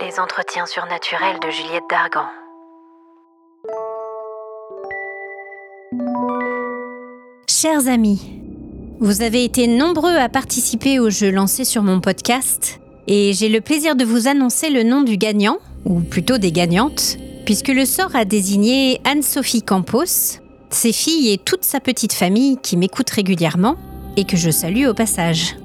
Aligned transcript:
Les 0.00 0.20
entretiens 0.20 0.66
surnaturels 0.66 1.40
de 1.40 1.50
Juliette 1.50 1.84
Dargan. 1.88 2.26
Chers 7.48 7.88
amis, 7.88 8.20
vous 9.00 9.22
avez 9.22 9.44
été 9.44 9.66
nombreux 9.66 10.14
à 10.14 10.28
participer 10.28 10.98
au 10.98 11.08
jeu 11.08 11.30
lancé 11.30 11.64
sur 11.64 11.82
mon 11.82 12.02
podcast 12.02 12.80
et 13.06 13.32
j'ai 13.32 13.48
le 13.48 13.62
plaisir 13.62 13.96
de 13.96 14.04
vous 14.04 14.28
annoncer 14.28 14.68
le 14.68 14.82
nom 14.82 15.00
du 15.00 15.16
gagnant, 15.16 15.56
ou 15.86 16.00
plutôt 16.00 16.36
des 16.36 16.52
gagnantes, 16.52 17.16
puisque 17.46 17.68
le 17.68 17.86
sort 17.86 18.14
a 18.14 18.26
désigné 18.26 19.00
Anne-Sophie 19.04 19.62
Campos, 19.62 20.40
ses 20.68 20.92
filles 20.92 21.32
et 21.32 21.38
toute 21.38 21.64
sa 21.64 21.80
petite 21.80 22.12
famille 22.12 22.58
qui 22.58 22.76
m'écoutent 22.76 23.08
régulièrement 23.08 23.76
et 24.18 24.24
que 24.24 24.36
je 24.36 24.50
salue 24.50 24.86
au 24.86 24.92
passage. 24.92 25.56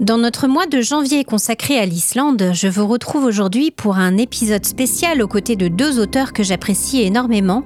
Dans 0.00 0.18
notre 0.18 0.46
mois 0.46 0.66
de 0.66 0.82
janvier 0.82 1.24
consacré 1.24 1.78
à 1.78 1.86
l'Islande, 1.86 2.50
je 2.52 2.68
vous 2.68 2.86
retrouve 2.86 3.24
aujourd'hui 3.24 3.70
pour 3.70 3.96
un 3.96 4.18
épisode 4.18 4.66
spécial 4.66 5.22
aux 5.22 5.26
côtés 5.26 5.56
de 5.56 5.68
deux 5.68 5.98
auteurs 5.98 6.34
que 6.34 6.42
j'apprécie 6.42 7.00
énormément, 7.00 7.62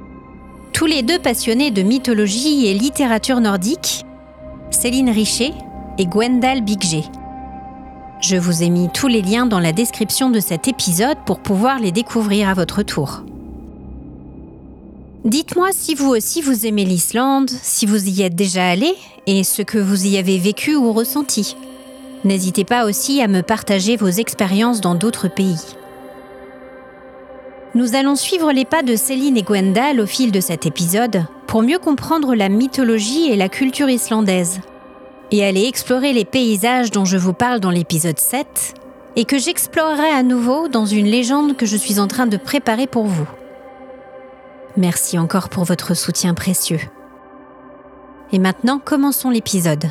tous 0.72 0.86
les 0.86 1.02
deux 1.02 1.18
passionnés 1.18 1.72
de 1.72 1.82
mythologie 1.82 2.68
et 2.68 2.74
littérature 2.74 3.40
nordique, 3.40 4.04
Céline 4.70 5.10
Richer 5.10 5.50
et 5.98 6.06
Gwendal 6.06 6.62
Bigger. 6.62 7.02
Je 8.20 8.36
vous 8.36 8.62
ai 8.62 8.70
mis 8.70 8.88
tous 8.94 9.08
les 9.08 9.22
liens 9.22 9.46
dans 9.46 9.58
la 9.58 9.72
description 9.72 10.30
de 10.30 10.38
cet 10.38 10.68
épisode 10.68 11.18
pour 11.26 11.40
pouvoir 11.40 11.80
les 11.80 11.90
découvrir 11.90 12.48
à 12.48 12.54
votre 12.54 12.84
tour. 12.84 13.24
Dites-moi 15.24 15.70
si 15.72 15.96
vous 15.96 16.10
aussi 16.10 16.42
vous 16.42 16.64
aimez 16.64 16.84
l'Islande, 16.84 17.50
si 17.50 17.86
vous 17.86 18.08
y 18.08 18.22
êtes 18.22 18.36
déjà 18.36 18.68
allé 18.68 18.94
et 19.26 19.42
ce 19.42 19.62
que 19.62 19.78
vous 19.78 20.06
y 20.06 20.16
avez 20.16 20.38
vécu 20.38 20.76
ou 20.76 20.92
ressenti. 20.92 21.56
N'hésitez 22.24 22.64
pas 22.64 22.84
aussi 22.84 23.22
à 23.22 23.28
me 23.28 23.42
partager 23.42 23.96
vos 23.96 24.08
expériences 24.08 24.80
dans 24.80 24.94
d'autres 24.94 25.28
pays. 25.28 25.76
Nous 27.74 27.94
allons 27.94 28.16
suivre 28.16 28.52
les 28.52 28.64
pas 28.64 28.82
de 28.82 28.96
Céline 28.96 29.36
et 29.36 29.42
Gwendal 29.42 30.00
au 30.00 30.06
fil 30.06 30.32
de 30.32 30.40
cet 30.40 30.66
épisode 30.66 31.24
pour 31.46 31.62
mieux 31.62 31.78
comprendre 31.78 32.34
la 32.34 32.48
mythologie 32.48 33.30
et 33.30 33.36
la 33.36 33.48
culture 33.48 33.88
islandaise, 33.88 34.60
et 35.30 35.44
aller 35.44 35.64
explorer 35.64 36.12
les 36.12 36.24
paysages 36.24 36.90
dont 36.90 37.04
je 37.04 37.16
vous 37.16 37.32
parle 37.32 37.60
dans 37.60 37.70
l'épisode 37.70 38.18
7, 38.18 38.74
et 39.16 39.24
que 39.24 39.38
j'explorerai 39.38 40.08
à 40.08 40.22
nouveau 40.22 40.68
dans 40.68 40.86
une 40.86 41.06
légende 41.06 41.56
que 41.56 41.66
je 41.66 41.76
suis 41.76 41.98
en 41.98 42.06
train 42.06 42.26
de 42.26 42.36
préparer 42.36 42.86
pour 42.86 43.04
vous. 43.04 43.28
Merci 44.76 45.18
encore 45.18 45.48
pour 45.48 45.64
votre 45.64 45.94
soutien 45.94 46.34
précieux. 46.34 46.80
Et 48.32 48.38
maintenant, 48.38 48.80
commençons 48.82 49.30
l'épisode. 49.30 49.90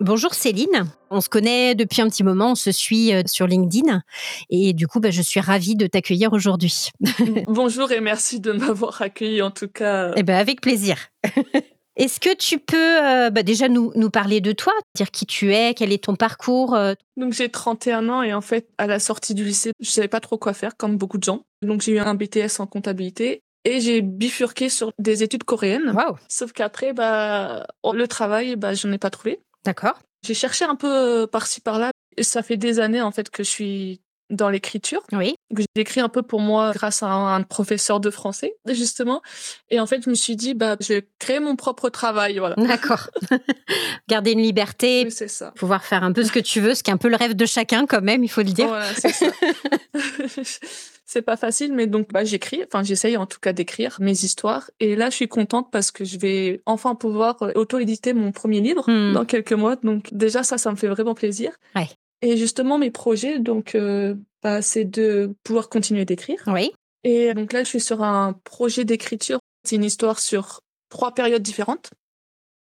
Bonjour 0.00 0.34
Céline, 0.34 0.84
on 1.10 1.22
se 1.22 1.30
connaît 1.30 1.74
depuis 1.74 2.02
un 2.02 2.08
petit 2.08 2.22
moment, 2.22 2.50
on 2.50 2.54
se 2.54 2.70
suit 2.70 3.14
euh, 3.14 3.22
sur 3.26 3.46
LinkedIn 3.46 4.02
et 4.50 4.74
du 4.74 4.86
coup 4.86 5.00
bah, 5.00 5.10
je 5.10 5.22
suis 5.22 5.40
ravie 5.40 5.74
de 5.74 5.86
t'accueillir 5.86 6.34
aujourd'hui. 6.34 6.90
Bonjour 7.48 7.90
et 7.92 8.00
merci 8.00 8.38
de 8.38 8.52
m'avoir 8.52 9.00
accueilli 9.00 9.40
en 9.40 9.50
tout 9.50 9.68
cas. 9.68 10.12
Eh 10.14 10.22
ben 10.22 10.36
avec 10.36 10.60
plaisir. 10.60 10.98
Est-ce 11.96 12.20
que 12.20 12.36
tu 12.36 12.58
peux 12.58 12.76
euh, 12.76 13.30
bah, 13.30 13.42
déjà 13.42 13.68
nous, 13.68 13.90
nous, 13.94 14.10
parler 14.10 14.42
de 14.42 14.52
toi, 14.52 14.74
dire 14.94 15.10
qui 15.10 15.24
tu 15.24 15.54
es, 15.54 15.72
quel 15.72 15.94
est 15.94 16.04
ton 16.04 16.14
parcours 16.14 16.74
euh? 16.74 16.92
Donc 17.16 17.32
j'ai 17.32 17.48
31 17.48 18.10
ans 18.10 18.22
et 18.22 18.34
en 18.34 18.42
fait 18.42 18.68
à 18.76 18.86
la 18.86 18.98
sortie 18.98 19.32
du 19.32 19.44
lycée, 19.44 19.72
je 19.80 19.88
savais 19.88 20.08
pas 20.08 20.20
trop 20.20 20.36
quoi 20.36 20.52
faire 20.52 20.76
comme 20.76 20.98
beaucoup 20.98 21.16
de 21.16 21.24
gens. 21.24 21.46
Donc 21.62 21.80
j'ai 21.80 21.92
eu 21.92 21.98
un 21.98 22.14
BTS 22.14 22.60
en 22.60 22.66
comptabilité 22.66 23.40
et 23.64 23.80
j'ai 23.80 24.02
bifurqué 24.02 24.68
sur 24.68 24.92
des 24.98 25.22
études 25.22 25.44
coréennes. 25.44 25.90
Wow. 25.90 26.16
Sauf 26.28 26.52
qu'après 26.52 26.92
bah 26.92 27.66
le 27.82 28.06
travail 28.06 28.56
bah 28.56 28.74
j'en 28.74 28.92
ai 28.92 28.98
pas 28.98 29.10
trouvé. 29.10 29.40
D'accord. 29.66 29.98
J'ai 30.24 30.34
cherché 30.34 30.64
un 30.64 30.76
peu 30.76 31.26
par-ci 31.30 31.60
par-là. 31.60 31.90
Ça 32.20 32.42
fait 32.42 32.56
des 32.56 32.80
années 32.80 33.02
en 33.02 33.10
fait 33.10 33.28
que 33.30 33.44
je 33.44 33.50
suis 33.50 34.00
dans 34.30 34.48
l'écriture. 34.48 35.02
Oui. 35.12 35.36
J'ai 35.56 35.66
écrit 35.76 36.00
un 36.00 36.08
peu 36.08 36.22
pour 36.22 36.40
moi 36.40 36.72
grâce 36.72 37.02
à 37.02 37.06
un, 37.06 37.42
professeur 37.42 38.00
de 38.00 38.10
français, 38.10 38.56
justement. 38.66 39.22
Et 39.70 39.78
en 39.78 39.86
fait, 39.86 40.02
je 40.04 40.10
me 40.10 40.14
suis 40.14 40.36
dit, 40.36 40.54
bah, 40.54 40.76
je 40.80 40.94
vais 40.94 41.08
créer 41.18 41.38
mon 41.38 41.56
propre 41.56 41.88
travail, 41.90 42.38
voilà. 42.38 42.54
D'accord. 42.58 43.10
Garder 44.08 44.32
une 44.32 44.42
liberté. 44.42 45.02
Oui, 45.04 45.12
c'est 45.12 45.28
ça. 45.28 45.52
Pouvoir 45.52 45.84
faire 45.84 46.02
un 46.02 46.12
peu 46.12 46.24
ce 46.24 46.32
que 46.32 46.40
tu 46.40 46.60
veux, 46.60 46.74
ce 46.74 46.82
qui 46.82 46.90
est 46.90 46.94
un 46.94 46.98
peu 46.98 47.08
le 47.08 47.16
rêve 47.16 47.34
de 47.34 47.46
chacun, 47.46 47.86
quand 47.86 48.02
même, 48.02 48.24
il 48.24 48.28
faut 48.28 48.42
le 48.42 48.50
dire. 48.50 48.68
Voilà, 48.68 48.92
c'est 48.94 49.12
ça. 49.12 49.26
c'est 51.06 51.22
pas 51.22 51.36
facile, 51.36 51.72
mais 51.72 51.86
donc, 51.86 52.12
bah, 52.12 52.24
j'écris. 52.24 52.62
Enfin, 52.66 52.82
j'essaye 52.82 53.16
en 53.16 53.26
tout 53.26 53.38
cas 53.40 53.52
d'écrire 53.52 53.96
mes 54.00 54.10
histoires. 54.12 54.70
Et 54.80 54.96
là, 54.96 55.08
je 55.08 55.14
suis 55.14 55.28
contente 55.28 55.70
parce 55.70 55.90
que 55.92 56.04
je 56.04 56.18
vais 56.18 56.62
enfin 56.66 56.94
pouvoir 56.96 57.36
auto-éditer 57.54 58.12
mon 58.12 58.32
premier 58.32 58.60
livre 58.60 58.84
Hmm. 58.90 59.12
dans 59.14 59.24
quelques 59.24 59.52
mois. 59.52 59.76
Donc, 59.76 60.08
déjà, 60.12 60.42
ça, 60.42 60.58
ça 60.58 60.70
me 60.70 60.76
fait 60.76 60.88
vraiment 60.88 61.14
plaisir. 61.14 61.52
Ouais. 61.76 61.88
Et 62.22 62.36
justement, 62.36 62.76
mes 62.78 62.90
projets, 62.90 63.38
donc, 63.38 63.74
euh, 63.74 64.14
bah, 64.42 64.62
c'est 64.62 64.84
de 64.84 65.34
pouvoir 65.44 65.68
continuer 65.68 66.04
d'écrire. 66.04 66.42
Oui. 66.48 66.72
Et 67.04 67.34
donc 67.34 67.52
là, 67.52 67.62
je 67.62 67.68
suis 67.68 67.80
sur 67.80 68.02
un 68.02 68.32
projet 68.44 68.84
d'écriture. 68.84 69.38
C'est 69.64 69.76
une 69.76 69.84
histoire 69.84 70.18
sur 70.18 70.60
trois 70.88 71.14
périodes 71.14 71.42
différentes. 71.42 71.90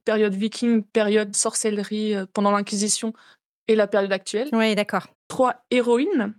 Période 0.04 0.34
viking, 0.34 0.82
période 0.82 1.36
sorcellerie 1.36 2.16
euh, 2.16 2.26
pendant 2.34 2.50
l'Inquisition 2.50 3.14
et 3.68 3.76
la 3.76 3.86
période 3.86 4.12
actuelle. 4.12 4.50
Oui, 4.52 4.74
d'accord. 4.74 5.08
Trois 5.28 5.64
héroïnes. 5.70 6.34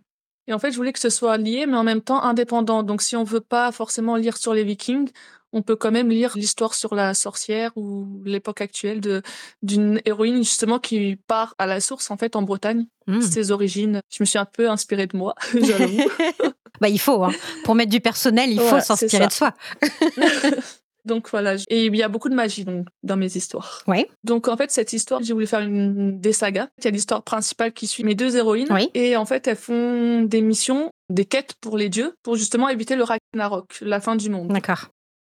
Et 0.48 0.52
en 0.52 0.58
fait, 0.58 0.72
je 0.72 0.76
voulais 0.76 0.92
que 0.92 0.98
ce 0.98 1.10
soit 1.10 1.36
lié, 1.36 1.66
mais 1.66 1.76
en 1.76 1.84
même 1.84 2.00
temps 2.00 2.22
indépendant. 2.22 2.82
Donc 2.82 3.02
si 3.02 3.16
on 3.16 3.24
veut 3.24 3.40
pas 3.40 3.70
forcément 3.72 4.16
lire 4.16 4.36
sur 4.36 4.54
les 4.54 4.64
vikings, 4.64 5.08
on 5.52 5.62
peut 5.62 5.76
quand 5.76 5.90
même 5.90 6.08
lire 6.08 6.32
l'histoire 6.36 6.74
sur 6.74 6.94
la 6.94 7.14
sorcière 7.14 7.72
ou 7.76 8.22
l'époque 8.24 8.60
actuelle 8.60 9.00
de 9.00 9.22
d'une 9.62 10.00
héroïne 10.04 10.38
justement 10.38 10.78
qui 10.78 11.16
part 11.26 11.54
à 11.58 11.66
la 11.66 11.80
source 11.80 12.10
en 12.10 12.16
fait 12.16 12.36
en 12.36 12.42
Bretagne. 12.42 12.86
Hmm. 13.06 13.20
Ses 13.20 13.50
origines. 13.50 14.00
Je 14.10 14.18
me 14.20 14.24
suis 14.24 14.38
un 14.38 14.44
peu 14.44 14.70
inspirée 14.70 15.06
de 15.06 15.16
moi, 15.16 15.34
j'avoue. 15.54 16.08
bah, 16.80 16.88
il 16.88 17.00
faut, 17.00 17.22
hein. 17.24 17.32
pour 17.64 17.74
mettre 17.74 17.90
du 17.90 18.00
personnel, 18.00 18.50
il 18.50 18.60
faut 18.60 18.80
s'inspirer 18.80 19.26
de 19.26 19.32
soi. 19.32 19.54
donc 21.04 21.28
voilà, 21.30 21.56
et 21.68 21.86
il 21.86 21.96
y 21.96 22.02
a 22.02 22.08
beaucoup 22.08 22.28
de 22.28 22.34
magie 22.34 22.64
donc 22.64 22.86
dans 23.02 23.16
mes 23.16 23.36
histoires. 23.36 23.82
Oui. 23.86 24.06
Donc 24.24 24.48
en 24.48 24.56
fait 24.56 24.70
cette 24.70 24.92
histoire, 24.92 25.22
j'ai 25.22 25.32
voulu 25.32 25.46
faire 25.46 25.60
une 25.60 26.20
des 26.20 26.32
sagas. 26.32 26.68
Il 26.78 26.84
y 26.84 26.88
a 26.88 26.90
l'histoire 26.90 27.22
principale 27.22 27.72
qui 27.72 27.86
suit 27.86 28.04
mes 28.04 28.14
deux 28.14 28.36
héroïnes 28.36 28.68
Oui. 28.70 28.90
et 28.94 29.16
en 29.16 29.24
fait 29.26 29.46
elles 29.48 29.56
font 29.56 30.22
des 30.22 30.40
missions, 30.40 30.90
des 31.10 31.24
quêtes 31.24 31.54
pour 31.60 31.76
les 31.76 31.88
dieux 31.88 32.14
pour 32.22 32.36
justement 32.36 32.68
éviter 32.68 32.96
le 32.96 33.04
Ragnarok, 33.04 33.78
la 33.80 34.00
fin 34.00 34.16
du 34.16 34.30
monde. 34.30 34.48
D'accord. 34.48 34.88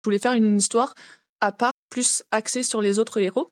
Je 0.03 0.07
voulais 0.09 0.19
faire 0.19 0.33
une 0.33 0.57
histoire 0.57 0.93
à 1.41 1.51
part, 1.51 1.73
plus 1.89 2.23
axée 2.31 2.63
sur 2.63 2.81
les 2.81 2.97
autres 2.99 3.19
héros. 3.19 3.49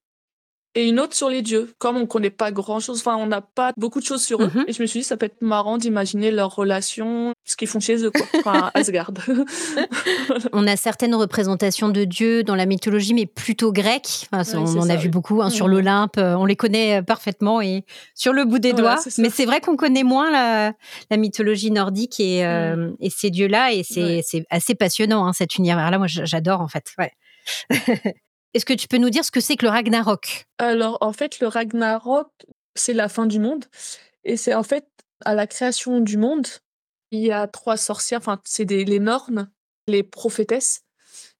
Et 0.75 0.87
une 0.87 0.99
autre 0.99 1.15
sur 1.15 1.29
les 1.29 1.41
dieux. 1.43 1.71
Comme 1.77 1.97
on 1.97 2.07
connaît 2.07 2.31
pas 2.31 2.51
grand 2.51 2.79
chose, 2.79 2.99
enfin, 2.99 3.15
on 3.15 3.27
n'a 3.27 3.41
pas 3.41 3.71
beaucoup 3.77 3.99
de 3.99 4.05
choses 4.05 4.23
sur 4.23 4.41
eux. 4.41 4.49
Mhm. 4.53 4.65
Et 4.67 4.73
je 4.73 4.81
me 4.81 4.87
suis 4.87 5.01
dit, 5.01 5.03
ça 5.05 5.17
peut 5.17 5.27
être 5.27 5.41
marrant 5.41 5.77
d'imaginer 5.77 6.31
leurs 6.31 6.55
relations, 6.55 7.33
ce 7.45 7.55
qu'ils 7.55 7.67
font 7.67 7.79
chez 7.79 8.03
eux, 8.03 8.09
quoi. 8.11 8.25
Enfin, 8.39 8.71
Asgard. 8.73 9.11
On 10.51 10.65
a 10.67 10.75
certaines 10.75 11.13
représentations 11.15 11.89
de 11.89 12.03
dieux 12.05 12.43
dans 12.43 12.55
la 12.55 12.65
mythologie, 12.65 13.13
mais 13.13 13.25
plutôt 13.25 13.71
grecques. 13.71 14.27
Enfin, 14.31 14.43
Oui, 14.59 14.73
on 14.75 14.79
en 14.81 14.89
a 14.89 14.95
vu 14.95 15.09
beaucoup 15.09 15.41
hein, 15.41 15.49
sur 15.49 15.67
Mhm. 15.67 15.71
l'Olympe. 15.73 16.17
euh, 16.17 16.35
On 16.35 16.45
les 16.45 16.55
connaît 16.55 16.99
euh, 16.99 17.01
parfaitement 17.03 17.61
et 17.61 17.83
sur 18.15 18.33
le 18.33 18.45
bout 18.45 18.59
des 18.59 18.71
Voilà, 18.71 18.95
doigts. 18.95 19.03
Mais 19.19 19.29
c'est 19.29 19.45
vrai 19.45 19.61
qu'on 19.61 19.75
connaît 19.75 20.03
moins 20.03 20.31
la, 20.31 20.73
la 21.11 21.17
mythologie 21.17 21.69
nordique 21.71 22.19
et, 22.19 22.45
euh, 22.45 22.91
et 22.99 23.09
ces 23.09 23.29
dieux-là. 23.29 23.73
Et 23.73 23.83
c'est 23.83 24.23
assez 24.49 24.75
passionnant, 24.75 25.25
hein, 25.27 25.33
cet 25.33 25.55
univers-là. 25.57 25.97
Moi, 25.97 26.07
j'adore, 26.07 26.61
en 26.61 26.67
fait. 26.67 26.93
Ouais. 26.97 27.11
Est-ce 28.53 28.65
que 28.65 28.73
tu 28.73 28.87
peux 28.87 28.97
nous 28.97 29.09
dire 29.09 29.25
ce 29.25 29.31
que 29.31 29.39
c'est 29.39 29.55
que 29.55 29.65
le 29.65 29.71
Ragnarok? 29.71 30.45
Alors, 30.59 30.97
en 31.01 31.13
fait, 31.13 31.39
le 31.39 31.47
Ragnarok, 31.47 32.29
c'est 32.75 32.93
la 32.93 33.09
fin 33.09 33.25
du 33.25 33.39
monde. 33.39 33.65
Et 34.23 34.37
c'est 34.37 34.53
en 34.53 34.63
fait, 34.63 34.87
à 35.25 35.33
la 35.33 35.47
création 35.47 35.99
du 35.99 36.17
monde, 36.17 36.47
il 37.11 37.21
y 37.21 37.31
a 37.31 37.47
trois 37.47 37.77
sorcières, 37.77 38.19
enfin, 38.19 38.39
c'est 38.43 38.69
les 38.69 38.99
Nornes, 38.99 39.51
les 39.87 40.03
prophétesses, 40.03 40.81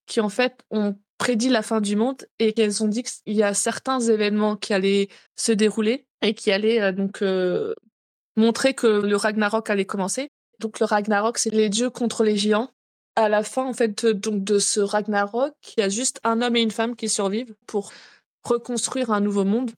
qui 0.05 0.19
en 0.19 0.29
fait 0.29 0.55
ont 0.69 0.95
prédit 1.17 1.49
la 1.49 1.61
fin 1.61 1.81
du 1.81 1.95
monde 1.95 2.25
et 2.39 2.53
qu'elles 2.53 2.83
ont 2.83 2.87
dit 2.87 3.03
qu'il 3.03 3.33
y 3.33 3.43
a 3.43 3.53
certains 3.53 3.99
événements 3.99 4.57
qui 4.57 4.73
allaient 4.73 5.07
se 5.35 5.51
dérouler 5.51 6.05
et 6.21 6.33
qui 6.33 6.51
allaient 6.51 6.81
euh, 6.81 6.91
donc 6.91 7.21
euh, 7.21 7.73
montrer 8.35 8.73
que 8.73 8.87
le 8.87 9.15
Ragnarok 9.15 9.69
allait 9.69 9.85
commencer. 9.85 10.29
Donc 10.59 10.79
le 10.79 10.85
Ragnarok, 10.85 11.37
c'est 11.37 11.49
les 11.49 11.69
dieux 11.69 11.89
contre 11.89 12.23
les 12.23 12.37
géants. 12.37 12.71
À 13.15 13.29
la 13.29 13.43
fin, 13.43 13.65
en 13.65 13.73
fait, 13.73 14.03
de- 14.05 14.11
donc 14.13 14.43
de 14.43 14.57
ce 14.59 14.79
Ragnarok, 14.79 15.53
il 15.77 15.81
y 15.81 15.83
a 15.83 15.89
juste 15.89 16.19
un 16.23 16.41
homme 16.41 16.55
et 16.55 16.61
une 16.61 16.71
femme 16.71 16.95
qui 16.95 17.09
survivent 17.09 17.55
pour 17.67 17.91
reconstruire 18.43 19.11
un 19.11 19.21
nouveau 19.21 19.43
monde. 19.45 19.71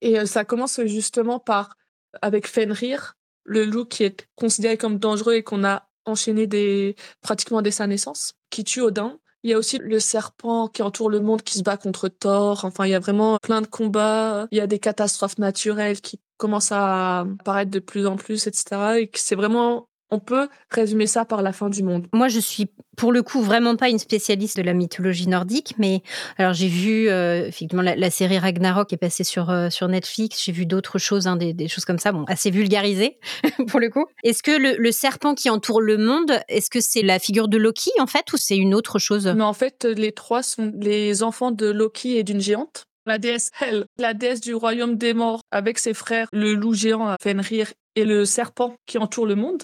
Et 0.00 0.18
euh, 0.18 0.26
ça 0.26 0.44
commence 0.44 0.80
justement 0.86 1.38
par 1.38 1.76
avec 2.22 2.48
Fenrir, 2.48 3.14
le 3.44 3.64
loup 3.64 3.84
qui 3.84 4.02
est 4.04 4.26
considéré 4.34 4.76
comme 4.76 4.98
dangereux 4.98 5.34
et 5.34 5.44
qu'on 5.44 5.62
a 5.64 5.88
enchaîné 6.04 6.46
des 6.48 6.96
pratiquement 7.20 7.62
dès 7.62 7.70
sa 7.70 7.86
naissance, 7.86 8.34
qui 8.50 8.64
tue 8.64 8.80
Odin. 8.80 9.18
Il 9.42 9.50
y 9.50 9.54
a 9.54 9.58
aussi 9.58 9.78
le 9.78 10.00
serpent 10.00 10.68
qui 10.68 10.82
entoure 10.82 11.08
le 11.10 11.20
monde 11.20 11.42
qui 11.42 11.56
se 11.58 11.62
bat 11.62 11.76
contre 11.76 12.08
Thor. 12.08 12.64
Enfin, 12.64 12.84
il 12.86 12.90
y 12.90 12.94
a 12.94 12.98
vraiment 12.98 13.38
plein 13.38 13.62
de 13.62 13.66
combats. 13.66 14.48
Il 14.50 14.58
y 14.58 14.60
a 14.60 14.66
des 14.66 14.78
catastrophes 14.80 15.38
naturelles 15.38 16.00
qui 16.00 16.20
commencent 16.36 16.72
à 16.72 17.20
apparaître 17.20 17.70
de 17.70 17.78
plus 17.78 18.06
en 18.06 18.16
plus, 18.16 18.46
etc. 18.46 19.00
Et 19.00 19.10
c'est 19.14 19.36
vraiment 19.36 19.88
on 20.10 20.18
peut 20.18 20.48
résumer 20.70 21.06
ça 21.06 21.24
par 21.24 21.42
la 21.42 21.52
fin 21.52 21.68
du 21.68 21.82
monde. 21.82 22.06
Moi, 22.12 22.28
je 22.28 22.40
suis 22.40 22.68
pour 22.96 23.12
le 23.12 23.22
coup 23.22 23.40
vraiment 23.40 23.76
pas 23.76 23.88
une 23.88 23.98
spécialiste 23.98 24.58
de 24.58 24.62
la 24.62 24.74
mythologie 24.74 25.28
nordique, 25.28 25.74
mais 25.78 26.02
alors 26.36 26.52
j'ai 26.52 26.68
vu 26.68 27.08
euh, 27.08 27.46
effectivement 27.46 27.82
la, 27.82 28.10
série 28.10 28.38
Ragnarok 28.38 28.88
qui 28.88 28.94
est 28.94 28.98
passée 28.98 29.24
sur 29.24 29.50
euh, 29.50 29.70
sur 29.70 29.88
Netflix. 29.88 30.44
J'ai 30.44 30.52
vu 30.52 30.66
d'autres 30.66 30.98
choses, 30.98 31.26
hein, 31.26 31.36
des, 31.36 31.68
choses 31.68 31.84
comme 31.84 31.98
ça, 31.98 32.12
bon, 32.12 32.24
assez 32.24 32.50
vulgarisées 32.50 33.18
pour 33.68 33.80
le 33.80 33.88
coup. 33.88 34.04
Est-ce 34.22 34.42
que 34.42 34.50
le, 34.50 34.92
serpent 34.92 35.34
qui 35.34 35.48
entoure 35.48 35.80
le 35.80 35.96
monde, 35.96 36.40
est-ce 36.48 36.68
que 36.68 36.80
c'est 36.80 37.02
la 37.02 37.18
figure 37.18 37.48
de 37.48 37.56
Loki 37.56 37.90
en 38.00 38.06
fait, 38.06 38.32
ou 38.32 38.36
c'est 38.36 38.56
une 38.56 38.74
autre 38.74 38.98
chose? 38.98 39.26
Non, 39.26 39.46
en 39.46 39.54
fait, 39.54 39.84
les 39.84 40.12
trois 40.12 40.42
sont 40.42 40.72
les 40.78 41.22
enfants 41.22 41.52
de 41.52 41.66
Loki 41.66 42.16
et 42.16 42.24
d'une 42.24 42.40
géante. 42.40 42.84
La 43.06 43.18
déesse 43.18 43.50
Hel, 43.60 43.86
la 43.98 44.12
déesse 44.12 44.40
du 44.40 44.54
royaume 44.54 44.96
des 44.96 45.14
morts, 45.14 45.40
avec 45.50 45.78
ses 45.78 45.94
frères, 45.94 46.28
le 46.32 46.54
loup 46.54 46.74
géant 46.74 47.16
Fenrir 47.22 47.72
et 47.96 48.04
le 48.04 48.24
serpent 48.24 48.76
qui 48.86 48.98
entoure 48.98 49.26
le 49.26 49.36
monde. 49.36 49.62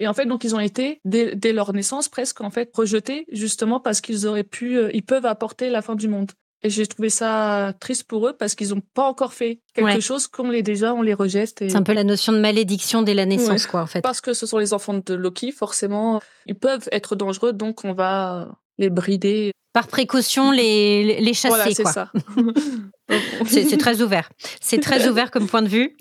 Et 0.00 0.08
en 0.08 0.14
fait, 0.14 0.24
donc, 0.24 0.44
ils 0.44 0.54
ont 0.54 0.60
été, 0.60 1.00
dès, 1.04 1.52
leur 1.52 1.72
naissance, 1.74 2.08
presque, 2.08 2.40
en 2.40 2.50
fait, 2.50 2.70
rejetés, 2.74 3.26
justement 3.30 3.78
parce 3.80 4.00
qu'ils 4.00 4.26
auraient 4.26 4.44
pu, 4.44 4.76
euh, 4.76 4.90
ils 4.94 5.04
peuvent 5.04 5.26
apporter 5.26 5.68
la 5.68 5.82
fin 5.82 5.94
du 5.94 6.08
monde. 6.08 6.32
Et 6.62 6.68
j'ai 6.68 6.86
trouvé 6.86 7.08
ça 7.08 7.72
triste 7.80 8.04
pour 8.04 8.26
eux 8.28 8.34
parce 8.38 8.54
qu'ils 8.54 8.70
n'ont 8.70 8.82
pas 8.92 9.04
encore 9.08 9.32
fait 9.32 9.60
quelque 9.74 10.00
chose 10.00 10.26
qu'on 10.26 10.50
les 10.50 10.62
déjà, 10.62 10.92
on 10.92 11.00
les 11.00 11.14
rejette. 11.14 11.56
C'est 11.58 11.74
un 11.74 11.82
peu 11.82 11.94
la 11.94 12.04
notion 12.04 12.34
de 12.34 12.38
malédiction 12.38 13.00
dès 13.00 13.14
la 13.14 13.24
naissance, 13.24 13.66
quoi, 13.66 13.80
en 13.82 13.86
fait. 13.86 14.02
Parce 14.02 14.20
que 14.20 14.34
ce 14.34 14.44
sont 14.46 14.58
les 14.58 14.74
enfants 14.74 14.94
de 14.94 15.14
Loki, 15.14 15.52
forcément, 15.52 16.20
ils 16.46 16.54
peuvent 16.54 16.88
être 16.92 17.16
dangereux, 17.16 17.54
donc 17.54 17.84
on 17.84 17.94
va 17.94 18.58
les 18.78 18.90
brider. 18.90 19.52
Par 19.72 19.86
précaution, 19.86 20.50
les, 20.50 21.20
les 21.20 21.32
chasser, 21.32 21.48
voilà, 21.48 21.70
c'est 21.72 21.84
ça. 21.84 22.10
c'est 23.46 23.78
très 23.78 24.02
ouvert. 24.02 24.28
C'est 24.60 24.80
très 24.80 25.06
ouvert 25.08 25.30
comme 25.30 25.46
point 25.46 25.62
de 25.62 25.68
vue. 25.68 25.96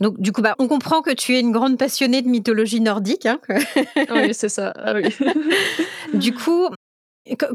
Donc, 0.00 0.20
du 0.20 0.32
coup, 0.32 0.42
bah, 0.42 0.54
on 0.58 0.66
comprend 0.66 1.02
que 1.02 1.10
tu 1.10 1.36
es 1.36 1.40
une 1.40 1.52
grande 1.52 1.78
passionnée 1.78 2.22
de 2.22 2.28
mythologie 2.28 2.80
nordique. 2.80 3.26
Hein. 3.26 3.38
oui, 4.10 4.32
c'est 4.32 4.48
ça. 4.48 4.72
Ah 4.76 4.94
du 6.14 6.32
coup, 6.32 6.68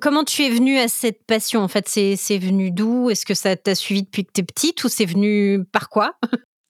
comment 0.02 0.24
tu 0.24 0.44
es 0.44 0.50
venue 0.50 0.78
à 0.78 0.88
cette 0.88 1.26
passion 1.26 1.62
En 1.62 1.68
fait, 1.68 1.88
c'est 1.88 2.38
venu 2.38 2.72
d'où? 2.72 3.10
Est-ce 3.10 3.26
que 3.26 3.34
ça 3.34 3.56
t'a 3.56 3.76
suivi 3.76 4.04
depuis 4.04 4.26
que 4.26 4.32
tu 4.34 4.42
es 4.42 4.44
petite 4.44 4.84
ou 4.84 4.90
c'est 4.90 5.06
venu 5.06 5.66
par 5.72 5.90
quoi? 5.90 6.18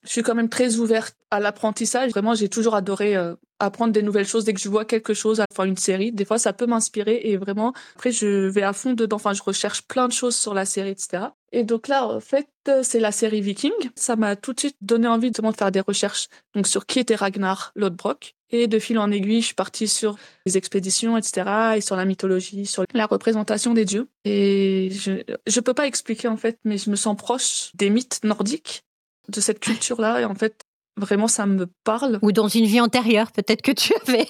Je 0.06 0.12
suis 0.12 0.22
quand 0.22 0.36
même 0.36 0.50
très 0.50 0.78
ouverte 0.78 1.16
à 1.32 1.40
l'apprentissage. 1.40 2.12
Vraiment, 2.12 2.36
j'ai 2.36 2.48
toujours 2.48 2.76
adoré 2.76 3.16
euh, 3.16 3.36
apprendre 3.60 3.94
des 3.94 4.02
nouvelles 4.02 4.28
choses. 4.28 4.46
Dès 4.46 4.54
que 4.54 4.60
je 4.60 4.70
vois 4.70 4.86
quelque 4.86 5.14
chose, 5.14 5.42
enfin 5.52 5.66
une 5.66 5.78
série, 5.78 6.12
des 6.12 6.26
fois 6.26 6.38
ça 6.38 6.54
peut 6.54 6.66
m'inspirer 6.66 7.22
et 7.24 7.38
vraiment, 7.38 7.74
après 7.96 8.12
je 8.12 8.48
vais 8.48 8.64
à 8.64 8.74
fond 8.74 8.94
dedans. 8.94 9.16
Enfin, 9.16 9.34
je 9.34 9.44
recherche 9.44 9.82
plein 9.84 10.08
de 10.08 10.14
choses 10.14 10.36
sur 10.36 10.54
la 10.54 10.66
série, 10.66 10.90
etc. 10.90 11.28
Et 11.52 11.64
donc 11.64 11.88
là, 11.88 12.06
en 12.06 12.20
fait, 12.20 12.50
c'est 12.84 13.00
la 13.00 13.14
série 13.14 13.40
Viking. 13.40 13.72
Ça 13.96 14.18
m'a 14.18 14.36
tout 14.36 14.54
de 14.54 14.60
suite 14.60 14.76
donné 14.82 15.08
envie 15.08 15.32
de 15.32 15.42
faire 15.58 15.72
des 15.72 15.80
recherches 15.80 16.28
donc 16.54 16.68
sur 16.68 16.86
qui 16.86 17.00
était 17.00 17.16
Ragnar 17.16 17.72
Lodbrok. 17.76 18.36
Et 18.52 18.68
de 18.68 18.78
fil 18.78 19.00
en 19.00 19.10
aiguille, 19.10 19.42
je 19.42 19.48
suis 19.48 19.56
partie 19.56 19.88
sur 19.88 20.18
les 20.46 20.58
expéditions, 20.58 21.18
etc. 21.18 21.78
et 21.78 21.82
sur 21.82 21.96
la 21.96 22.06
mythologie, 22.06 22.66
sur 22.66 22.86
la 22.94 23.06
représentation 23.06 23.74
des 23.74 23.86
dieux. 23.86 24.08
Et 24.24 24.90
je, 24.92 25.24
je 25.48 25.60
peux 25.62 25.74
pas 25.74 25.88
expliquer 25.88 26.28
en 26.28 26.38
fait, 26.38 26.60
mais 26.64 26.78
je 26.78 26.90
me 26.90 26.96
sens 26.96 27.18
proche 27.18 27.72
des 27.74 27.90
mythes 27.90 28.20
nordiques 28.24 28.84
de 29.30 29.42
cette 29.42 29.60
culture-là. 29.60 30.22
Et 30.22 30.26
en 30.26 30.36
fait, 30.36 30.65
vraiment, 30.98 31.28
ça 31.28 31.46
me 31.46 31.68
parle. 31.84 32.20
Ou 32.22 32.32
dans 32.32 32.48
une 32.48 32.66
vie 32.66 32.80
antérieure, 32.80 33.32
peut-être 33.32 33.62
que 33.62 33.72
tu 33.72 33.94
avais 34.08 34.28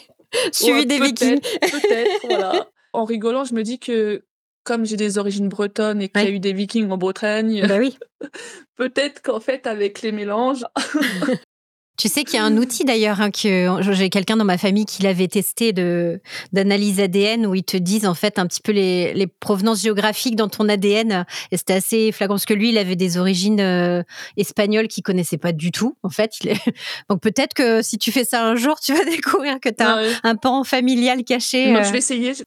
suivi 0.51 0.85
des 0.85 0.99
vikings. 0.99 1.39
Peut-être, 1.41 2.21
voilà. 2.23 2.67
En 2.93 3.05
rigolant, 3.05 3.43
je 3.43 3.53
me 3.53 3.63
dis 3.63 3.79
que 3.79 4.23
comme 4.63 4.85
j'ai 4.85 4.97
des 4.97 5.17
origines 5.17 5.47
bretonnes 5.47 6.01
et 6.01 6.09
qu'il 6.09 6.23
y 6.23 6.27
a 6.27 6.29
eu 6.31 6.39
des 6.39 6.53
vikings 6.53 6.89
en 6.89 6.97
Bretagne, 6.97 7.65
bah 7.67 7.77
oui. 7.77 7.97
peut-être 8.75 9.21
qu'en 9.21 9.39
fait, 9.39 9.67
avec 9.67 10.01
les 10.01 10.11
mélanges, 10.11 10.65
Tu 11.97 12.09
sais 12.09 12.23
qu'il 12.23 12.35
y 12.35 12.39
a 12.39 12.43
un 12.43 12.57
outil 12.57 12.83
d'ailleurs, 12.83 13.21
hein, 13.21 13.31
que 13.31 13.69
j'ai 13.91 14.09
quelqu'un 14.09 14.37
dans 14.37 14.45
ma 14.45 14.57
famille 14.57 14.85
qui 14.85 15.03
l'avait 15.03 15.27
testé 15.27 15.73
de 15.73 16.21
d'analyse 16.51 16.99
ADN 16.99 17.45
où 17.45 17.55
ils 17.55 17.63
te 17.63 17.77
disent 17.77 18.05
en 18.05 18.13
fait 18.13 18.37
un 18.37 18.47
petit 18.47 18.61
peu 18.61 18.71
les, 18.71 19.13
les 19.13 19.27
provenances 19.27 19.81
géographiques 19.81 20.35
dans 20.35 20.49
ton 20.49 20.67
ADN 20.67 21.25
et 21.51 21.57
c'était 21.57 21.73
assez 21.73 22.11
flagrant 22.11 22.35
parce 22.35 22.45
que 22.45 22.53
lui 22.53 22.69
il 22.69 22.77
avait 22.77 22.95
des 22.95 23.17
origines 23.17 23.61
euh, 23.61 24.03
espagnoles 24.37 24.87
qu'il 24.87 25.03
connaissait 25.03 25.37
pas 25.37 25.51
du 25.51 25.71
tout 25.71 25.95
en 26.03 26.09
fait. 26.09 26.31
Il 26.41 26.49
est... 26.49 26.61
Donc 27.09 27.21
peut-être 27.21 27.53
que 27.53 27.81
si 27.81 27.97
tu 27.97 28.11
fais 28.11 28.25
ça 28.25 28.43
un 28.45 28.55
jour, 28.55 28.79
tu 28.79 28.93
vas 28.93 29.05
découvrir 29.05 29.59
que 29.59 29.69
tu 29.69 29.83
as 29.83 29.99
un, 30.23 30.35
pan 30.35 30.63
familial 30.63 31.23
caché. 31.23 31.71
Moi, 31.71 31.83
je 31.83 31.89
euh. 31.89 31.91
vais 31.91 31.97
essayer. 31.99 32.33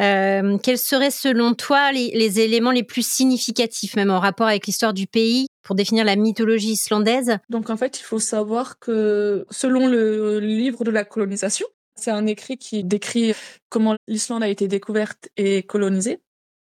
Euh, 0.00 0.58
quels 0.58 0.78
seraient 0.78 1.10
selon 1.10 1.54
toi 1.54 1.90
les, 1.90 2.40
éléments 2.40 2.70
les 2.70 2.84
plus 2.84 3.04
significatifs, 3.04 3.96
même 3.96 4.12
en 4.12 4.20
rapport 4.20 4.46
avec 4.46 4.68
l'histoire 4.68 4.94
du 4.94 5.08
pays, 5.08 5.48
pour 5.68 5.76
définir 5.76 6.06
la 6.06 6.16
mythologie 6.16 6.72
islandaise 6.72 7.36
Donc 7.50 7.68
en 7.68 7.76
fait, 7.76 8.00
il 8.00 8.02
faut 8.02 8.18
savoir 8.18 8.78
que 8.78 9.44
selon 9.50 9.86
le 9.86 10.40
livre 10.40 10.82
de 10.82 10.90
la 10.90 11.04
colonisation, 11.04 11.66
c'est 11.94 12.10
un 12.10 12.24
écrit 12.24 12.56
qui 12.56 12.84
décrit 12.84 13.34
comment 13.68 13.94
l'Islande 14.06 14.42
a 14.42 14.48
été 14.48 14.66
découverte 14.66 15.28
et 15.36 15.62
colonisée. 15.62 16.22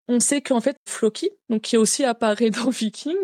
On 0.08 0.18
sait 0.18 0.42
qu'en 0.42 0.60
fait, 0.60 0.76
Floki, 0.88 1.30
donc 1.48 1.62
qui 1.62 1.76
aussi 1.76 2.02
apparaît 2.04 2.50
dans 2.50 2.70
Viking, 2.70 3.14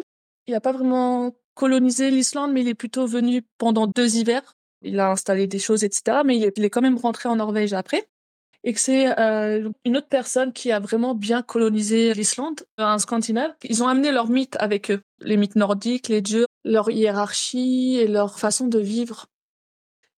il 0.46 0.52
n'a 0.52 0.60
pas 0.60 0.70
vraiment 0.70 1.34
colonisé 1.54 2.12
l'Islande, 2.12 2.52
mais 2.52 2.60
il 2.60 2.68
est 2.68 2.74
plutôt 2.74 3.08
venu 3.08 3.42
pendant 3.58 3.88
deux 3.88 4.14
hivers. 4.14 4.54
Il 4.82 5.00
a 5.00 5.10
installé 5.10 5.48
des 5.48 5.58
choses, 5.58 5.82
etc. 5.82 6.18
Mais 6.24 6.38
il 6.38 6.64
est 6.64 6.70
quand 6.70 6.82
même 6.82 6.98
rentré 6.98 7.28
en 7.28 7.34
Norvège 7.34 7.72
après 7.72 8.06
et 8.64 8.72
que 8.72 8.80
c'est 8.80 9.18
euh, 9.20 9.68
une 9.84 9.98
autre 9.98 10.08
personne 10.08 10.52
qui 10.52 10.72
a 10.72 10.80
vraiment 10.80 11.14
bien 11.14 11.42
colonisé 11.42 12.14
l'Islande, 12.14 12.62
un 12.78 12.98
Scandinave. 12.98 13.52
Ils 13.62 13.82
ont 13.82 13.88
amené 13.88 14.10
leurs 14.10 14.28
mythes 14.28 14.56
avec 14.58 14.90
eux, 14.90 15.02
les 15.20 15.36
mythes 15.36 15.56
nordiques, 15.56 16.08
les 16.08 16.22
dieux, 16.22 16.46
leur 16.64 16.90
hiérarchie 16.90 17.98
et 18.00 18.08
leur 18.08 18.38
façon 18.38 18.66
de 18.66 18.78
vivre. 18.78 19.26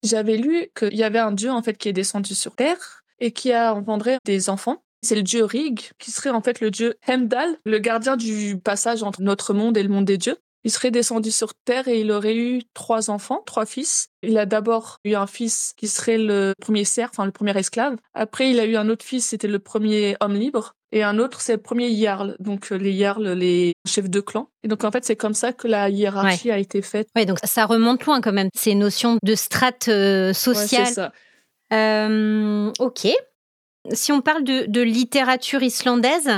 J'avais 0.05 0.37
lu 0.37 0.69
qu'il 0.77 0.95
y 0.95 1.03
avait 1.03 1.19
un 1.19 1.33
dieu 1.33 1.51
en 1.51 1.63
fait 1.63 1.77
qui 1.77 1.89
est 1.89 1.93
descendu 1.93 2.37
sur 2.37 2.55
Terre 2.55 3.03
et 3.19 3.33
qui 3.33 3.53
a 3.53 3.75
engendré 3.75 4.19
des 4.25 4.49
enfants. 4.49 4.85
C'est 5.03 5.17
le 5.17 5.23
dieu 5.23 5.45
Rig, 5.45 5.91
qui 5.99 6.13
serait 6.13 6.31
en 6.31 6.41
fait 6.41 6.61
le 6.61 6.71
dieu 6.71 6.95
Hemdal, 7.07 7.59
le 7.65 7.79
gardien 7.79 8.17
du 8.17 8.59
passage 8.59 9.03
entre 9.03 9.23
notre 9.23 9.55
monde 9.55 9.77
et 9.77 9.83
le 9.83 9.89
monde 9.89 10.05
des 10.05 10.19
dieux 10.19 10.39
il 10.65 10.71
serait 10.71 10.91
descendu 10.91 11.31
sur 11.31 11.55
Terre 11.65 11.87
et 11.87 12.01
il 12.01 12.11
aurait 12.11 12.37
eu 12.37 12.63
trois 12.75 13.11
enfants, 13.11 13.43
trois 13.47 13.67
fils. 13.67 14.09
Il 14.23 14.37
a 14.37 14.47
d'abord 14.47 14.99
eu 15.05 15.15
un 15.15 15.27
fils 15.27 15.73
qui 15.77 15.87
serait 15.87 16.19
le 16.19 16.55
premier 16.61 16.85
cerf, 16.85 17.11
enfin 17.13 17.25
le 17.25 17.31
premier 17.31 17.57
esclave. 17.57 17.97
Après, 18.15 18.51
il 18.51 18.59
a 18.59 18.65
eu 18.65 18.77
un 18.77 18.89
autre 18.89 19.05
fils, 19.05 19.27
c'était 19.29 19.49
le 19.49 19.59
premier 19.61 20.17
homme 20.21 20.35
libre. 20.35 20.73
Et 20.93 21.03
un 21.03 21.19
autre, 21.19 21.41
c'est 21.41 21.53
le 21.53 21.63
premier 21.63 21.95
Jarl. 21.95 22.37
Donc, 22.39 22.73
euh, 22.73 22.77
les 22.77 22.97
Jarls, 22.97 23.33
les 23.33 23.75
chefs 23.87 24.09
de 24.09 24.21
clan. 24.21 24.49
Et 24.63 24.69
donc, 24.69 24.85
en 24.85 24.91
fait, 24.91 25.05
c'est 25.05 25.17
comme 25.17 25.35
ça 25.35 25.53
que 25.53 25.69
la 25.69 25.91
hiérarchie 25.91 26.51
a 26.51 26.59
été 26.59 26.81
faite. 26.81 27.09
Oui, 27.17 27.27
donc 27.27 27.39
ça 27.45 27.67
remonte 27.67 28.05
loin 28.05 28.21
quand 28.21 28.33
même. 28.33 28.49
Ces 28.55 28.75
notions 28.75 29.19
de 29.23 29.35
strate 29.35 29.89
euh, 29.89 30.33
sociale. 30.33 30.83
Ouais, 30.83 30.87
c'est 30.87 30.95
ça. 30.95 31.13
Euh, 31.73 32.73
ok. 32.79 33.09
Si 33.93 34.13
on 34.13 34.21
parle 34.21 34.45
de, 34.45 34.67
de 34.67 34.81
littérature 34.81 35.63
islandaise, 35.63 36.31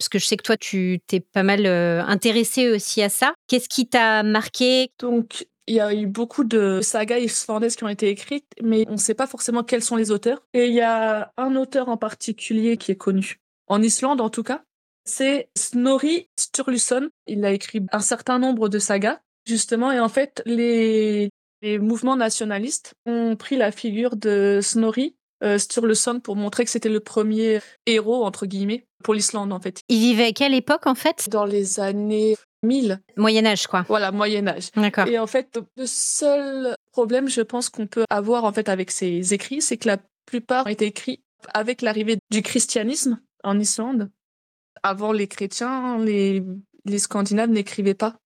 parce 0.00 0.08
que 0.08 0.18
je 0.18 0.24
sais 0.24 0.38
que 0.38 0.42
toi, 0.42 0.56
tu 0.56 0.98
t'es 1.06 1.20
pas 1.20 1.42
mal 1.42 1.66
euh, 1.66 2.02
intéressé 2.02 2.70
aussi 2.70 3.02
à 3.02 3.10
ça. 3.10 3.34
Qu'est-ce 3.48 3.68
qui 3.68 3.86
t'a 3.86 4.22
marqué? 4.22 4.92
Donc, 4.98 5.46
il 5.66 5.74
y 5.74 5.80
a 5.80 5.92
eu 5.92 6.06
beaucoup 6.06 6.42
de 6.42 6.80
sagas 6.80 7.18
islandaises 7.18 7.76
qui 7.76 7.84
ont 7.84 7.88
été 7.88 8.08
écrites, 8.08 8.46
mais 8.62 8.86
on 8.88 8.92
ne 8.92 8.96
sait 8.96 9.12
pas 9.12 9.26
forcément 9.26 9.62
quels 9.62 9.82
sont 9.82 9.96
les 9.96 10.10
auteurs. 10.10 10.40
Et 10.54 10.68
il 10.68 10.72
y 10.72 10.80
a 10.80 11.30
un 11.36 11.54
auteur 11.54 11.90
en 11.90 11.98
particulier 11.98 12.78
qui 12.78 12.92
est 12.92 12.96
connu, 12.96 13.40
en 13.66 13.82
Islande 13.82 14.22
en 14.22 14.30
tout 14.30 14.42
cas. 14.42 14.62
C'est 15.04 15.50
Snorri 15.54 16.30
Sturluson. 16.38 17.10
Il 17.26 17.44
a 17.44 17.52
écrit 17.52 17.82
un 17.92 18.00
certain 18.00 18.38
nombre 18.38 18.70
de 18.70 18.78
sagas, 18.78 19.20
justement, 19.44 19.92
et 19.92 20.00
en 20.00 20.08
fait, 20.08 20.42
les, 20.46 21.28
les 21.60 21.78
mouvements 21.78 22.16
nationalistes 22.16 22.94
ont 23.04 23.36
pris 23.36 23.58
la 23.58 23.70
figure 23.70 24.16
de 24.16 24.60
Snorri 24.62 25.14
euh, 25.42 25.58
Sturluson 25.58 26.20
pour 26.20 26.36
montrer 26.36 26.64
que 26.64 26.70
c'était 26.70 26.88
le 26.88 27.00
premier 27.00 27.60
héros, 27.86 28.24
entre 28.24 28.46
guillemets, 28.46 28.86
pour 29.02 29.14
l'Islande, 29.14 29.52
en 29.52 29.60
fait. 29.60 29.80
Il 29.88 29.98
vivait 29.98 30.26
à 30.26 30.32
quelle 30.32 30.54
époque, 30.54 30.86
en 30.86 30.94
fait? 30.94 31.28
Dans 31.30 31.44
les 31.44 31.80
années 31.80 32.36
1000. 32.62 33.00
Moyen 33.16 33.46
Âge, 33.46 33.66
quoi. 33.66 33.84
Voilà, 33.88 34.12
Moyen 34.12 34.46
Âge. 34.46 34.70
D'accord. 34.76 35.06
Et 35.06 35.18
en 35.18 35.26
fait, 35.26 35.58
le 35.76 35.86
seul 35.86 36.74
problème, 36.92 37.28
je 37.28 37.40
pense, 37.40 37.68
qu'on 37.68 37.86
peut 37.86 38.04
avoir, 38.10 38.44
en 38.44 38.52
fait, 38.52 38.68
avec 38.68 38.90
ces 38.90 39.34
écrits, 39.34 39.62
c'est 39.62 39.76
que 39.76 39.88
la 39.88 39.98
plupart 40.26 40.66
ont 40.66 40.70
été 40.70 40.86
écrits 40.86 41.22
avec 41.54 41.82
l'arrivée 41.82 42.18
du 42.30 42.42
christianisme 42.42 43.20
en 43.42 43.58
Islande. 43.58 44.10
Avant 44.82 45.12
les 45.12 45.26
chrétiens, 45.26 45.98
les, 45.98 46.42
les 46.84 46.98
Scandinaves 46.98 47.50
n'écrivaient 47.50 47.94
pas. 47.94 48.16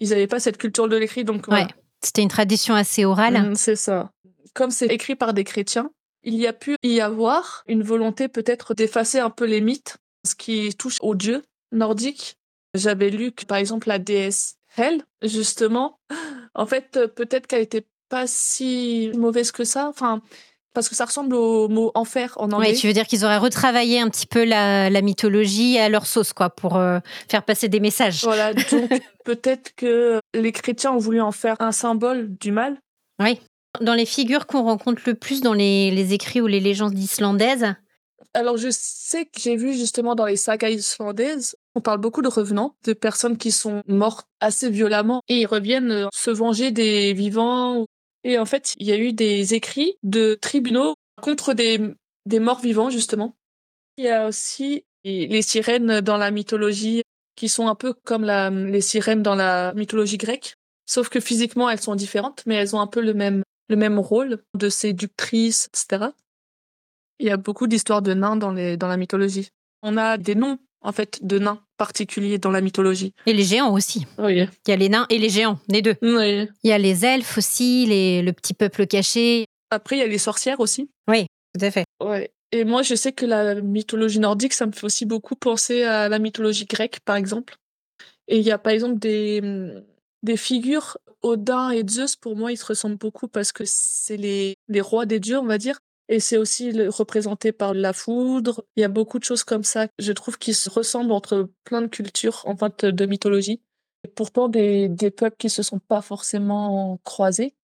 Ils 0.00 0.10
n'avaient 0.10 0.26
pas 0.28 0.40
cette 0.40 0.58
culture 0.58 0.88
de 0.88 0.96
l'écrit, 0.96 1.24
donc 1.24 1.48
ouais. 1.48 1.66
C'était 2.02 2.22
une 2.22 2.28
tradition 2.28 2.74
assez 2.74 3.04
orale. 3.04 3.50
Mm, 3.50 3.54
c'est 3.56 3.76
ça. 3.76 4.12
Comme 4.54 4.70
c'est 4.70 4.86
écrit 4.86 5.16
par 5.16 5.34
des 5.34 5.44
chrétiens, 5.44 5.90
il 6.28 6.34
y 6.34 6.46
a 6.46 6.52
pu 6.52 6.76
y 6.82 7.00
avoir 7.00 7.64
une 7.66 7.82
volonté 7.82 8.28
peut-être 8.28 8.74
d'effacer 8.74 9.18
un 9.18 9.30
peu 9.30 9.46
les 9.46 9.62
mythes, 9.62 9.96
ce 10.26 10.34
qui 10.34 10.74
touche 10.76 10.98
aux 11.00 11.14
dieux 11.14 11.42
nordiques. 11.72 12.36
J'avais 12.74 13.08
lu 13.08 13.32
que, 13.32 13.46
par 13.46 13.56
exemple, 13.56 13.88
la 13.88 13.98
déesse 13.98 14.56
Hel, 14.76 15.02
justement, 15.22 15.98
en 16.54 16.66
fait, 16.66 17.00
peut-être 17.16 17.46
qu'elle 17.46 17.62
était 17.62 17.86
pas 18.10 18.26
si 18.26 19.10
mauvaise 19.16 19.52
que 19.52 19.64
ça. 19.64 19.88
Enfin, 19.88 20.20
parce 20.74 20.90
que 20.90 20.94
ça 20.94 21.06
ressemble 21.06 21.34
au 21.34 21.68
mot 21.68 21.90
enfer 21.94 22.34
en 22.36 22.52
anglais. 22.52 22.72
Oui, 22.72 22.76
tu 22.76 22.86
veux 22.86 22.92
dire 22.92 23.06
qu'ils 23.06 23.24
auraient 23.24 23.38
retravaillé 23.38 23.98
un 23.98 24.10
petit 24.10 24.26
peu 24.26 24.44
la, 24.44 25.00
mythologie 25.00 25.78
à 25.78 25.88
leur 25.88 26.06
sauce, 26.06 26.34
quoi, 26.34 26.50
pour 26.50 26.76
euh, 26.76 26.98
faire 27.30 27.42
passer 27.42 27.68
des 27.68 27.80
messages. 27.80 28.22
Voilà, 28.22 28.52
donc 28.70 28.90
peut-être 29.24 29.74
que 29.76 30.20
les 30.34 30.52
chrétiens 30.52 30.92
ont 30.92 30.98
voulu 30.98 31.22
en 31.22 31.32
faire 31.32 31.56
un 31.60 31.72
symbole 31.72 32.28
du 32.36 32.52
mal. 32.52 32.76
Oui. 33.18 33.40
Dans 33.80 33.94
les 33.94 34.06
figures 34.06 34.46
qu'on 34.46 34.62
rencontre 34.62 35.02
le 35.06 35.14
plus 35.14 35.40
dans 35.40 35.52
les, 35.52 36.12
écrits 36.12 36.40
ou 36.40 36.46
les 36.46 36.60
légendes 36.60 36.98
islandaises? 36.98 37.74
Alors, 38.34 38.56
je 38.56 38.68
sais 38.70 39.24
que 39.24 39.40
j'ai 39.40 39.56
vu 39.56 39.72
justement 39.72 40.14
dans 40.14 40.26
les 40.26 40.36
sagas 40.36 40.70
islandaises, 40.70 41.56
on 41.74 41.80
parle 41.80 41.98
beaucoup 41.98 42.22
de 42.22 42.28
revenants, 42.28 42.76
de 42.84 42.92
personnes 42.92 43.38
qui 43.38 43.50
sont 43.50 43.82
mortes 43.86 44.26
assez 44.40 44.68
violemment 44.68 45.22
et 45.28 45.40
ils 45.40 45.46
reviennent 45.46 45.90
euh, 45.90 46.06
se 46.12 46.30
venger 46.30 46.70
des 46.70 47.14
vivants. 47.14 47.86
Et 48.24 48.38
en 48.38 48.44
fait, 48.44 48.74
il 48.78 48.86
y 48.86 48.92
a 48.92 48.98
eu 48.98 49.12
des 49.12 49.54
écrits 49.54 49.94
de 50.02 50.34
tribunaux 50.34 50.94
contre 51.22 51.54
des, 51.54 51.80
des 52.26 52.40
morts 52.40 52.60
vivants, 52.60 52.90
justement. 52.90 53.36
Il 53.96 54.04
y 54.04 54.08
a 54.08 54.28
aussi 54.28 54.84
les 55.04 55.42
sirènes 55.42 56.00
dans 56.00 56.16
la 56.16 56.30
mythologie 56.30 57.02
qui 57.36 57.48
sont 57.48 57.68
un 57.68 57.74
peu 57.74 57.94
comme 58.04 58.24
les 58.24 58.80
sirènes 58.80 59.22
dans 59.22 59.34
la 59.34 59.72
mythologie 59.74 60.18
grecque. 60.18 60.54
Sauf 60.86 61.08
que 61.08 61.20
physiquement, 61.20 61.70
elles 61.70 61.80
sont 61.80 61.94
différentes, 61.94 62.42
mais 62.46 62.56
elles 62.56 62.74
ont 62.74 62.80
un 62.80 62.86
peu 62.86 63.00
le 63.00 63.14
même, 63.14 63.42
le 63.68 63.76
même 63.76 63.98
rôle 63.98 64.42
de 64.54 64.68
séductrices, 64.68 65.68
etc. 65.68 66.10
Il 67.18 67.26
y 67.26 67.30
a 67.30 67.36
beaucoup 67.36 67.66
d'histoires 67.66 68.02
de 68.02 68.14
nains 68.14 68.36
dans, 68.36 68.52
les, 68.52 68.76
dans 68.76 68.88
la 68.88 68.96
mythologie. 68.96 69.50
On 69.82 69.96
a 69.96 70.18
des 70.18 70.34
noms, 70.34 70.58
en 70.80 70.92
fait, 70.92 71.24
de 71.24 71.38
nains 71.38 71.60
particuliers 71.76 72.38
dans 72.38 72.50
la 72.50 72.60
mythologie. 72.60 73.12
Et 73.26 73.32
les 73.32 73.44
géants 73.44 73.72
aussi. 73.72 74.06
Oui. 74.18 74.46
Il 74.66 74.70
y 74.70 74.72
a 74.72 74.76
les 74.76 74.88
nains 74.88 75.06
et 75.10 75.18
les 75.18 75.28
géants, 75.28 75.58
les 75.68 75.82
deux. 75.82 75.96
oui. 76.02 76.48
Il 76.62 76.70
y 76.70 76.72
a 76.72 76.78
les 76.78 77.04
elfes 77.04 77.38
aussi, 77.38 77.86
les, 77.86 78.22
le 78.22 78.32
petit 78.32 78.54
peuple 78.54 78.86
caché. 78.86 79.46
Après, 79.70 79.96
il 79.96 79.98
y 80.00 80.02
a 80.02 80.06
les 80.06 80.18
sorcières 80.18 80.60
aussi. 80.60 80.90
Oui, 81.08 81.26
tout 81.54 81.64
à 81.64 81.70
fait. 81.70 81.84
Ouais. 82.02 82.30
Et 82.52 82.64
moi, 82.64 82.82
je 82.82 82.94
sais 82.94 83.12
que 83.12 83.26
la 83.26 83.56
mythologie 83.56 84.20
nordique, 84.20 84.54
ça 84.54 84.66
me 84.66 84.72
fait 84.72 84.84
aussi 84.84 85.04
beaucoup 85.04 85.36
penser 85.36 85.82
à 85.82 86.08
la 86.08 86.18
mythologie 86.18 86.64
grecque, 86.64 87.00
par 87.04 87.16
exemple. 87.16 87.56
Et 88.26 88.38
il 88.38 88.44
y 88.44 88.50
a, 88.50 88.58
par 88.58 88.72
exemple, 88.72 88.98
des, 88.98 89.42
des 90.22 90.36
figures, 90.36 90.96
Odin 91.22 91.70
et 91.70 91.84
Zeus, 91.88 92.16
pour 92.16 92.36
moi, 92.36 92.52
ils 92.52 92.56
se 92.56 92.64
ressemblent 92.66 92.96
beaucoup 92.98 93.28
parce 93.28 93.52
que 93.52 93.64
c'est 93.66 94.16
les, 94.16 94.56
les 94.68 94.80
rois 94.80 95.06
des 95.06 95.20
dieux, 95.20 95.38
on 95.38 95.46
va 95.46 95.58
dire. 95.58 95.78
Et 96.08 96.20
c'est 96.20 96.38
aussi 96.38 96.72
le- 96.72 96.88
représenté 96.88 97.52
par 97.52 97.74
la 97.74 97.92
foudre. 97.92 98.64
Il 98.76 98.80
y 98.80 98.84
a 98.84 98.88
beaucoup 98.88 99.18
de 99.18 99.24
choses 99.24 99.44
comme 99.44 99.64
ça, 99.64 99.88
je 99.98 100.12
trouve, 100.12 100.38
qui 100.38 100.54
se 100.54 100.70
ressemblent 100.70 101.12
entre 101.12 101.50
plein 101.64 101.82
de 101.82 101.86
cultures, 101.88 102.42
en 102.46 102.56
fait, 102.56 102.84
de 102.86 103.06
mythologie. 103.06 103.60
Et 104.04 104.08
pourtant, 104.08 104.48
des, 104.48 104.88
des 104.88 105.10
peuples 105.10 105.36
qui 105.38 105.50
se 105.50 105.62
sont 105.62 105.80
pas 105.80 106.00
forcément 106.00 106.98
croisés. 107.04 107.54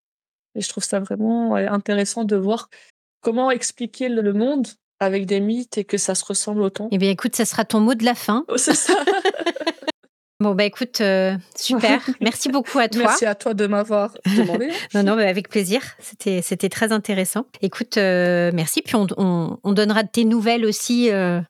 Et 0.56 0.60
je 0.60 0.68
trouve 0.68 0.84
ça 0.84 1.00
vraiment 1.00 1.54
intéressant 1.54 2.24
de 2.24 2.36
voir 2.36 2.68
comment 3.22 3.50
expliquer 3.50 4.08
le 4.08 4.20
le 4.20 4.32
monde 4.34 4.66
avec 5.00 5.26
des 5.26 5.40
mythes 5.40 5.78
et 5.78 5.84
que 5.84 5.96
ça 5.96 6.14
se 6.14 6.24
ressemble 6.24 6.62
autant. 6.62 6.88
Eh 6.92 6.98
bien, 6.98 7.10
écoute, 7.10 7.34
ça 7.34 7.44
sera 7.44 7.64
ton 7.64 7.80
mot 7.80 7.94
de 7.94 8.04
la 8.04 8.14
fin. 8.14 8.44
Oh, 8.48 8.56
c'est 8.58 8.74
ça. 8.74 8.94
Bon, 10.44 10.54
bah 10.54 10.64
écoute, 10.64 11.00
euh, 11.00 11.38
super. 11.56 12.02
Merci 12.20 12.50
beaucoup 12.50 12.78
à 12.78 12.90
toi. 12.90 13.04
Merci 13.04 13.24
à 13.24 13.34
toi 13.34 13.54
de 13.54 13.66
m'avoir 13.66 14.12
demandé. 14.36 14.68
Non, 14.94 15.02
non, 15.02 15.16
mais 15.16 15.26
avec 15.26 15.48
plaisir. 15.48 15.80
C'était, 16.00 16.42
c'était 16.42 16.68
très 16.68 16.92
intéressant. 16.92 17.46
Écoute, 17.62 17.96
euh, 17.96 18.50
merci. 18.52 18.82
Puis 18.82 18.94
on, 18.94 19.06
on, 19.16 19.56
on 19.64 19.72
donnera 19.72 20.04
tes 20.04 20.26
nouvelles 20.26 20.66
aussi 20.66 21.10
euh, 21.10 21.40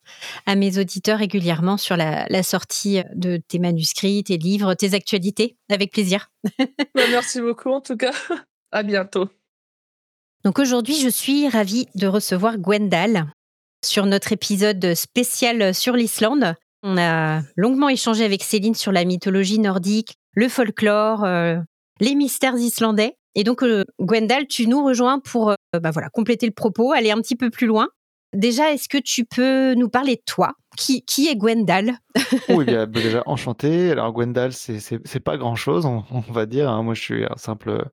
à 0.47 0.55
mes 0.55 0.79
auditeurs 0.79 1.19
régulièrement 1.19 1.77
sur 1.77 1.97
la, 1.97 2.25
la 2.29 2.45
sortie 2.45 3.03
de 3.17 3.37
tes 3.37 3.59
manuscrits, 3.59 4.23
tes 4.23 4.39
livres, 4.39 4.75
tes 4.75 4.95
actualités. 4.95 5.57
Avec 5.69 5.91
plaisir. 5.91 6.31
Bah, 6.95 7.03
merci 7.11 7.41
beaucoup 7.41 7.71
en 7.71 7.81
tout 7.81 7.97
cas. 7.97 8.13
À 8.71 8.85
bientôt. 8.85 9.29
Donc 10.45 10.61
aujourd'hui, 10.61 10.95
je 10.95 11.09
suis 11.09 11.49
ravie 11.49 11.89
de 11.97 12.07
recevoir 12.07 12.59
Gwendal 12.59 13.27
sur 13.85 14.07
notre 14.07 14.31
épisode 14.31 14.95
spécial 14.95 15.75
sur 15.75 15.95
l'Islande. 15.95 16.55
On 16.87 16.99
a 16.99 17.41
longuement 17.57 17.89
échangé 17.89 18.25
avec 18.27 18.43
Céline 18.43 18.75
sur 18.75 18.93
la 18.93 19.07
mythologie 19.07 19.59
nordique, 19.59 20.17
le 20.35 20.51
folklore, 20.51 21.25
euh, 21.25 21.57
les 21.99 22.15
mystères 22.15 22.57
islandais. 22.57 23.17
Et 23.35 23.43
donc, 23.43 23.63
euh, 23.63 23.85
Gwendal, 24.03 24.47
tu 24.47 24.67
nous 24.67 24.85
rejoins 24.85 25.19
pour 25.19 25.51
euh, 25.51 25.55
bah 25.81 25.91
voilà, 25.91 26.11
compléter 26.11 26.45
le 26.45 26.53
propos, 26.53 26.93
aller 26.93 27.11
un 27.11 27.23
petit 27.23 27.37
peu 27.37 27.49
plus 27.49 27.67
loin. 27.67 27.89
Déjà, 28.35 28.71
est-ce 28.71 28.91
que 28.91 28.99
tu 28.99 29.25
peux 29.25 29.73
nous 29.75 29.89
parler 29.89 30.17
de 30.17 30.23
toi? 30.27 30.53
Qui, 30.77 31.03
est 31.27 31.37
Gwendal? 31.37 31.95
Oui, 32.51 32.67
bien, 32.67 32.87
bah, 32.87 33.01
déjà 33.01 33.23
enchanté. 33.25 33.91
Alors 33.91 34.13
Gwendal, 34.13 34.53
c'est 34.53 35.21
pas 35.21 35.39
grand-chose, 35.39 35.87
on, 35.87 36.05
on 36.11 36.33
va 36.33 36.45
dire. 36.45 36.69
hein. 36.69 36.83
Moi, 36.83 36.93
je 36.93 37.01
suis 37.01 37.25
un 37.25 37.37
simple, 37.37 37.87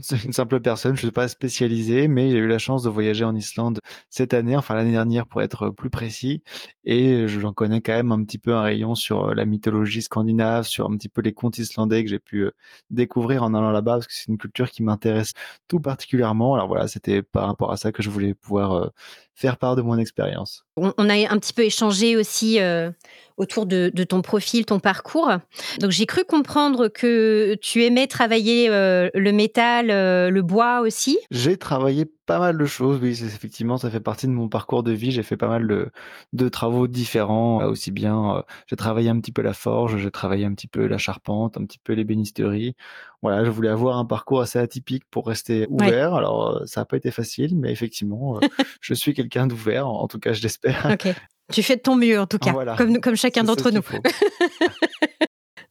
c'est 0.00 0.24
une 0.24 0.32
simple 0.32 0.60
personne. 0.60 0.94
Je 0.96 1.02
suis 1.02 1.10
pas 1.10 1.28
spécialisé, 1.28 2.08
mais 2.08 2.30
j'ai 2.30 2.38
eu 2.38 2.46
la 2.46 2.58
chance 2.58 2.82
de 2.82 2.88
voyager 2.88 3.24
en 3.24 3.34
Islande 3.34 3.80
cette 4.10 4.34
année, 4.34 4.56
enfin 4.56 4.74
l'année 4.74 4.92
dernière 4.92 5.26
pour 5.26 5.42
être 5.42 5.70
plus 5.70 5.90
précis. 5.90 6.42
Et 6.84 7.26
j'en 7.28 7.52
connais 7.52 7.80
quand 7.80 7.92
même 7.92 8.12
un 8.12 8.22
petit 8.24 8.38
peu 8.38 8.54
un 8.54 8.62
rayon 8.62 8.94
sur 8.94 9.28
euh, 9.28 9.34
la 9.34 9.44
mythologie 9.44 10.02
scandinave, 10.02 10.66
sur 10.66 10.86
un 10.86 10.96
petit 10.96 11.08
peu 11.08 11.20
les 11.20 11.32
contes 11.32 11.58
islandais 11.58 12.04
que 12.04 12.10
j'ai 12.10 12.18
pu 12.18 12.44
euh, 12.44 12.50
découvrir 12.90 13.42
en 13.42 13.54
allant 13.54 13.70
là-bas, 13.70 13.94
parce 13.94 14.06
que 14.06 14.14
c'est 14.14 14.28
une 14.28 14.38
culture 14.38 14.70
qui 14.70 14.82
m'intéresse 14.82 15.32
tout 15.66 15.80
particulièrement. 15.80 16.54
Alors 16.54 16.68
voilà, 16.68 16.88
c'était 16.88 17.22
par 17.22 17.46
rapport 17.46 17.72
à 17.72 17.76
ça 17.76 17.92
que 17.92 18.02
je 18.02 18.10
voulais 18.10 18.34
pouvoir 18.34 18.72
euh, 18.72 18.88
faire 19.34 19.56
part 19.56 19.76
de 19.76 19.82
mon 19.82 19.98
expérience. 19.98 20.64
on, 20.76 20.92
a 20.96 21.14
un 21.14 21.38
petit 21.38 21.52
peu 21.52 21.62
échangé 21.62 22.16
aussi 22.16 22.58
autour 23.38 23.66
de, 23.66 23.90
de 23.94 24.04
ton 24.04 24.20
profil, 24.22 24.66
ton 24.66 24.80
parcours. 24.80 25.30
Donc 25.80 25.90
j'ai 25.90 26.06
cru 26.06 26.24
comprendre 26.24 26.88
que 26.88 27.56
tu 27.62 27.84
aimais 27.84 28.06
travailler 28.06 28.68
euh, 28.68 29.08
le 29.14 29.32
métal, 29.32 29.90
euh, 29.90 30.30
le 30.30 30.42
bois 30.42 30.80
aussi. 30.80 31.18
J'ai 31.30 31.56
travaillé 31.56 32.04
pas 32.28 32.38
mal 32.38 32.58
de 32.58 32.66
choses, 32.66 33.00
oui, 33.02 33.18
effectivement, 33.24 33.78
ça 33.78 33.90
fait 33.90 34.00
partie 34.00 34.26
de 34.26 34.32
mon 34.32 34.48
parcours 34.48 34.82
de 34.82 34.92
vie. 34.92 35.10
J'ai 35.12 35.22
fait 35.22 35.38
pas 35.38 35.48
mal 35.48 35.66
de, 35.66 35.90
de 36.34 36.48
travaux 36.50 36.86
différents, 36.86 37.62
euh, 37.62 37.70
aussi 37.70 37.90
bien, 37.90 38.36
euh, 38.36 38.42
j'ai 38.66 38.76
travaillé 38.76 39.08
un 39.08 39.18
petit 39.18 39.32
peu 39.32 39.40
la 39.40 39.54
forge, 39.54 39.96
j'ai 39.96 40.10
travaillé 40.10 40.44
un 40.44 40.52
petit 40.52 40.68
peu 40.68 40.86
la 40.86 40.98
charpente, 40.98 41.56
un 41.56 41.64
petit 41.64 41.78
peu 41.78 41.94
l'ébénisterie. 41.94 42.76
Voilà, 43.22 43.44
je 43.44 43.50
voulais 43.50 43.70
avoir 43.70 43.96
un 43.96 44.04
parcours 44.04 44.42
assez 44.42 44.58
atypique 44.58 45.04
pour 45.10 45.26
rester 45.26 45.66
ouvert. 45.70 46.14
Alors, 46.14 46.62
ça 46.66 46.82
n'a 46.82 46.84
pas 46.84 46.98
été 46.98 47.10
facile, 47.10 47.56
mais 47.56 47.72
effectivement, 47.72 48.38
je 48.82 48.92
suis 48.94 49.14
quelqu'un 49.14 49.46
d'ouvert, 49.46 49.88
en, 49.88 50.02
en 50.02 50.06
tout 50.06 50.18
cas, 50.18 50.34
je 50.34 50.42
l'espère. 50.42 50.86
Ok. 50.92 51.08
Tu 51.52 51.62
fais 51.62 51.76
de 51.76 51.80
ton 51.80 51.96
mieux 51.96 52.20
en 52.20 52.26
tout 52.26 52.38
cas, 52.38 52.52
Voilà. 52.52 52.76
comme, 52.76 53.00
comme 53.00 53.16
chacun 53.16 53.42
d'entre 53.44 53.70
nous. 53.70 53.80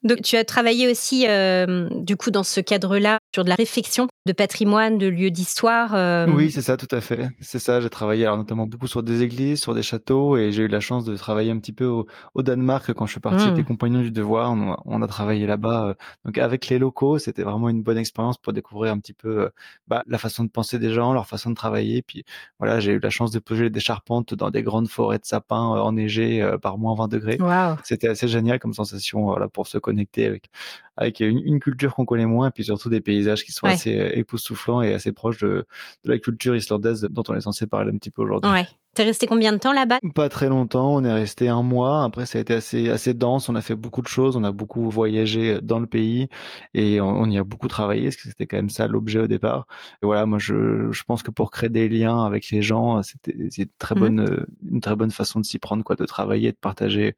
Donc 0.04 0.22
tu 0.22 0.38
as 0.38 0.46
travaillé 0.46 0.90
aussi 0.90 1.26
euh, 1.28 1.90
du 1.92 2.16
coup 2.16 2.30
dans 2.32 2.44
ce 2.44 2.60
cadre-là 2.62 3.18
sur 3.34 3.44
de 3.44 3.50
la 3.50 3.56
réflexion 3.56 4.08
de 4.28 4.34
patrimoine, 4.34 4.98
de 4.98 5.08
lieux 5.08 5.32
d'histoire. 5.32 5.96
euh, 5.96 6.28
Oui, 6.30 6.52
c'est 6.52 6.62
ça, 6.62 6.76
tout 6.78 6.88
à 6.94 7.00
fait. 7.02 7.30
C'est 7.40 7.60
ça, 7.60 7.80
j'ai 7.82 7.90
travaillé 7.90 8.26
alors 8.26 8.38
notamment 8.38 8.68
beaucoup 8.68 8.88
sur 8.88 9.02
des 9.02 9.24
églises, 9.24 9.62
sur 9.62 9.74
des 9.74 9.82
châteaux, 9.84 10.36
et 10.38 10.52
j'ai 10.52 10.64
eu 10.64 10.68
la 10.68 10.82
chance 10.82 11.06
de 11.06 11.16
travailler 11.16 11.50
un 11.52 11.58
petit 11.60 11.72
peu 11.72 11.86
au, 11.86 12.08
au 12.36 12.44
Danemark 12.44 12.92
quand 12.94 13.06
je 13.06 13.12
suis 13.12 13.20
parti 13.22 13.38
Mm. 13.46 13.48
avec 13.48 13.58
les 13.58 13.64
compagnons 13.64 14.02
du 14.02 14.12
devoir. 14.12 14.52
On, 14.52 14.74
a- 14.74 14.82
on 14.86 15.02
a 15.02 15.08
travaillé 15.08 15.48
là-bas, 15.48 15.88
euh, 15.88 15.94
donc 16.26 16.38
avec 16.38 16.68
les 16.68 16.78
locaux, 16.78 17.18
c'était 17.20 17.44
vraiment 17.44 17.70
une 17.70 17.82
bonne 17.84 17.98
expérience 17.98 18.38
pour 18.38 18.52
découvrir 18.54 18.92
un 18.92 19.00
petit 19.00 19.14
peu 19.14 19.50
bah, 19.88 20.04
la 20.08 20.18
façon 20.18 20.44
de 20.44 20.50
penser 20.50 20.78
des 20.78 20.92
gens, 20.94 21.14
leur 21.14 21.26
façon 21.28 21.50
de 21.50 21.56
travailler. 21.56 22.02
Puis 22.02 22.24
voilà, 22.60 22.80
j'ai 22.82 22.92
eu 22.94 23.00
la 23.00 23.10
chance 23.10 23.32
de 23.32 23.40
poser 23.40 23.70
des 23.70 23.80
charpentes 23.80 24.34
dans 24.36 24.52
des 24.52 24.62
grandes 24.62 24.90
forêts 24.90 25.20
de 25.20 25.26
sapins 25.26 25.58
enneigées 25.68 26.46
par 26.62 26.78
moins 26.78 26.96
20 26.96 27.08
degrés. 27.08 27.38
Waouh. 27.40 27.78
C'était 27.84 28.10
assez 28.10 28.28
génial 28.28 28.60
comme 28.60 28.74
sensation 28.74 29.24
voilà, 29.24 29.48
pour 29.48 29.68
se 29.68 29.78
connecter 29.88 30.26
avec, 30.26 30.50
avec 30.98 31.20
une, 31.20 31.40
une 31.46 31.60
culture 31.60 31.96
qu'on 31.96 32.06
connaît 32.06 32.26
moins, 32.26 32.50
et 32.50 32.52
puis 32.52 32.64
surtout 32.66 32.90
des 32.90 33.02
paysages 33.02 33.44
qui 33.46 33.52
sont 33.52 33.68
Ouais. 33.68 33.74
assez 33.74 33.98
euh, 34.00 34.10
époustouflants 34.18 34.82
et 34.82 34.94
assez 34.94 35.12
proches 35.12 35.40
de, 35.40 35.66
de 36.04 36.12
la 36.12 36.18
culture 36.20 36.56
islandaise 36.56 37.08
dont 37.10 37.24
on 37.30 37.36
est 37.36 37.42
censé 37.42 37.68
parler 37.68 37.92
un 37.94 37.98
petit 37.98 38.12
peu 38.12 38.22
aujourd'hui. 38.24 38.52
Ouais. 38.52 38.68
T'es 38.96 39.04
resté 39.04 39.28
combien 39.28 39.54
de 39.54 39.60
temps 39.60 39.74
là-bas? 39.74 40.00
Pas 40.16 40.28
très 40.28 40.50
longtemps, 40.50 40.96
on 40.96 41.04
est 41.04 41.14
resté 41.14 41.50
un 41.50 41.62
mois. 41.62 42.04
Après, 42.04 42.26
ça 42.26 42.40
a 42.40 42.42
été 42.42 42.56
assez 42.56 42.90
assez 42.90 43.14
dense. 43.14 43.48
On 43.48 43.54
a 43.54 43.62
fait 43.62 43.76
beaucoup 43.76 44.02
de 44.02 44.08
choses, 44.08 44.36
on 44.36 44.44
a 44.44 44.52
beaucoup 44.52 44.90
voyagé 44.90 45.60
dans 45.62 45.80
le 45.80 45.86
pays 45.86 46.30
et 46.74 47.00
on, 47.00 47.08
on 47.10 47.30
y 47.30 47.38
a 47.38 47.44
beaucoup 47.44 47.68
travaillé, 47.68 48.06
parce 48.06 48.16
que 48.16 48.24
c'était 48.24 48.48
quand 48.48 48.58
même 48.58 48.72
ça 48.72 48.88
l'objet 48.88 49.20
au 49.20 49.28
départ. 49.28 49.68
Et 50.02 50.08
voilà, 50.08 50.26
moi, 50.26 50.40
je, 50.40 50.92
je 50.92 51.04
pense 51.04 51.22
que 51.22 51.30
pour 51.30 51.52
créer 51.52 51.70
des 51.70 51.88
liens 51.90 52.26
avec 52.26 52.50
les 52.50 52.64
gens, 52.64 53.04
c'était 53.04 53.36
c'est 53.52 53.64
une 53.64 53.70
très 53.78 53.94
bonne 53.94 54.20
euh, 54.20 54.48
une 54.68 54.82
très 54.82 54.96
bonne 54.96 55.12
façon 55.12 55.40
de 55.42 55.46
s'y 55.46 55.60
prendre, 55.60 55.84
quoi, 55.84 55.96
de 55.96 56.06
travailler, 56.06 56.52
de 56.52 56.58
partager 56.60 57.16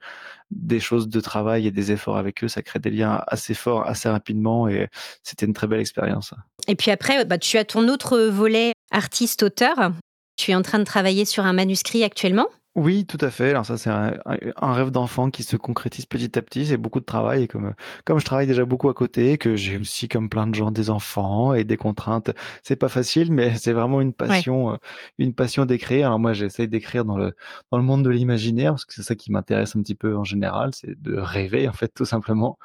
des 0.51 0.81
choses 0.81 1.07
de 1.07 1.19
travail 1.21 1.65
et 1.65 1.71
des 1.71 1.93
efforts 1.93 2.17
avec 2.17 2.43
eux. 2.43 2.50
Ça 2.50 2.62
crée 2.62 2.79
des 2.79 2.89
liens 2.89 3.21
assez 3.27 3.53
forts, 3.53 3.68
assez 3.77 4.09
rapidement, 4.09 4.67
et 4.67 4.88
c'était 5.23 5.45
une 5.45 5.53
très 5.53 5.67
belle 5.67 5.79
expérience. 5.79 6.33
Et 6.67 6.75
puis 6.75 6.91
après, 6.91 7.25
bah, 7.25 7.38
tu 7.38 7.57
as 7.57 7.65
ton 7.65 7.88
autre 7.88 8.19
volet 8.19 8.73
artiste-auteur. 8.91 9.91
Tu 10.38 10.51
es 10.51 10.55
en 10.55 10.61
train 10.61 10.79
de 10.79 10.83
travailler 10.83 11.25
sur 11.25 11.45
un 11.45 11.53
manuscrit 11.53 12.03
actuellement. 12.03 12.47
Oui, 12.79 13.05
tout 13.05 13.17
à 13.19 13.29
fait. 13.29 13.50
Alors 13.50 13.65
ça, 13.65 13.77
c'est 13.77 13.89
un, 13.89 14.13
rêve 14.62 14.89
d'enfant 14.89 15.29
qui 15.31 15.43
se 15.43 15.57
concrétise 15.57 16.05
petit 16.05 16.39
à 16.39 16.41
petit. 16.41 16.65
C'est 16.67 16.77
beaucoup 16.77 17.01
de 17.01 17.05
travail 17.05 17.43
et 17.43 17.48
comme 17.50 17.74
comme 18.05 18.19
je 18.19 18.25
travaille 18.25 18.48
déjà 18.48 18.63
beaucoup 18.63 18.88
à 18.88 18.93
côté, 18.93 19.38
que 19.38 19.57
j'ai 19.57 19.77
aussi 19.77 20.07
comme 20.07 20.29
plein 20.29 20.48
de 20.48 20.55
gens 20.55 20.71
des 20.71 20.89
enfants 20.89 21.53
et 21.53 21.65
des 21.65 21.75
contraintes, 21.75 22.31
c'est 22.63 22.77
pas 22.77 22.88
facile, 22.88 23.33
mais 23.33 23.53
c'est 23.57 23.74
vraiment 23.74 24.00
une 24.00 24.13
passion, 24.13 24.71
euh, 24.71 24.77
une 25.17 25.33
passion 25.33 25.65
d'écrire. 25.65 26.07
Alors 26.07 26.19
moi, 26.19 26.31
j'essaie 26.31 26.67
d'écrire 26.67 27.03
dans 27.03 27.17
le 27.17 27.36
dans 27.69 27.77
le 27.77 27.83
monde 27.83 28.03
de 28.05 28.09
l'imaginaire 28.09 28.71
parce 28.71 28.86
que 28.86 28.93
c'est 28.93 29.03
ça 29.03 29.15
qui 29.15 29.29
m'intéresse 29.33 29.75
un 29.75 29.81
petit 29.81 29.95
peu 29.95 30.15
en 30.15 30.24
général, 30.24 30.71
c'est 30.74 31.01
de 31.01 31.17
rêver 31.17 31.67
en 31.67 31.74
fait 31.74 31.89
tout 31.93 32.05
simplement. 32.05 32.57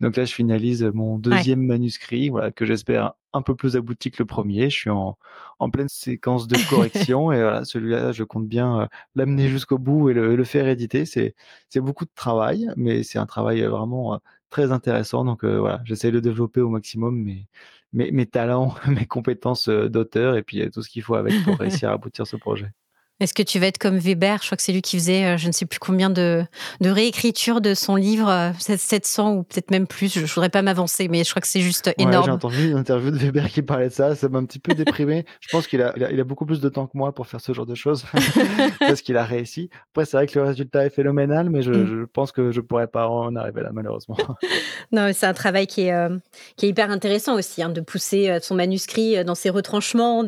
Donc 0.00 0.16
là, 0.16 0.26
je 0.26 0.34
finalise 0.34 0.82
mon 0.92 1.18
deuxième 1.18 1.62
manuscrit, 1.62 2.28
voilà 2.28 2.52
que 2.52 2.66
j'espère 2.66 3.14
un 3.34 3.42
peu 3.42 3.54
plus 3.54 3.76
abouti 3.76 4.10
que 4.10 4.22
le 4.22 4.26
premier. 4.26 4.70
Je 4.70 4.76
suis 4.76 4.90
en 4.90 5.18
en 5.58 5.70
pleine 5.70 5.88
séquence 5.88 6.46
de 6.46 6.56
correction 6.68 7.32
et 7.32 7.42
voilà, 7.42 7.64
celui-là, 7.64 8.12
je 8.12 8.24
compte 8.24 8.48
bien 8.48 8.80
euh, 8.82 8.86
l'amener 9.14 9.48
jusqu'au 9.48 9.78
bout 9.78 10.10
et 10.10 10.14
le, 10.14 10.36
le 10.36 10.44
faire 10.44 10.68
éditer. 10.68 11.04
C'est 11.06 11.34
beaucoup 11.76 12.04
de 12.04 12.10
travail, 12.14 12.68
mais 12.76 13.02
c'est 13.02 13.18
un 13.18 13.26
travail 13.26 13.62
euh, 13.62 13.70
vraiment 13.70 14.14
euh, 14.14 14.18
très 14.50 14.72
intéressant. 14.72 15.24
Donc 15.24 15.44
voilà, 15.44 15.80
j'essaie 15.84 16.10
de 16.10 16.20
développer 16.20 16.60
au 16.60 16.68
maximum 16.70 17.16
mes, 17.22 17.48
mes, 17.92 18.10
mes 18.12 18.26
talents, 18.26 18.74
mes 18.88 19.06
compétences 19.06 19.68
d'auteur 19.68 20.36
et 20.36 20.42
puis 20.42 20.70
tout 20.70 20.82
ce 20.82 20.88
qu'il 20.88 21.02
faut 21.02 21.14
avec 21.14 21.34
pour 21.44 21.56
réussir 21.58 21.90
à 21.90 21.94
aboutir 21.94 22.26
ce 22.26 22.36
projet. 22.36 22.72
Est-ce 23.20 23.32
que 23.32 23.44
tu 23.44 23.60
vas 23.60 23.68
être 23.68 23.78
comme 23.78 23.96
Weber? 23.96 24.38
Je 24.40 24.46
crois 24.46 24.56
que 24.56 24.62
c'est 24.62 24.72
lui 24.72 24.82
qui 24.82 24.98
faisait 24.98 25.24
euh, 25.24 25.36
je 25.36 25.46
ne 25.46 25.52
sais 25.52 25.66
plus 25.66 25.78
combien 25.78 26.10
de, 26.10 26.44
de 26.80 26.90
réécritures 26.90 27.60
de 27.60 27.72
son 27.72 27.94
livre, 27.94 28.52
700 28.58 29.28
euh, 29.28 29.36
ou 29.36 29.42
peut-être 29.44 29.70
même 29.70 29.86
plus. 29.86 30.12
Je 30.12 30.20
ne 30.20 30.26
voudrais 30.26 30.48
pas 30.48 30.62
m'avancer, 30.62 31.06
mais 31.06 31.22
je 31.22 31.30
crois 31.30 31.40
que 31.40 31.46
c'est 31.46 31.60
juste 31.60 31.92
énorme. 31.96 32.24
J'ai 32.24 32.32
entendu 32.32 32.70
une 32.70 32.76
interview 32.76 33.12
de 33.12 33.16
Weber 33.16 33.48
qui 33.48 33.62
parlait 33.62 33.88
de 33.88 33.92
ça. 33.92 34.16
Ça 34.16 34.28
m'a 34.28 34.38
un 34.38 34.44
petit 34.44 34.58
peu 34.58 34.74
déprimé. 34.74 35.24
je 35.40 35.48
pense 35.48 35.68
qu'il 35.68 35.80
a, 35.80 35.94
il 35.96 36.18
a, 36.18 36.24
beaucoup 36.24 36.44
plus 36.44 36.60
de 36.60 36.68
temps 36.68 36.88
que 36.88 36.98
moi 36.98 37.14
pour 37.14 37.28
faire 37.28 37.40
ce 37.40 37.52
genre 37.52 37.66
de 37.66 37.76
choses 37.76 38.04
parce 38.80 39.00
qu'il 39.00 39.16
a 39.16 39.24
réussi. 39.24 39.70
Après, 39.92 40.06
c'est 40.06 40.16
vrai 40.16 40.26
que 40.26 40.36
le 40.36 40.44
résultat 40.44 40.84
est 40.84 40.90
phénoménal, 40.90 41.50
mais 41.50 41.62
je, 41.62 41.70
mm. 41.70 41.86
je 41.86 42.04
pense 42.06 42.32
que 42.32 42.50
je 42.50 42.60
ne 42.60 42.66
pourrais 42.66 42.88
pas 42.88 43.08
en 43.08 43.36
arriver 43.36 43.62
là, 43.62 43.70
malheureusement. 43.72 44.16
non, 44.92 45.12
c'est 45.14 45.26
un 45.26 45.34
travail 45.34 45.68
qui 45.68 45.82
est, 45.82 45.92
euh, 45.92 46.18
qui 46.56 46.66
est 46.66 46.70
hyper 46.70 46.90
intéressant 46.90 47.36
aussi, 47.36 47.62
hein, 47.62 47.68
de 47.68 47.80
pousser 47.80 48.38
son 48.42 48.56
manuscrit 48.56 49.24
dans 49.24 49.36
ses 49.36 49.50
retranchements, 49.50 50.24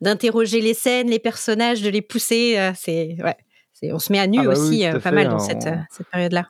d'interroger 0.00 0.62
les 0.62 0.72
scènes, 0.72 1.10
les 1.10 1.18
personnages, 1.18 1.82
de 1.82 1.90
les 1.90 2.00
pousser. 2.14 2.56
Euh, 2.56 2.72
c'est 2.76 3.16
ouais, 3.24 3.36
on 3.82 3.98
se 3.98 4.12
met 4.12 4.18
à 4.18 4.26
nu 4.26 4.38
ah 4.40 4.44
bah 4.44 4.50
aussi 4.50 4.86
euh, 4.86 4.98
pas 4.98 5.10
mal 5.10 5.28
dans 5.28 5.38
cette, 5.38 5.66
euh, 5.66 5.76
cette 5.90 6.08
période-là. 6.08 6.48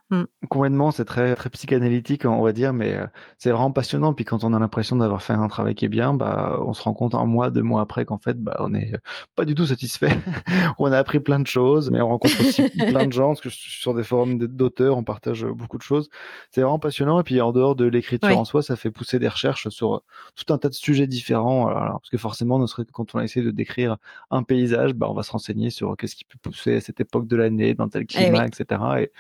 Complètement, 0.49 0.91
c'est 0.91 1.05
très, 1.05 1.35
très 1.35 1.51
psychanalytique, 1.51 2.25
on 2.25 2.43
va 2.43 2.53
dire, 2.53 2.73
mais 2.73 2.99
c'est 3.39 3.51
vraiment 3.51 3.73
passionnant. 3.73 4.13
Puis 4.13 4.25
quand 4.25 4.45
on 4.45 4.53
a 4.53 4.59
l'impression 4.59 4.97
d'avoir 4.97 5.23
fait 5.23 5.33
un 5.33 5.49
travail 5.49 5.75
qui 5.75 5.85
est 5.85 5.89
bien, 5.89 6.15
bah, 6.15 6.59
on 6.65 6.75
se 6.75 6.83
rend 6.83 6.93
compte 6.93 7.15
un 7.15 7.25
mois, 7.25 7.51
deux 7.51 7.63
mois 7.63 7.81
après 7.81 8.05
qu'en 8.05 8.19
fait, 8.19 8.39
bah, 8.39 8.57
on 8.61 8.71
n'est 8.71 8.93
pas 9.37 9.45
du 9.45 9.55
tout 9.55 9.67
satisfait. 9.67 10.11
on 10.79 10.93
a 10.93 10.99
appris 10.99 11.21
plein 11.21 11.41
de 11.41 11.47
choses, 11.47 11.91
mais 11.91 12.01
on 12.01 12.09
rencontre 12.09 12.41
aussi 12.41 12.63
plein 12.89 13.07
de 13.07 13.13
gens, 13.13 13.29
parce 13.29 13.41
que 13.41 13.51
sur 13.51 13.95
des 13.95 14.05
forums 14.05 14.39
d'auteurs, 14.39 14.97
on 14.97 15.05
partage 15.05 15.45
beaucoup 15.45 15.79
de 15.79 15.83
choses. 15.83 16.11
C'est 16.51 16.61
vraiment 16.61 16.79
passionnant. 16.79 17.21
Et 17.21 17.25
puis 17.25 17.41
en 17.41 17.53
dehors 17.53 17.75
de 17.75 17.87
l'écriture 17.87 18.39
en 18.39 18.45
soi, 18.45 18.63
ça 18.63 18.77
fait 18.77 18.91
pousser 18.91 19.19
des 19.19 19.29
recherches 19.29 19.69
sur 19.69 20.03
tout 20.37 20.53
un 20.53 20.59
tas 20.59 20.69
de 20.69 20.75
sujets 20.75 21.07
différents. 21.07 21.67
parce 21.67 22.11
que 22.11 22.19
forcément, 22.19 22.65
quand 22.93 23.15
on 23.15 23.19
a 23.19 23.25
essayé 23.25 23.45
de 23.45 23.51
décrire 23.51 23.97
un 24.31 24.43
paysage, 24.43 24.95
bah, 24.95 25.09
on 25.11 25.15
va 25.15 25.23
se 25.23 25.33
renseigner 25.33 25.71
sur 25.71 25.97
qu'est-ce 25.97 26.17
qui 26.17 26.25
peut 26.25 26.39
pousser 26.43 26.77
à 26.77 26.81
cette 26.81 27.01
époque 27.01 27.14
de 27.23 27.37
l'année, 27.37 27.75
dans 27.75 27.89
tel 27.89 28.03
eh 28.03 28.07
climat, 28.07 28.47
etc. 28.47 28.81
Et, 29.01 29.11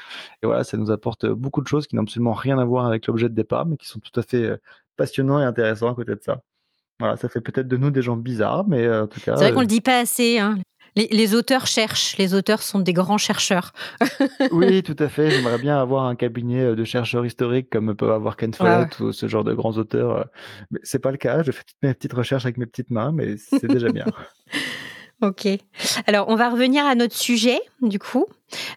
voilà, 0.42 0.64
ça 0.64 0.76
nous 0.76 0.90
apporte 0.90 1.26
beaucoup 1.26 1.62
de 1.62 1.66
choses 1.66 1.86
qui 1.86 1.96
n'ont 1.96 2.02
absolument 2.02 2.32
rien 2.32 2.58
à 2.58 2.64
voir 2.64 2.86
avec 2.86 3.06
l'objet 3.06 3.28
de 3.28 3.34
départ, 3.34 3.66
mais 3.66 3.76
qui 3.76 3.86
sont 3.86 4.00
tout 4.00 4.18
à 4.18 4.22
fait 4.22 4.42
euh, 4.42 4.56
passionnants 4.96 5.40
et 5.40 5.44
intéressants 5.44 5.90
à 5.90 5.94
côté 5.94 6.14
de 6.14 6.20
ça. 6.22 6.42
Voilà, 7.00 7.16
ça 7.16 7.28
fait 7.28 7.40
peut-être 7.40 7.66
de 7.66 7.76
nous 7.76 7.90
des 7.90 8.02
gens 8.02 8.16
bizarres, 8.16 8.66
mais 8.68 8.84
euh, 8.84 9.04
en 9.04 9.06
tout 9.06 9.20
cas. 9.20 9.36
C'est 9.36 9.44
vrai 9.44 9.52
qu'on 9.52 9.60
le 9.60 9.66
dit 9.66 9.80
pas 9.80 9.98
assez. 9.98 10.38
Hein. 10.38 10.58
Les, 10.96 11.34
auteurs 11.34 11.66
cherchent, 11.66 12.16
les 12.18 12.34
auteurs 12.34 12.62
sont 12.62 12.78
des 12.78 12.92
grands 12.92 13.18
chercheurs. 13.18 13.72
oui, 14.52 14.80
tout 14.84 14.94
à 15.00 15.08
fait. 15.08 15.28
J'aimerais 15.28 15.58
bien 15.58 15.76
avoir 15.76 16.04
un 16.04 16.14
cabinet 16.14 16.60
euh, 16.60 16.76
de 16.76 16.84
chercheurs 16.84 17.26
historiques 17.26 17.68
comme 17.68 17.96
peut 17.96 18.12
avoir 18.12 18.36
Ken 18.36 18.54
Follett 18.54 19.00
ou 19.00 19.10
ce 19.10 19.26
genre 19.26 19.42
de 19.42 19.54
grands 19.54 19.76
auteurs. 19.76 20.26
Mais 20.70 20.78
c'est 20.84 21.00
pas 21.00 21.10
le 21.10 21.16
cas. 21.16 21.42
Je 21.42 21.50
fais 21.50 21.64
toutes 21.64 21.82
mes 21.82 21.92
petites 21.94 22.12
recherches 22.12 22.44
avec 22.44 22.58
mes 22.58 22.66
petites 22.66 22.90
mains, 22.90 23.10
mais 23.10 23.36
c'est 23.38 23.66
déjà 23.66 23.90
bien. 23.90 24.06
Ok. 25.23 25.49
Alors, 26.06 26.28
on 26.28 26.37
va 26.37 26.50
revenir 26.50 26.85
à 26.85 26.94
notre 26.94 27.14
sujet, 27.14 27.59
du 27.83 27.99
coup. 27.99 28.26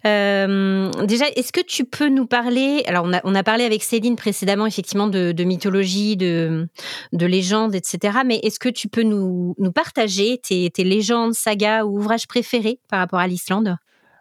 Euh, 0.06 0.92
déjà, 1.06 1.26
est-ce 1.36 1.52
que 1.52 1.62
tu 1.62 1.84
peux 1.84 2.10
nous 2.10 2.26
parler 2.26 2.84
Alors, 2.88 3.06
on 3.06 3.14
a, 3.14 3.22
on 3.24 3.36
a 3.36 3.44
parlé 3.44 3.64
avec 3.64 3.84
Céline 3.84 4.16
précédemment, 4.16 4.66
effectivement, 4.66 5.08
de, 5.08 5.44
mythologie, 5.44 6.16
de, 6.16 6.68
de 7.14 7.26
légendes, 7.26 7.76
etc. 7.76 8.20
Mais 8.26 8.40
est-ce 8.44 8.60
que 8.60 8.70
tu 8.70 8.88
peux 8.88 9.04
nous, 9.04 9.56
nous 9.58 9.72
partager 9.72 10.38
tes, 10.38 10.70
tes 10.70 10.84
légendes, 10.84 11.34
sagas 11.34 11.84
ou 11.84 11.98
ouvrages 11.98 12.28
préférés 12.28 12.80
par 12.90 13.00
rapport 13.00 13.20
à 13.20 13.28
l'Islande? 13.28 13.76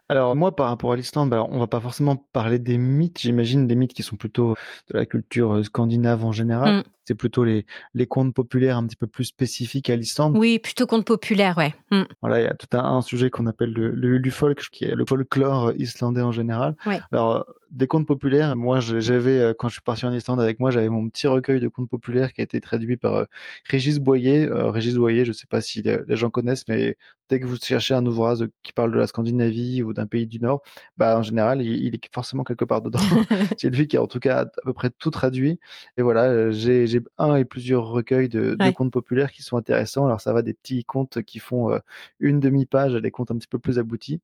Alors 0.09 0.37
moi, 0.37 0.55
par 0.55 0.69
rapport 0.69 0.93
à 0.93 0.97
l'Islande, 0.97 1.31
bah, 1.31 1.45
on 1.51 1.59
va 1.59 1.67
pas 1.67 1.81
forcément 1.81 2.17
parler 2.33 2.59
des 2.59 2.79
mythes. 2.79 3.21
J'imagine 3.21 3.67
des 3.67 3.75
mythes 3.75 3.95
qui 3.95 4.05
sont 4.05 4.17
plutôt 4.17 4.55
de 4.91 4.99
la 4.99 5.05
culture 5.05 5.55
euh, 5.55 5.63
scandinave 5.65 6.25
en 6.25 6.33
général. 6.33 6.77
Mmh. 6.77 6.83
C'est 7.07 7.15
plutôt 7.15 7.45
les, 7.45 7.67
les 7.95 8.07
contes 8.07 8.35
populaires 8.35 8.77
un 8.77 8.87
petit 8.87 8.97
peu 8.97 9.07
plus 9.07 9.25
spécifiques 9.25 9.91
à 9.91 9.97
l'Islande. 9.97 10.37
Oui, 10.37 10.59
plutôt 10.59 10.87
contes 10.87 11.07
populaires, 11.07 11.57
ouais. 11.57 11.75
Mmh. 11.91 12.03
Voilà, 12.21 12.41
il 12.41 12.45
y 12.45 12.49
a 12.49 12.55
tout 12.55 12.77
un, 12.77 13.01
sujet 13.03 13.31
qu'on 13.31 13.47
appelle 13.47 13.73
le, 13.73 13.91
le, 13.91 14.31
folk, 14.31 14.69
qui 14.71 14.85
est 14.85 14.95
le 14.95 15.05
folklore 15.07 15.73
islandais 15.77 16.23
en 16.23 16.33
général. 16.33 16.75
Alors 17.13 17.47
des 17.71 17.87
contes 17.87 18.07
populaires. 18.07 18.57
Moi, 18.57 18.81
j'avais, 18.81 19.39
euh, 19.39 19.55
quand 19.57 19.69
je 19.69 19.75
suis 19.75 19.83
parti 19.83 20.07
en 20.07 20.13
Islande 20.13 20.41
avec 20.41 20.61
moi, 20.61 20.71
j'avais 20.71 20.89
mon 20.89 21.09
petit 21.09 21.27
recueil 21.27 21.61
de 21.61 21.69
contes 21.69 21.89
populaires 21.89 22.33
qui 22.33 22.41
a 22.41 22.45
été 22.45 22.61
traduit 22.61 22.97
par 22.97 23.15
euh, 23.15 23.25
Régis 23.69 23.99
Boyer. 23.99 24.47
Euh, 24.47 24.71
Régis 24.71 24.95
Boyer, 24.95 25.25
je 25.25 25.31
ne 25.31 25.35
sais 25.35 25.47
pas 25.47 25.61
si 25.61 25.83
les, 25.83 25.99
gens 26.17 26.31
connaissent, 26.31 26.67
mais 26.69 26.97
dès 27.29 27.41
que 27.41 27.47
vous 27.47 27.57
cherchez 27.57 27.95
un 27.95 28.05
ouvrage 28.07 28.45
qui 28.63 28.73
parle 28.73 28.93
de 28.93 28.99
la 28.99 29.07
Scandinavie 29.07 29.83
ou 29.83 29.93
d'un 29.93 30.07
pays 30.07 30.27
du 30.27 30.39
Nord, 30.41 30.63
bah, 30.97 31.19
en 31.19 31.23
général, 31.23 31.63
il, 31.63 31.95
est 31.95 32.15
forcément 32.15 32.45
quelque 32.45 32.65
part 32.65 32.83
dedans. 32.83 33.01
c'est 33.59 33.71
lui 33.71 33.89
qui 33.89 33.97
a 33.97 34.03
en 34.03 34.07
tout 34.07 34.21
cas 34.21 34.43
à 34.43 34.47
peu 34.65 34.73
près 34.73 34.91
tout 34.91 35.11
traduit. 35.11 35.59
Et 35.97 36.03
voilà, 36.03 36.51
j'ai 36.51 36.96
un 37.19 37.37
et 37.37 37.45
plusieurs 37.45 37.87
recueils 37.87 38.29
de, 38.29 38.57
contes 38.73 38.93
populaires 38.93 39.33
qui 39.33 39.43
sont 39.43 39.57
intéressants. 39.57 40.07
Alors, 40.07 40.21
ça 40.21 40.33
va 40.33 40.43
des 40.43 40.55
petits 40.55 40.85
contes 40.85 41.23
qui 41.23 41.39
font 41.39 41.79
une 42.21 42.41
demi-page 42.41 42.95
à 42.95 43.01
des 43.01 43.11
contes 43.11 43.31
un 43.31 43.37
petit 43.37 43.49
peu 43.49 43.59
plus 43.59 43.79
aboutis. 43.79 44.21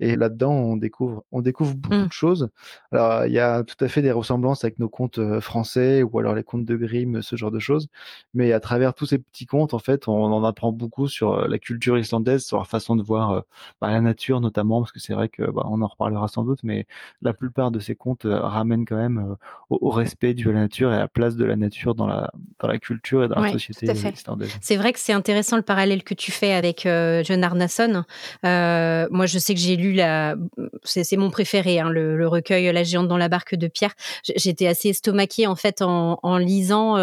Et 0.00 0.16
là-dedans, 0.16 0.52
on 0.52 0.76
découvre, 0.76 1.24
on 1.32 1.40
découvre 1.40 1.74
beaucoup 1.74 1.94
mmh. 1.94 2.06
de 2.06 2.12
choses. 2.12 2.48
Alors, 2.92 3.26
il 3.26 3.32
y 3.32 3.38
a 3.38 3.62
tout 3.62 3.82
à 3.82 3.88
fait 3.88 4.02
des 4.02 4.12
ressemblances 4.12 4.64
avec 4.64 4.78
nos 4.78 4.88
contes 4.88 5.18
euh, 5.18 5.40
français 5.40 6.02
ou 6.02 6.18
alors 6.18 6.34
les 6.34 6.42
contes 6.42 6.64
de 6.64 6.76
Grimm, 6.76 7.22
ce 7.22 7.36
genre 7.36 7.50
de 7.50 7.58
choses. 7.58 7.88
Mais 8.34 8.52
à 8.52 8.60
travers 8.60 8.94
tous 8.94 9.06
ces 9.06 9.18
petits 9.18 9.46
contes, 9.46 9.74
en 9.74 9.78
fait, 9.78 10.08
on 10.08 10.12
en 10.12 10.44
apprend 10.44 10.72
beaucoup 10.72 11.08
sur 11.08 11.32
euh, 11.32 11.48
la 11.48 11.58
culture 11.58 11.98
islandaise, 11.98 12.44
sur 12.44 12.56
leur 12.58 12.66
façon 12.66 12.96
de 12.96 13.02
voir 13.02 13.30
euh, 13.30 13.40
bah, 13.80 13.90
la 13.90 14.00
nature 14.00 14.40
notamment, 14.40 14.80
parce 14.80 14.92
que 14.92 15.00
c'est 15.00 15.14
vrai 15.14 15.28
que 15.28 15.42
bah, 15.50 15.64
on 15.66 15.82
en 15.82 15.86
reparlera 15.86 16.28
sans 16.28 16.44
doute, 16.44 16.60
mais 16.62 16.86
la 17.22 17.34
plupart 17.34 17.70
de 17.70 17.78
ces 17.78 17.94
contes 17.94 18.26
ramènent 18.26 18.84
quand 18.84 18.96
même 18.96 19.36
au, 19.70 19.90
respect 19.90 20.34
dû 20.34 20.48
à 20.50 20.52
la 20.52 20.60
nature 20.60 20.92
et 20.92 20.96
à 20.96 20.98
la 20.98 21.08
place 21.08 21.36
de 21.36 21.44
la 21.44 21.56
nature 21.56 21.94
dans 21.94 22.06
la, 22.06 22.13
dans 22.60 22.68
la 22.68 22.78
culture 22.78 23.24
et 23.24 23.28
dans 23.28 23.40
la 23.40 23.52
société. 23.52 23.86
C'est 24.60 24.76
vrai 24.76 24.92
que 24.92 24.98
c'est 24.98 25.12
intéressant 25.12 25.56
le 25.56 25.62
parallèle 25.62 26.02
que 26.02 26.14
tu 26.14 26.32
fais 26.32 26.52
avec 26.52 26.82
John 26.82 27.44
Arnason. 27.44 28.04
moi, 28.42 29.26
je 29.26 29.38
sais 29.38 29.54
que 29.54 29.60
j'ai 29.60 29.76
lu 29.76 29.92
la, 29.92 30.36
c'est 30.84 31.16
mon 31.16 31.30
préféré, 31.30 31.80
hein, 31.80 31.90
le, 31.90 32.16
le 32.16 32.28
recueil 32.28 32.72
La 32.72 32.82
géante 32.82 33.08
dans 33.08 33.18
la 33.18 33.28
barque 33.28 33.54
de 33.54 33.68
pierre. 33.68 33.94
J'étais 34.22 34.66
assez 34.66 34.90
estomaquée 34.90 35.46
en 35.46 35.56
fait 35.56 35.82
en, 35.82 36.38
lisant. 36.38 36.96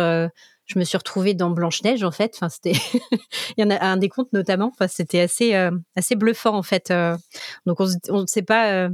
Euh, 0.71 0.73
je 0.73 0.79
me 0.79 0.84
suis 0.84 0.97
retrouvée 0.97 1.34
dans 1.34 1.49
Blanche 1.49 1.84
Neige 1.84 2.03
en 2.03 2.12
fait. 2.12 2.34
Enfin, 2.36 2.49
c'était 2.49 2.73
il 3.57 3.62
y 3.62 3.63
en 3.63 3.69
a 3.69 3.84
un 3.84 3.97
des 3.97 4.10
contes 4.10 4.31
notamment. 4.34 4.71
Enfin, 4.73 4.88
c'était 4.88 5.21
assez 5.21 5.55
euh, 5.55 5.71
assez 5.95 6.15
bluffant 6.15 6.55
en 6.55 6.63
fait. 6.63 6.91
Euh. 6.91 7.15
donc 7.65 7.79
on 7.79 8.21
ne 8.21 8.27
sait 8.27 8.41
pas 8.41 8.89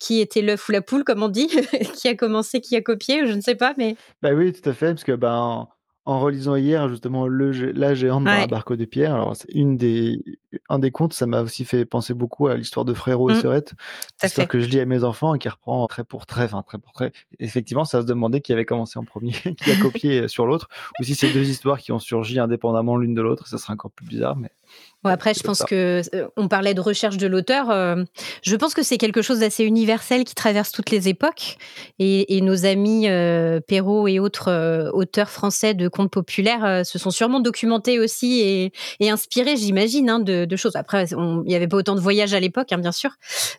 qui 0.00 0.20
était 0.20 0.42
l'œuf 0.42 0.68
ou 0.68 0.72
la 0.72 0.82
poule 0.82 1.04
comme 1.04 1.22
on 1.22 1.28
dit, 1.28 1.48
qui 1.94 2.08
a 2.08 2.14
commencé, 2.14 2.60
qui 2.60 2.76
a 2.76 2.82
copié, 2.82 3.26
je 3.26 3.32
ne 3.32 3.40
sais 3.40 3.54
pas, 3.54 3.74
mais. 3.76 3.96
Bah 4.22 4.32
oui, 4.32 4.52
tout 4.52 4.68
à 4.68 4.72
fait, 4.72 4.88
parce 4.88 5.04
que 5.04 5.12
ben 5.12 5.68
en 6.04 6.18
relisant 6.20 6.56
hier 6.56 6.88
justement 6.88 7.28
le 7.28 7.52
la 7.72 7.94
géante 7.94 8.24
dans 8.24 8.30
la 8.30 8.46
barque 8.46 8.74
de 8.74 8.84
pierre. 8.84 9.14
Alors 9.14 9.36
c'est 9.36 9.50
une 9.52 9.76
des 9.76 10.22
un 10.68 10.78
des 10.78 10.90
contes, 10.90 11.12
ça 11.12 11.26
m'a 11.26 11.42
aussi 11.42 11.64
fait 11.64 11.84
penser 11.84 12.12
beaucoup 12.12 12.48
à 12.48 12.56
l'histoire 12.56 12.84
de 12.84 12.92
Frérot 12.92 13.30
et 13.30 13.34
mmh. 13.34 13.40
Sœurette, 13.40 13.74
l'histoire 14.22 14.48
que 14.48 14.60
je 14.60 14.68
lis 14.68 14.80
à 14.80 14.84
mes 14.84 15.04
enfants 15.04 15.34
et 15.34 15.38
qui 15.38 15.48
reprend 15.48 15.86
très 15.86 16.04
pour 16.04 16.26
très, 16.26 16.44
enfin 16.44 16.62
très 16.62 16.78
pour 16.78 16.92
très. 16.92 17.12
Effectivement, 17.38 17.84
ça 17.84 18.02
se 18.02 18.06
demandait 18.06 18.40
qui 18.40 18.52
avait 18.52 18.64
commencé 18.64 18.98
en 18.98 19.04
premier, 19.04 19.32
qui 19.56 19.70
a 19.70 19.76
copié 19.76 20.28
sur 20.28 20.46
l'autre, 20.46 20.68
ou 21.00 21.04
si 21.04 21.14
c'est 21.14 21.32
deux 21.32 21.48
histoires 21.48 21.78
qui 21.78 21.92
ont 21.92 21.98
surgi 21.98 22.38
indépendamment 22.38 22.96
l'une 22.96 23.14
de 23.14 23.22
l'autre, 23.22 23.46
ça 23.46 23.58
serait 23.58 23.72
encore 23.72 23.92
plus 23.92 24.06
bizarre, 24.06 24.36
mais 24.36 24.50
après, 25.10 25.34
je 25.34 25.42
pense 25.42 25.62
que 25.62 26.02
euh, 26.14 26.28
on 26.36 26.48
parlait 26.48 26.74
de 26.74 26.80
recherche 26.80 27.16
de 27.16 27.26
l'auteur. 27.26 27.70
Euh, 27.70 28.04
je 28.42 28.56
pense 28.56 28.74
que 28.74 28.82
c'est 28.82 28.98
quelque 28.98 29.22
chose 29.22 29.40
d'assez 29.40 29.64
universel 29.64 30.24
qui 30.24 30.34
traverse 30.34 30.70
toutes 30.70 30.90
les 30.90 31.08
époques. 31.08 31.56
Et, 31.98 32.40
nos 32.42 32.64
amis 32.66 33.08
euh, 33.08 33.60
Perrault 33.60 34.08
et 34.08 34.18
autres 34.18 34.90
auteurs 34.94 35.30
français 35.30 35.74
de 35.74 35.86
contes 35.86 36.10
populaires 36.10 36.84
se 36.84 36.98
sont 36.98 37.10
sûrement 37.10 37.38
documentés 37.38 38.00
aussi 38.00 38.72
et, 39.00 39.10
inspirés, 39.10 39.56
j'imagine, 39.56 40.10
hein, 40.10 40.18
de, 40.18 40.56
choses. 40.56 40.76
Après, 40.76 41.06
il 41.10 41.42
n'y 41.46 41.54
avait 41.54 41.68
pas 41.68 41.76
autant 41.76 41.94
de 41.94 42.00
voyages 42.00 42.34
à 42.34 42.40
l'époque, 42.40 42.72
hein, 42.72 42.78
bien 42.78 42.92
sûr. 42.92 43.10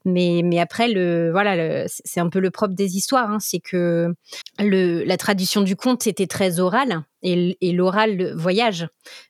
Mais, 0.05 0.41
mais 0.43 0.59
après, 0.59 0.89
le, 0.89 1.31
voilà, 1.31 1.85
c'est 1.87 2.19
un 2.19 2.29
peu 2.29 2.39
le 2.39 2.51
propre 2.51 2.73
des 2.73 2.97
histoires. 2.97 3.31
Hein, 3.31 3.37
c'est 3.39 3.59
que 3.59 4.13
le, 4.59 5.03
la 5.03 5.17
tradition 5.17 5.61
du 5.61 5.75
conte 5.75 6.07
était 6.07 6.27
très 6.27 6.59
orale 6.59 7.03
et, 7.23 7.71
l'oral 7.71 8.33
voyage. 8.35 8.87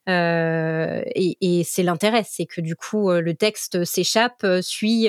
Euh, 0.09 1.01
et, 1.15 1.63
c'est 1.63 1.83
l'intérêt, 1.83 2.23
c'est 2.27 2.45
que 2.45 2.61
du 2.61 2.75
coup, 2.75 3.09
euh, 3.09 3.21
le 3.21 3.33
texte 3.35 3.85
s'échappe, 3.85 4.43
euh, 4.43 4.61
suit 4.61 5.07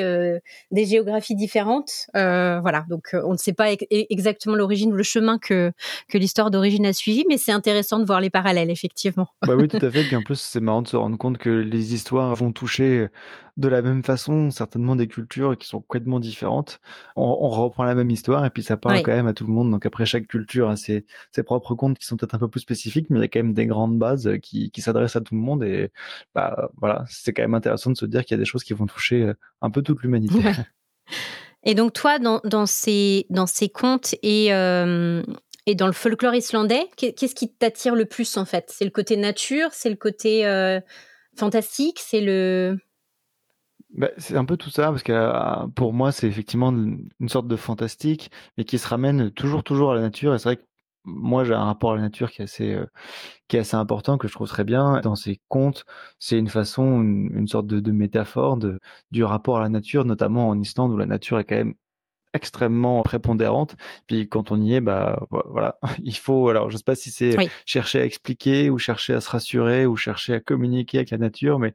des 0.71 0.87
géographies 0.87 1.35
différentes. 1.35 2.07
voilà, 2.15 2.85
donc 2.89 3.11
on 3.13 3.33
ne 3.33 3.39
sait 3.39 3.53
pas 3.53 3.73
exactement 3.91 4.57
l'origine 4.57 4.93
ou 4.93 4.97
le 4.97 5.03
chemin 5.03 5.39
que, 5.39 5.73
que 6.09 6.19
l'histoire 6.19 6.51
d'origine 6.51 6.87
a 6.87 6.93
suivi, 6.93 7.25
mais 7.29 7.39
c'est 7.39 7.53
intéressant 7.53 7.99
de 7.99 8.05
voir 8.05 8.21
les 8.21 8.31
parallèles, 8.31 8.71
effectivement. 8.71 9.29
Bah 9.47 9.55
oui, 9.57 9.69
tout 9.69 9.79
à 9.79 9.91
fait. 9.91 10.03
Puis 10.05 10.17
en 10.17 10.23
plus, 10.23 10.41
c'est 10.41 10.61
marrant 10.61 10.83
de 10.83 10.89
se 10.89 10.97
rendre 10.97 11.17
compte 11.17 11.39
que 11.39 11.51
les 11.51 11.95
histoires 11.95 12.35
vont 12.35 12.53
toucher 12.53 13.09
de 13.57 13.69
la 13.69 13.83
même 13.83 14.03
façon, 14.03 14.51
certainement 14.51 14.97
des 14.97 15.07
cultures 15.07 15.57
qui 15.57 15.69
sont 15.69 15.81
complètement 15.81 16.19
différentes. 16.19 16.81
On, 17.15 17.49
reprend 17.49 17.85
la 17.85 17.95
même 17.95 18.11
histoire 18.11 18.45
et 18.45 18.51
puis 18.51 18.65
ça 18.65 18.77
parle 18.77 19.03
quand 19.03 19.13
même 19.13 19.29
à 19.29 19.33
tout 19.33 19.47
le 19.47 19.53
monde. 19.53 19.71
Donc 19.71 19.87
après, 19.87 20.07
chaque 20.07 20.27
culture 20.27 20.69
a 20.69 20.77
ses, 20.77 21.07
propres 21.45 21.75
contes 21.75 21.99
qui 21.99 22.07
sont 22.07 22.17
peut-être 22.17 22.35
un 22.35 22.39
peu 22.39 22.49
plus 22.49 22.61
spécifiques, 22.61 22.74
mais 23.11 23.19
il 23.19 23.23
y 23.23 23.25
a 23.25 23.29
quand 23.29 23.41
même 23.41 23.55
des 23.55 23.67
grandes 23.67 23.99
bases 23.99 24.31
qui, 24.43 24.71
s'adressent 24.79 25.17
à 25.17 25.21
tout 25.21 25.35
le 25.35 25.41
monde. 25.41 25.65
Et 25.65 25.91
bah, 26.35 26.71
voilà, 26.77 27.05
c'est 27.09 27.33
quand 27.33 27.43
même 27.43 27.55
intéressant 27.55 27.91
de 27.91 27.97
se 27.97 28.07
dire 28.07 28.25
qu'il 28.25 28.37
y 28.37 28.41
a 28.41 28.43
des 28.43 28.45
choses 28.45 28.65
qui 28.65 28.75
vont 28.75 28.87
toucher 28.87 29.23
euh, 29.23 29.35
un 29.63 29.71
peu 29.71 29.83
toute 29.83 30.03
l'humanité. 30.03 30.39
Et 31.67 31.75
donc 31.75 31.95
toi, 31.95 32.19
dans, 32.19 32.67
ces, 32.67 33.27
dans 33.31 33.47
ces 33.47 33.71
contes 33.71 34.15
et, 34.23 34.53
euh, 34.53 35.23
Et 35.67 35.75
dans 35.75 35.87
le 35.87 35.95
folklore 35.95 36.35
islandais, 36.35 36.89
qu'est-ce 36.97 37.35
qui 37.35 37.51
t'attire 37.51 37.95
le 37.95 38.05
plus 38.05 38.37
en 38.37 38.45
fait? 38.45 38.67
C'est 38.69 38.85
le 38.85 38.91
côté 38.91 39.17
nature, 39.17 39.69
c'est 39.73 39.89
le 39.89 39.97
côté 39.97 40.47
euh, 40.47 40.81
fantastique, 41.37 41.99
c'est 42.01 42.21
le. 42.21 42.79
Bah, 43.97 44.11
c'est 44.19 44.37
un 44.37 44.45
peu 44.45 44.57
tout 44.57 44.71
ça, 44.71 44.89
parce 44.89 45.03
que 45.03 45.13
euh, 45.13 45.67
pour 45.75 45.93
moi, 45.93 46.13
c'est 46.13 46.27
effectivement 46.27 46.71
une 46.71 47.29
sorte 47.29 47.47
de 47.47 47.57
fantastique, 47.57 48.31
mais 48.59 48.65
qui 48.65 48.77
se 48.79 48.89
ramène 48.89 49.31
toujours, 49.31 49.63
toujours 49.63 49.93
à 49.93 49.95
la 49.95 50.01
nature. 50.03 50.35
Et 50.35 50.39
c'est 50.39 50.49
vrai 50.49 50.57
que 50.57 50.65
moi, 51.05 51.45
j'ai 51.45 51.55
un 51.55 51.65
rapport 51.65 51.93
à 51.93 51.97
la 51.97 52.03
nature 52.03 52.31
qui 52.31 52.41
est 52.43 52.45
assez, 52.45 52.75
euh, 52.75 52.87
qui 53.49 53.57
est 53.57 53.61
assez 53.61 53.77
important, 53.77 54.19
que 54.19 54.29
je 54.29 54.33
trouve 54.35 54.49
très 54.49 54.65
bien. 54.65 55.01
Dans 55.03 55.17
ces 55.17 55.41
contes, 55.49 55.85
c'est 56.19 56.39
une 56.39 56.49
façon, 56.49 57.03
une, 57.03 57.47
sorte 57.49 57.67
de, 57.67 57.93
métaphore 57.93 58.59
du 59.11 59.25
rapport 59.25 59.59
à 59.59 59.63
la 59.63 59.69
nature, 59.69 60.05
notamment 60.05 60.49
en 60.49 60.61
Islande, 60.61 60.93
où 60.93 60.97
la 60.97 61.07
nature 61.07 61.39
est 61.39 61.45
quand 61.45 61.57
même 61.57 61.75
extrêmement 62.35 63.03
prépondérante. 63.03 63.77
Puis 64.07 64.29
quand 64.29 64.51
on 64.51 64.61
y 64.61 64.75
est, 64.75 64.81
bah 64.81 65.27
voilà, 65.31 65.79
il 66.03 66.17
faut. 66.17 66.49
Alors 66.49 66.71
je 66.71 66.77
sais 66.77 66.85
pas 66.85 66.95
si 66.95 67.11
c'est 67.11 67.37
chercher 67.65 68.01
à 68.01 68.05
expliquer 68.05 68.69
ou 68.71 68.79
chercher 68.79 69.15
à 69.15 69.21
se 69.21 69.31
rassurer 69.31 69.87
ou 69.87 69.97
chercher 69.97 70.35
à 70.35 70.41
communiquer 70.41 70.99
avec 70.99 71.11
la 71.11 71.19
nature, 71.19 71.59
mais 71.59 71.75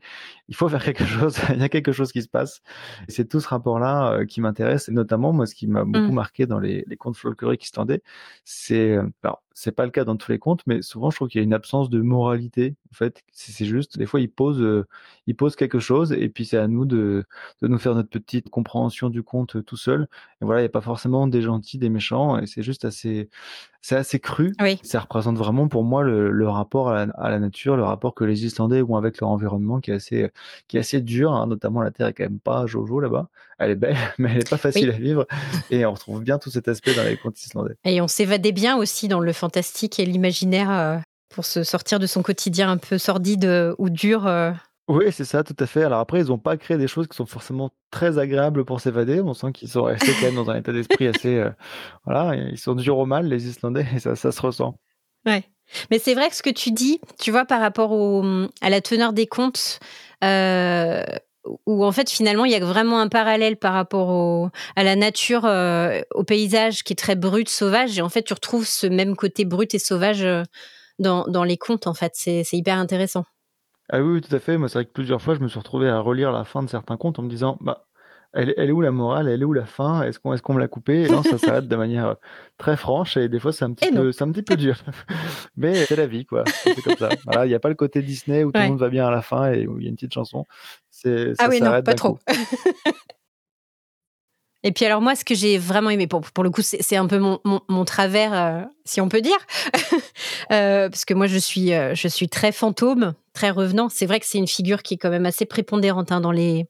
il 0.50 0.56
faut 0.56 0.70
faire 0.70 0.84
quelque 0.84 1.06
chose. 1.06 1.38
il 1.50 1.60
y 1.60 1.64
a 1.64 1.70
quelque 1.70 1.92
chose 1.92 2.12
qui 2.12 2.22
se 2.22 2.28
passe. 2.28 2.62
C'est 3.08 3.28
tout 3.28 3.40
ce 3.40 3.48
rapport-là 3.48 4.14
euh, 4.14 4.26
qui 4.26 4.42
m'intéresse, 4.42 4.90
et 4.90 4.92
notamment 4.92 5.34
moi, 5.34 5.48
ce 5.48 5.56
qui 5.56 5.68
m'a 5.68 5.86
beaucoup 5.86 6.12
mmh. 6.12 6.14
marqué 6.14 6.46
dans 6.46 6.60
les, 6.60 6.84
les 6.88 6.98
contes 6.98 7.18
folkloriques 7.18 7.66
islandais, 7.66 8.02
c'est 8.44 8.92
euh, 8.92 9.04
alors 9.24 9.42
c'est 9.60 9.74
pas 9.74 9.84
le 9.84 9.92
cas 9.92 10.06
dans 10.06 10.16
tous 10.16 10.32
les 10.32 10.40
contes, 10.40 10.62
mais 10.68 10.82
souvent 10.82 11.10
je 11.10 11.18
trouve 11.18 11.28
qu'il 11.28 11.40
y 11.40 11.42
a 11.42 11.44
une 11.44 11.54
absence 11.54 11.90
de 11.90 12.00
moralité. 12.00 12.76
En 12.94 12.96
fait, 12.96 13.24
c'est 13.34 13.66
juste 13.66 13.98
des 13.98 14.06
fois 14.06 14.22
ils 14.22 14.32
posent, 14.32 14.62
euh, 14.62 14.88
ils 15.28 15.36
posent 15.36 15.58
quelque 15.58 15.80
chose 15.80 16.14
et 16.14 16.30
puis 16.30 16.46
c'est 16.46 16.58
à 16.58 16.70
nous 16.70 16.86
de, 16.86 17.26
de 17.62 17.68
nous 17.68 17.78
faire 17.78 17.94
notre 17.94 18.10
petite 18.10 18.50
compréhension 18.50 19.10
du 19.10 19.22
conte 19.22 19.58
euh, 19.58 19.62
tout 19.62 19.76
seul. 19.76 20.08
Et 20.42 20.46
voilà, 20.46 20.62
il 20.62 20.64
n'y 20.64 20.68
a 20.68 20.72
pas 20.72 20.80
forcément 20.80 21.28
des 21.28 21.42
gentils, 21.42 21.78
des 21.78 21.90
méchants, 21.90 22.40
et 22.40 22.48
c'est 22.48 22.64
juste 22.64 22.86
assez, 22.86 23.30
c'est 23.82 23.98
assez 23.98 24.20
cru. 24.20 24.54
Oui. 24.62 24.80
Ça 24.84 25.02
représente 25.02 25.38
vraiment 25.38 25.68
pour 25.68 25.84
moi 25.84 26.04
le, 26.04 26.32
le 26.32 26.48
rapport 26.48 26.90
à 26.90 27.06
la, 27.06 27.14
à 27.18 27.30
la, 27.30 27.40
nature, 27.40 27.76
le 27.76 27.84
rapport 27.84 28.16
que 28.16 28.24
les 28.24 28.46
Islandais 28.46 28.82
ont 28.82 28.96
avec 28.96 29.20
leur 29.20 29.30
environnement 29.30 29.82
qui 29.82 29.92
est 29.92 29.96
assez, 29.96 30.30
qui 30.70 30.78
est 30.78 30.80
assez 30.80 31.02
dur. 31.02 31.34
Hein. 31.34 31.48
notamment 31.48 31.82
la 31.82 31.92
terre 31.92 32.08
est 32.08 32.14
quand 32.14 32.24
même 32.24 32.40
pas 32.40 32.66
jojo 32.66 33.00
là-bas. 33.00 33.30
Elle 33.58 33.72
est 33.72 33.76
belle, 33.76 33.98
mais 34.18 34.32
elle 34.32 34.40
est 34.40 34.50
pas 34.50 34.58
facile 34.58 34.90
à 34.92 34.98
vivre. 34.98 35.28
Et 35.70 35.86
on 35.86 35.94
retrouve 35.94 36.24
bien 36.24 36.40
tout 36.40 36.50
cet 36.50 36.68
aspect 36.68 36.94
dans 36.94 37.04
les 37.04 37.18
contes 37.18 37.42
islandais. 37.44 37.76
Et 37.84 38.02
on 38.02 38.08
s'évadait 38.08 38.54
bien 38.54 38.78
aussi 38.78 39.08
dans 39.08 39.20
le 39.20 39.34
fantastique 39.50 40.00
et 40.00 40.06
l'imaginaire 40.06 40.72
euh, 40.72 40.98
pour 41.34 41.44
se 41.44 41.64
sortir 41.64 41.98
de 41.98 42.06
son 42.06 42.22
quotidien 42.22 42.70
un 42.70 42.78
peu 42.78 43.00
sordide 43.00 43.46
euh, 43.46 43.76
ou 43.80 43.90
dur. 43.90 44.28
Euh. 44.28 44.52
Oui, 44.88 45.06
c'est 45.12 45.26
ça, 45.26 45.44
tout 45.44 45.56
à 45.60 45.66
fait. 45.66 45.84
Alors 45.84 46.00
après, 46.00 46.20
ils 46.20 46.28
n'ont 46.28 46.38
pas 46.38 46.56
créé 46.56 46.78
des 46.78 46.88
choses 46.88 47.08
qui 47.08 47.16
sont 47.16 47.26
forcément 47.26 47.72
très 47.90 48.20
agréables 48.20 48.64
pour 48.64 48.80
s'évader. 48.80 49.22
On 49.22 49.34
sent 49.34 49.52
qu'ils 49.54 49.70
sont 49.70 49.84
restés 49.84 50.14
quand 50.20 50.28
même 50.28 50.36
dans 50.36 50.50
un 50.52 50.58
état 50.58 50.72
d'esprit 50.72 51.08
assez. 51.08 51.44
voilà, 52.06 52.36
ils 52.36 52.58
sont 52.58 52.76
durs 52.76 52.98
au 52.98 53.06
mal, 53.06 53.28
les 53.28 53.48
Islandais, 53.48 53.88
et 53.96 54.00
ça, 54.00 54.16
ça 54.16 54.32
se 54.32 54.42
ressent. 54.42 54.76
Ouais. 55.26 55.44
Mais 55.92 56.00
c'est 56.00 56.16
vrai 56.16 56.30
que 56.30 56.36
ce 56.36 56.42
que 56.42 56.50
tu 56.50 56.72
dis, 56.72 57.00
tu 57.20 57.32
vois, 57.32 57.46
par 57.46 57.62
rapport 57.62 57.92
au, 57.92 58.24
à 58.62 58.70
la 58.70 58.82
teneur 58.82 59.14
des 59.14 59.28
contes, 59.28 59.80
euh, 60.24 61.04
où 61.66 61.86
en 61.86 61.92
fait 61.92 62.10
finalement 62.10 62.46
il 62.46 62.52
y 62.52 62.56
a 62.56 62.60
vraiment 62.60 63.00
un 63.00 63.08
parallèle 63.08 63.58
par 63.58 63.74
rapport 63.74 64.10
au, 64.10 64.50
à 64.76 64.84
la 64.84 64.96
nature, 64.96 65.46
euh, 65.46 66.02
au 66.14 66.24
paysage 66.24 66.84
qui 66.84 66.94
est 66.94 66.96
très 66.96 67.16
brut, 67.16 67.50
sauvage, 67.50 67.98
et 67.98 68.02
en 68.02 68.10
fait 68.10 68.24
tu 68.24 68.34
retrouves 68.34 68.68
ce 68.68 68.88
même 68.88 69.16
côté 69.16 69.46
brut 69.46 69.74
et 69.74 69.80
sauvage 69.80 70.24
euh, 70.24 70.44
dans, 71.00 71.26
dans, 71.28 71.44
les 71.44 71.58
contes 71.58 71.88
en 71.88 71.94
fait. 71.94 72.12
C'est 72.16 72.44
hyper 72.54 72.78
intéressant. 72.78 73.26
Ah 73.92 74.02
oui, 74.02 74.22
tout 74.22 74.36
à 74.36 74.40
fait. 74.40 74.58
Moi, 74.58 74.70
c'est 74.70 74.80
vrai 74.80 74.86
que 74.86 74.92
plusieurs 74.92 75.22
fois, 75.22 75.34
je 75.34 75.40
me 75.40 75.48
suis 75.48 75.58
retrouvé 75.58 75.90
à 75.90 76.00
relire 76.00 76.32
la 76.32 76.44
fin 76.44 76.62
de 76.62 76.70
certains 76.70 76.96
contes 76.96 77.18
en 77.18 77.24
me 77.24 77.30
disant, 77.30 77.58
bah, 77.60 77.88
elle, 78.32 78.54
est 78.58 78.72
où 78.72 78.82
la 78.82 78.92
morale? 78.92 79.28
Elle 79.28 79.42
est 79.42 79.46
où 79.46 79.54
la 79.54 79.66
fin? 79.66 80.04
Est-ce 80.04 80.20
qu'on 80.20 80.34
est 80.34 80.42
qu'on 80.42 80.54
me 80.54 80.60
l'a 80.60 80.68
coupé 80.68 81.04
Et 81.04 81.10
non, 81.10 81.24
ça 81.24 81.40
s'arrête 81.40 81.68
de 81.68 81.76
manière 81.76 82.10
euh, 82.10 82.14
très 82.58 82.78
franche 82.78 83.18
et 83.18 83.28
des 83.28 83.40
fois 83.40 83.52
c'est 83.52 83.66
un 83.66 83.74
petit 83.74 83.92
peu 83.92 84.12
c'est 84.12 84.24
un 84.24 84.32
petit 84.32 84.44
peu 84.44 84.56
dur. 84.56 84.76
Mais 85.58 85.74
c'est 85.74 85.96
la 85.96 86.06
vie 86.06 86.26
quoi. 86.26 86.44
C'est 86.46 86.80
comme 86.82 86.96
ça. 86.96 87.10
Voilà, 87.26 87.48
il 87.48 87.50
n'y 87.50 87.56
a 87.56 87.60
pas 87.60 87.70
le 87.70 87.76
côté 87.76 88.04
Disney 88.04 88.44
où 88.44 88.52
tout 88.52 88.62
le 88.62 88.68
monde 88.68 88.80
va 88.80 88.90
bien 88.90 89.08
à 89.08 89.12
la 89.12 89.24
fin 89.24 89.52
et 89.52 89.66
où 89.66 89.80
il 89.80 89.86
y 89.86 89.88
a 89.88 89.90
une 89.90 89.96
petite 89.96 90.14
chanson. 90.14 90.46
C'est 91.02 91.34
ah 91.40 91.48
oui 91.50 91.62
non, 91.62 91.82
pas 91.82 91.94
trop. 91.94 92.20
Et 94.64 94.74
puis 94.74 94.84
alors 94.84 95.00
moi, 95.00 95.16
ce 95.16 95.24
que 95.24 95.36
j'ai 95.36 95.58
vraiment 95.58 95.90
aimé, 95.90 96.06
pour, 96.06 96.20
pour 96.20 96.44
le 96.44 96.50
coup, 96.50 96.62
c'est 96.62 96.98
un 96.98 97.08
peu 97.08 97.18
mon, 97.18 97.40
mon, 97.46 97.86
travers, 97.86 98.34
euh, 98.34 98.62
si 98.84 99.00
on 99.00 99.08
peut 99.08 99.22
dire, 99.22 99.38
euh, 100.52 100.90
parce 100.90 101.06
que 101.06 101.14
moi, 101.14 101.28
je 101.28 101.38
suis, 101.38 101.70
je 101.70 102.08
suis 102.10 102.28
très 102.28 102.52
fantôme, 102.52 103.14
très 103.40 103.52
revenant. 103.52 103.88
C'est 103.88 104.06
vrai 104.06 104.20
que 104.20 104.26
c'est 104.26 104.38
une 104.38 104.50
figure 104.50 104.84
qui 104.84 104.96
est 104.96 104.98
quand 104.98 105.10
même 105.10 105.26
assez 105.26 105.46
prépondérante 105.46 106.12
hein, 106.12 106.20
dans 106.20 106.34
les 106.34 106.68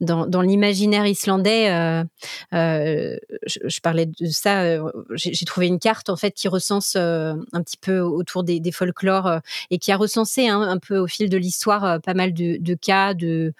dans, 0.00 0.42
l'imaginaire 0.42 1.06
islandais. 1.06 1.72
Euh, 1.72 2.04
euh, 2.52 3.16
je, 3.46 3.80
parlais 3.80 4.06
de 4.06 4.26
ça. 4.26 4.62
Euh, 4.62 4.90
j'ai 5.14 5.44
trouvé 5.46 5.66
une 5.66 5.80
carte 5.80 6.10
en 6.10 6.16
fait 6.16 6.32
qui 6.32 6.46
recense 6.46 6.94
un 6.94 7.62
petit 7.64 7.78
peu 7.78 7.98
autour 7.98 8.44
des, 8.44 8.60
folklores 8.70 9.40
et 9.70 9.78
qui 9.78 9.90
a 9.90 9.96
recensé 9.96 10.48
hein, 10.48 10.60
un 10.60 10.78
peu 10.78 10.98
au 10.98 11.06
fil 11.06 11.28
de 11.28 11.36
l'histoire 11.36 12.00
pas 12.02 12.14
mal 12.14 12.32
de, 12.32 12.74
cas, 12.74 13.14
de, 13.14 13.52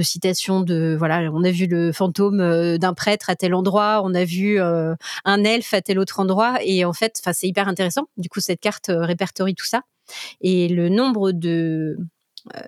citations. 0.00 0.62
De 0.62 0.96
voilà, 0.98 1.30
on 1.32 1.44
a 1.44 1.50
vu 1.50 1.66
le 1.66 1.92
fantôme 1.92 2.78
d'un 2.78 2.94
prêtre 2.94 3.30
à 3.30 3.36
tel 3.36 3.54
endroit, 3.54 4.00
on 4.04 4.14
a 4.14 4.24
vu 4.24 4.58
un 4.60 5.44
elfe 5.44 5.74
à 5.74 5.80
tel 5.80 5.98
autre 5.98 6.18
endroit, 6.18 6.58
et 6.62 6.84
en 6.84 6.92
fait, 6.92 7.20
c'est 7.32 7.46
hyper 7.46 7.68
intéressant. 7.68 8.08
Du 8.16 8.28
coup, 8.28 8.40
cette 8.40 8.60
carte 8.60 8.90
répertorie 8.90 9.54
tout 9.54 9.66
ça. 9.66 9.82
Et 10.40 10.68
le 10.68 10.88
nombre 10.88 11.32
de, 11.32 11.96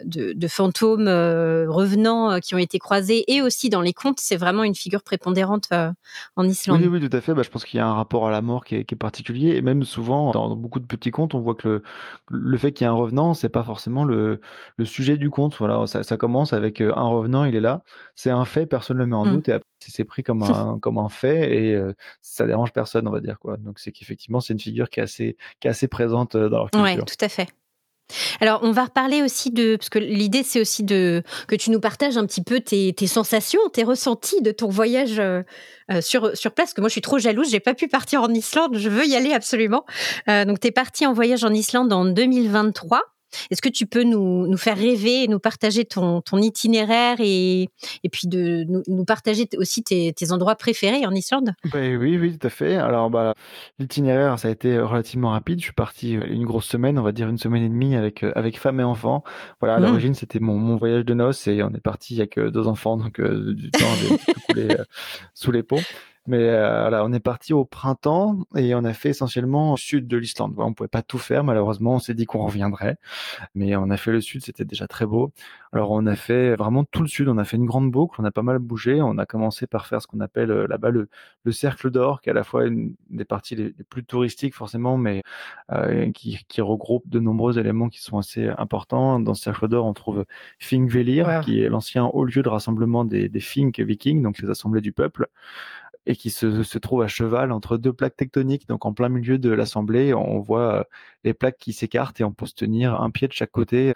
de, 0.04 0.48
fantômes 0.48 1.08
euh, 1.08 1.66
revenants 1.68 2.30
euh, 2.30 2.38
qui 2.38 2.54
ont 2.54 2.58
été 2.58 2.78
croisés 2.78 3.24
et 3.28 3.42
aussi 3.42 3.70
dans 3.70 3.80
les 3.80 3.92
contes, 3.92 4.20
c'est 4.20 4.36
vraiment 4.36 4.64
une 4.64 4.74
figure 4.74 5.02
prépondérante 5.02 5.68
euh, 5.72 5.90
en 6.36 6.44
Islande. 6.44 6.80
Oui, 6.82 6.88
oui, 6.88 7.08
tout 7.08 7.16
à 7.16 7.20
fait. 7.20 7.34
Bah, 7.34 7.42
je 7.42 7.50
pense 7.50 7.64
qu'il 7.64 7.78
y 7.78 7.80
a 7.80 7.86
un 7.86 7.94
rapport 7.94 8.26
à 8.26 8.30
la 8.30 8.42
mort 8.42 8.64
qui 8.64 8.76
est, 8.76 8.92
particulier 8.94 9.56
et 9.56 9.62
même 9.62 9.84
souvent 9.84 10.32
dans, 10.32 10.54
beaucoup 10.54 10.78
de 10.78 10.84
petits 10.84 11.10
contes, 11.10 11.34
on 11.34 11.40
voit 11.40 11.54
que 11.54 11.66
le, 11.66 11.82
le 12.28 12.58
fait 12.58 12.72
qu'il 12.72 12.84
y 12.84 12.88
ait 12.88 12.92
un 12.92 12.94
revenant, 12.94 13.32
c'est 13.34 13.48
pas 13.48 13.64
forcément 13.64 14.04
le, 14.04 14.40
le, 14.76 14.84
sujet 14.84 15.16
du 15.16 15.30
conte. 15.30 15.56
Voilà, 15.58 15.86
ça, 15.86 16.02
ça, 16.02 16.16
commence 16.16 16.52
avec 16.52 16.80
un 16.80 16.92
revenant, 16.92 17.44
il 17.44 17.56
est 17.56 17.60
là, 17.60 17.82
c'est 18.14 18.30
un 18.30 18.44
fait, 18.44 18.66
personne 18.66 18.98
ne 18.98 19.02
le 19.02 19.08
met 19.08 19.16
en 19.16 19.24
mmh. 19.24 19.32
doute 19.32 19.48
et 19.48 19.52
après 19.52 19.66
c'est 19.80 20.04
pris 20.04 20.22
comme 20.22 20.42
un, 20.42 20.78
comme 20.78 20.98
un 20.98 21.08
fait 21.08 21.56
et 21.56 21.82
ça 22.20 22.46
dérange 22.46 22.72
personne, 22.72 23.08
on 23.08 23.10
va 23.10 23.20
dire 23.20 23.38
quoi. 23.40 23.56
Donc 23.56 23.78
c'est 23.78 23.90
qu'effectivement 23.92 24.40
c'est 24.40 24.52
une 24.52 24.60
figure 24.60 24.90
qui 24.90 25.00
est 25.00 25.02
assez, 25.02 25.36
qui 25.58 25.68
est 25.68 25.70
assez 25.70 25.88
présente 25.88 26.36
dans 26.36 26.58
leur 26.58 26.70
culture. 26.70 26.98
Oui, 26.98 27.04
tout 27.04 27.24
à 27.24 27.28
fait. 27.28 27.48
Alors, 28.40 28.60
on 28.62 28.72
va 28.72 28.84
reparler 28.84 29.22
aussi 29.22 29.50
de, 29.50 29.76
parce 29.76 29.88
que 29.88 29.98
l'idée, 29.98 30.42
c'est 30.42 30.60
aussi 30.60 30.82
de 30.82 31.22
que 31.48 31.56
tu 31.56 31.70
nous 31.70 31.80
partages 31.80 32.16
un 32.16 32.26
petit 32.26 32.42
peu 32.42 32.60
tes, 32.60 32.94
sensations, 33.06 33.60
tes 33.72 33.84
ressentis 33.84 34.42
de 34.42 34.50
ton 34.50 34.68
voyage 34.68 35.18
euh, 35.18 35.42
euh, 35.90 36.00
sur, 36.00 36.36
sur 36.36 36.52
place. 36.52 36.74
Que 36.74 36.80
moi, 36.80 36.88
je 36.88 36.92
suis 36.92 37.00
trop 37.00 37.18
jalouse, 37.18 37.50
j'ai 37.50 37.60
pas 37.60 37.74
pu 37.74 37.88
partir 37.88 38.22
en 38.22 38.30
Islande, 38.30 38.76
je 38.76 38.88
veux 38.88 39.06
y 39.06 39.16
aller 39.16 39.32
absolument. 39.32 39.84
Euh, 40.28 40.44
donc, 40.44 40.60
tu 40.60 40.68
es 40.68 40.70
parti 40.70 41.06
en 41.06 41.12
voyage 41.12 41.44
en 41.44 41.52
Islande 41.52 41.92
en 41.92 42.04
2023. 42.04 43.02
Est-ce 43.50 43.62
que 43.62 43.68
tu 43.68 43.86
peux 43.86 44.02
nous, 44.02 44.46
nous, 44.46 44.56
faire 44.56 44.76
rêver 44.76 45.24
et 45.24 45.28
nous 45.28 45.38
partager 45.38 45.84
ton, 45.84 46.20
ton 46.20 46.38
itinéraire 46.38 47.16
et, 47.20 47.68
et 48.02 48.08
puis 48.10 48.28
de 48.28 48.64
nous, 48.68 48.82
nous 48.86 49.04
partager 49.04 49.48
aussi 49.56 49.82
tes, 49.82 50.12
tes, 50.12 50.32
endroits 50.32 50.56
préférés 50.56 51.06
en 51.06 51.12
Islande? 51.12 51.52
Ben 51.72 51.96
Oui, 51.96 52.16
oui, 52.18 52.38
tout 52.38 52.46
à 52.46 52.50
fait. 52.50 52.76
Alors, 52.76 53.10
bah, 53.10 53.34
l'itinéraire, 53.78 54.38
ça 54.38 54.48
a 54.48 54.50
été 54.50 54.78
relativement 54.78 55.30
rapide. 55.30 55.58
Je 55.58 55.64
suis 55.64 55.72
parti 55.72 56.16
euh, 56.16 56.26
une 56.26 56.44
grosse 56.44 56.66
semaine, 56.66 56.98
on 56.98 57.02
va 57.02 57.12
dire 57.12 57.28
une 57.28 57.38
semaine 57.38 57.62
et 57.62 57.68
demie 57.68 57.96
avec, 57.96 58.22
euh, 58.22 58.32
avec 58.34 58.58
femme 58.58 58.80
et 58.80 58.84
enfant. 58.84 59.22
Voilà, 59.60 59.76
à 59.76 59.80
mmh. 59.80 59.84
l'origine, 59.84 60.14
c'était 60.14 60.40
mon, 60.40 60.56
mon, 60.56 60.76
voyage 60.76 61.04
de 61.04 61.14
noces 61.14 61.46
et 61.46 61.62
on 61.62 61.70
est 61.70 61.80
parti 61.80 62.18
avec 62.18 62.38
deux 62.38 62.66
enfants, 62.66 62.96
donc 62.96 63.20
euh, 63.20 63.54
du 63.54 63.70
temps 63.70 63.86
avait 63.92 64.18
coulé 64.48 64.76
sous 65.34 65.52
les 65.52 65.62
ponts. 65.62 65.82
Mais 66.28 66.38
euh, 66.38 66.82
voilà, 66.82 67.04
on 67.04 67.12
est 67.12 67.20
parti 67.20 67.52
au 67.52 67.64
printemps 67.64 68.46
et 68.54 68.76
on 68.76 68.84
a 68.84 68.92
fait 68.92 69.08
essentiellement 69.08 69.72
le 69.72 69.76
sud 69.76 70.06
de 70.06 70.16
l'Islande. 70.16 70.54
On 70.56 70.72
pouvait 70.72 70.86
pas 70.86 71.02
tout 71.02 71.18
faire, 71.18 71.42
malheureusement. 71.42 71.94
On 71.94 71.98
s'est 71.98 72.14
dit 72.14 72.26
qu'on 72.26 72.46
reviendrait, 72.46 72.96
mais 73.56 73.74
on 73.74 73.90
a 73.90 73.96
fait 73.96 74.12
le 74.12 74.20
sud. 74.20 74.44
C'était 74.44 74.64
déjà 74.64 74.86
très 74.86 75.04
beau. 75.04 75.32
Alors 75.72 75.90
on 75.90 76.06
a 76.06 76.14
fait 76.14 76.54
vraiment 76.54 76.84
tout 76.84 77.02
le 77.02 77.08
sud. 77.08 77.28
On 77.28 77.38
a 77.38 77.44
fait 77.44 77.56
une 77.56 77.66
grande 77.66 77.90
boucle. 77.90 78.20
On 78.20 78.24
a 78.24 78.30
pas 78.30 78.42
mal 78.42 78.60
bougé. 78.60 79.02
On 79.02 79.18
a 79.18 79.26
commencé 79.26 79.66
par 79.66 79.86
faire 79.86 80.00
ce 80.00 80.06
qu'on 80.06 80.20
appelle 80.20 80.52
euh, 80.52 80.66
là-bas 80.68 80.90
le, 80.90 81.08
le, 81.44 81.52
cercle 81.52 81.90
d'or, 81.90 82.20
qui 82.20 82.28
est 82.28 82.32
à 82.32 82.34
la 82.34 82.44
fois 82.44 82.66
une 82.66 82.94
des 83.10 83.24
parties 83.24 83.56
les, 83.56 83.72
plus 83.88 84.04
touristiques 84.04 84.54
forcément, 84.54 84.96
mais 84.96 85.22
euh, 85.72 86.12
qui, 86.12 86.38
qui, 86.48 86.60
regroupe 86.60 87.08
de 87.08 87.18
nombreux 87.18 87.58
éléments 87.58 87.88
qui 87.88 88.00
sont 88.00 88.18
assez 88.18 88.48
importants. 88.58 89.18
Dans 89.18 89.34
ce 89.34 89.42
cercle 89.42 89.66
d'or, 89.66 89.86
on 89.86 89.92
trouve 89.94 90.24
Finkvelir, 90.60 91.40
qui 91.40 91.60
est 91.60 91.68
l'ancien 91.68 92.04
haut 92.04 92.24
lieu 92.24 92.42
de 92.42 92.48
rassemblement 92.48 93.04
des, 93.04 93.28
des 93.28 93.40
Fink 93.40 93.80
vikings, 93.80 94.22
donc 94.22 94.38
les 94.38 94.48
assemblées 94.50 94.80
du 94.80 94.92
peuple 94.92 95.28
et 96.06 96.16
qui 96.16 96.30
se, 96.30 96.62
se, 96.62 96.78
trouve 96.78 97.02
à 97.02 97.08
cheval 97.08 97.52
entre 97.52 97.76
deux 97.76 97.92
plaques 97.92 98.16
tectoniques. 98.16 98.66
Donc 98.68 98.86
en 98.86 98.92
plein 98.92 99.08
milieu 99.08 99.38
de 99.38 99.50
l'assemblée, 99.50 100.14
on 100.14 100.40
voit 100.40 100.80
euh, 100.80 100.84
les 101.24 101.34
plaques 101.34 101.58
qui 101.58 101.72
s'écartent 101.72 102.20
et 102.20 102.24
on 102.24 102.32
peut 102.32 102.46
se 102.46 102.54
tenir 102.54 103.00
un 103.00 103.10
pied 103.10 103.28
de 103.28 103.32
chaque 103.32 103.52
côté. 103.52 103.94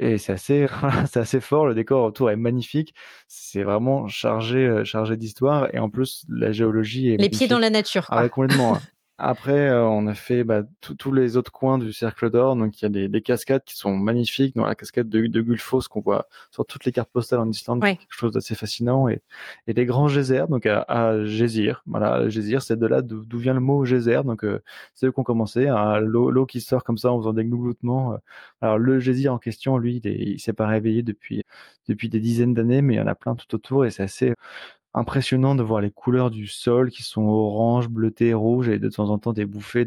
Et 0.00 0.18
c'est 0.18 0.32
assez, 0.32 0.66
c'est 1.10 1.20
assez 1.20 1.40
fort. 1.40 1.66
Le 1.66 1.74
décor 1.74 2.04
autour 2.04 2.30
est 2.30 2.36
magnifique. 2.36 2.94
C'est 3.26 3.62
vraiment 3.62 4.06
chargé, 4.06 4.58
euh, 4.58 4.84
chargé 4.84 5.16
d'histoire. 5.16 5.74
Et 5.74 5.78
en 5.78 5.90
plus, 5.90 6.24
la 6.28 6.52
géologie 6.52 7.10
est. 7.10 7.16
Les 7.16 7.28
pieds 7.28 7.48
dans 7.48 7.58
la 7.58 7.70
nature. 7.70 8.06
Ah, 8.10 8.28
complètement. 8.28 8.78
Après, 9.20 9.68
euh, 9.68 9.84
on 9.84 10.06
a 10.06 10.14
fait 10.14 10.44
bah, 10.44 10.62
tous 10.80 11.12
les 11.12 11.36
autres 11.36 11.50
coins 11.50 11.78
du 11.78 11.92
Cercle 11.92 12.30
d'Or. 12.30 12.54
Donc, 12.54 12.80
il 12.80 12.84
y 12.84 12.86
a 12.86 12.88
des, 12.88 13.08
des, 13.08 13.20
cascades 13.20 13.64
qui 13.64 13.76
sont 13.76 13.96
magnifiques. 13.96 14.54
Dans 14.54 14.64
la 14.64 14.76
cascade 14.76 15.08
de, 15.08 15.26
de 15.26 15.40
Gulfos 15.40 15.82
qu'on 15.90 16.00
voit 16.00 16.28
sur 16.52 16.64
toutes 16.64 16.84
les 16.84 16.92
cartes 16.92 17.10
postales 17.10 17.40
en 17.40 17.50
Islande, 17.50 17.82
quelque 17.82 18.06
chose 18.10 18.32
d'assez 18.32 18.54
fascinant. 18.54 19.08
Et, 19.08 19.20
et 19.66 19.74
des 19.74 19.86
grands 19.86 20.08
geysers, 20.08 20.46
donc 20.48 20.66
à, 20.66 20.82
à 20.82 21.24
Gézir. 21.24 21.82
Voilà, 21.86 22.28
Gézir, 22.28 22.62
c'est 22.62 22.78
de 22.78 22.86
là 22.86 23.02
d'où 23.02 23.38
vient 23.38 23.54
le 23.54 23.60
mot 23.60 23.84
geyser. 23.84 24.20
Donc, 24.24 24.44
euh, 24.44 24.62
c'est 24.94 25.06
eux 25.06 25.12
qui 25.12 25.18
ont 25.18 25.24
commencé. 25.24 25.66
Hein, 25.66 25.98
L'eau 25.98 26.46
qui 26.46 26.60
sort 26.60 26.84
comme 26.84 26.98
ça 26.98 27.10
en 27.10 27.18
faisant 27.18 27.32
des 27.32 27.44
glougloutements. 27.44 28.12
Euh. 28.14 28.16
Alors, 28.60 28.78
le 28.78 29.00
geyser 29.00 29.28
en 29.28 29.38
question, 29.38 29.78
lui, 29.78 30.00
il, 30.04 30.06
il 30.06 30.40
s'est 30.40 30.52
pas 30.52 30.68
réveillé 30.68 31.02
depuis, 31.02 31.42
depuis 31.88 32.08
des 32.08 32.20
dizaines 32.20 32.54
d'années, 32.54 32.82
mais 32.82 32.94
il 32.94 32.96
y 32.98 33.00
en 33.00 33.06
a 33.08 33.14
plein 33.16 33.34
tout 33.34 33.52
autour 33.54 33.84
et 33.84 33.90
c'est 33.90 34.04
assez 34.04 34.34
impressionnant 34.94 35.54
de 35.54 35.62
voir 35.62 35.80
les 35.80 35.90
couleurs 35.90 36.30
du 36.30 36.46
sol 36.46 36.90
qui 36.90 37.02
sont 37.02 37.22
orange, 37.22 37.88
bleuté, 37.88 38.34
rouge 38.34 38.68
et 38.68 38.78
de 38.78 38.88
temps 38.88 39.10
en 39.10 39.18
temps 39.18 39.32
des 39.32 39.46
bouffées 39.46 39.86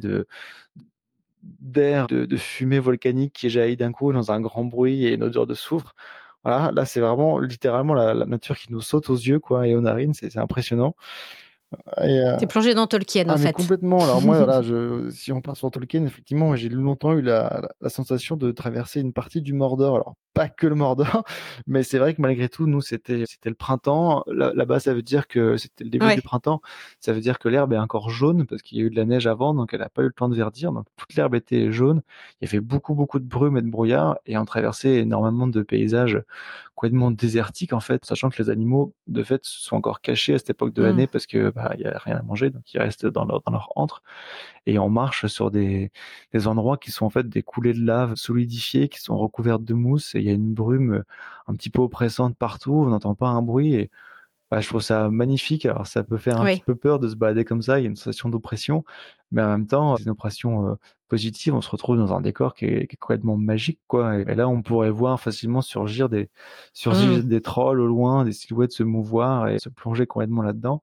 d'air, 1.60 2.08
de, 2.08 2.38
fumée 2.38 2.80
volcanique 2.80 3.34
qui 3.34 3.50
jaillit 3.50 3.78
d'un 3.78 3.92
coup 3.92 4.14
dans 4.14 4.32
un 4.32 4.42
grand 4.42 4.66
bruit 4.66 5.06
et 5.06 5.14
une 5.14 5.24
odeur 5.24 5.48
de 5.48 5.54
soufre. 5.54 5.96
Voilà, 6.44 6.72
là 6.72 6.86
c'est 6.86 7.00
vraiment 7.00 7.40
littéralement 7.40 7.94
la, 7.94 8.14
nature 8.26 8.58
qui 8.58 8.72
nous 8.72 8.82
saute 8.82 9.10
aux 9.10 9.16
yeux 9.16 9.40
quoi 9.40 9.68
et 9.68 9.76
aux 9.76 9.82
narines, 9.82 10.14
c'est 10.14 10.38
impressionnant. 10.38 10.96
Euh... 12.00 12.38
T'es 12.38 12.48
plongé 12.48 12.74
dans 12.74 12.88
Tolkien 12.88 13.26
ah, 13.28 13.34
en 13.34 13.38
fait. 13.38 13.54
Complètement. 13.54 14.04
Alors 14.04 14.22
moi, 14.22 14.62
je... 14.62 15.10
si 15.10 15.32
on 15.32 15.42
part 15.42 15.56
sur 15.56 15.72
Tolkien, 15.72 16.06
effectivement, 16.06 16.56
j'ai 16.56 16.70
longtemps 16.70 17.14
eu 17.14 17.22
la, 17.22 17.70
la, 17.80 17.90
sensation 17.90 18.36
de 18.36 18.52
traverser 18.52 19.00
une 19.00 19.14
partie 19.14 19.42
du 19.42 19.54
Mordor. 19.54 19.96
Alors 19.96 20.16
pas 20.34 20.50
que 20.50 20.68
le 20.68 20.76
Mordor, 20.76 21.24
mais 21.68 21.84
c'est 21.84 21.98
vrai 21.98 22.14
que 22.14 22.22
malgré 22.22 22.50
tout, 22.50 22.66
nous, 22.66 22.82
c'était 22.82 23.26
c'était 23.26 23.50
le 23.50 23.56
printemps. 23.56 24.24
Là-bas, 24.28 24.80
ça 24.80 24.94
veut 24.94 25.02
dire 25.02 25.28
que 25.28 25.58
c'était 25.58 25.84
le 25.84 25.90
début 25.90 26.14
du 26.16 26.22
printemps. 26.22 26.62
Ça 27.00 27.14
veut 27.14 27.22
dire 27.22 27.40
que 27.40 27.50
l'herbe 27.50 27.74
est 27.74 27.78
encore 27.78 28.10
jaune 28.10 28.46
parce 28.46 28.62
qu'il 28.62 28.78
y 28.78 28.82
a 28.82 28.86
eu 28.86 28.90
de 28.90 28.96
la 28.96 29.06
neige 29.06 29.28
avant, 29.28 29.54
donc 29.54 29.74
elle 29.74 29.82
n'a 29.82 29.90
pas 29.90 30.02
eu 30.02 30.08
le 30.08 30.14
temps 30.14 30.30
de 30.30 30.36
verdir. 30.36 30.72
Donc 30.72 30.86
toute 30.98 31.16
l'herbe 31.16 31.36
était 31.36 31.72
jaune. 31.72 32.02
Il 32.42 32.46
y 32.46 32.50
avait 32.50 32.62
beaucoup 32.62 32.96
beaucoup 32.96 33.20
de 33.20 33.26
brume 33.26 33.58
et 33.58 33.62
de 33.62 33.70
brouillard, 33.70 34.18
et 34.26 34.38
on 34.38 34.46
traversait 34.46 34.96
énormément 34.98 35.48
de 35.48 35.62
paysages 35.62 36.22
complètement 36.82 37.12
désertiques 37.12 37.74
en 37.74 37.80
fait, 37.80 38.06
sachant 38.06 38.32
que 38.32 38.42
les 38.42 38.50
animaux 38.50 38.96
de 39.06 39.22
fait 39.22 39.42
sont 39.44 39.76
encore 39.76 40.02
cachés 40.02 40.34
à 40.34 40.40
cette 40.40 40.50
époque 40.50 40.74
de 40.74 40.82
mmh. 40.82 40.86
l'année 40.86 41.08
parce 41.08 41.28
que 41.28 41.52
bah 41.52 41.74
il 41.76 41.82
y 41.82 41.86
a 41.86 41.96
rien 42.00 42.18
à 42.18 42.24
manger, 42.24 42.50
donc 42.50 42.74
ils 42.74 42.80
restent 42.80 43.06
dans 43.06 43.24
leur 43.24 43.42
dans 43.42 43.52
leur 43.52 43.70
antre 43.76 44.02
et 44.66 44.80
on 44.80 44.90
marche 44.90 45.28
sur 45.28 45.52
des, 45.52 45.92
des 46.34 46.48
endroits 46.48 46.78
qui 46.78 46.92
sont 46.92 47.06
en 47.06 47.10
fait 47.12 47.30
des 47.30 47.44
coulées 47.44 47.74
de 47.74 47.84
lave 47.86 48.16
solidifiées, 48.16 48.90
qui 48.90 49.00
sont 49.00 49.18
recouvertes 49.18 49.64
de 49.64 49.74
mousse, 49.76 50.16
et 50.16 50.20
il 50.20 50.26
y 50.26 50.30
a 50.30 50.34
une 50.34 50.54
brume 50.54 50.94
euh, 50.94 51.04
un 51.48 51.54
petit 51.56 51.70
peu 51.70 51.82
oppressante 51.82 52.36
partout, 52.38 52.74
on 52.74 52.88
n'entend 52.88 53.16
pas 53.16 53.30
un 53.30 53.42
bruit, 53.42 53.76
et 53.76 53.92
bah, 54.52 54.60
je 54.62 54.68
trouve 54.68 54.82
ça 54.82 55.10
magnifique. 55.10 55.66
Alors 55.66 55.88
ça 55.88 56.04
peut 56.04 56.18
faire 56.18 56.42
un 56.42 56.46
petit 56.46 56.62
peu 56.62 56.76
peur 56.76 57.00
de 57.00 57.08
se 57.10 57.16
balader 57.16 57.46
comme 57.46 57.62
ça, 57.62 57.80
il 57.80 57.84
y 57.84 57.86
a 57.86 57.90
une 57.90 57.96
sensation 57.96 58.30
d'oppression, 58.30 58.84
mais 59.32 59.42
en 59.42 59.50
même 59.50 59.68
temps, 59.68 59.98
c'est 59.98 60.04
une 60.04 60.12
oppression 60.12 60.68
euh, 60.70 60.76
positive, 61.12 61.54
on 61.54 61.60
se 61.60 61.70
retrouve 61.70 61.98
dans 61.98 62.14
un 62.14 62.22
décor 62.22 62.54
qui 62.54 62.64
est, 62.64 62.88
qui 62.88 62.96
est 62.96 62.98
complètement 62.98 63.36
magique, 63.36 63.82
quoi. 63.88 64.18
Et, 64.18 64.34
là, 64.34 64.48
on 64.48 64.62
pourrait 64.62 64.92
voir 64.92 65.20
facilement 65.20 65.62
surgir 65.62 66.08
des, 66.08 66.30
surgir 66.72 67.18
mmh. 67.18 67.24
des 67.24 67.42
trolls 67.42 67.82
au 67.82 67.86
loin, 67.86 68.24
des 68.24 68.32
silhouettes 68.32 68.72
se 68.72 68.84
mouvoir 68.84 69.50
et 69.50 69.60
se 69.60 69.68
plonger 69.68 70.08
complètement 70.08 70.42
là-dedans. 70.42 70.82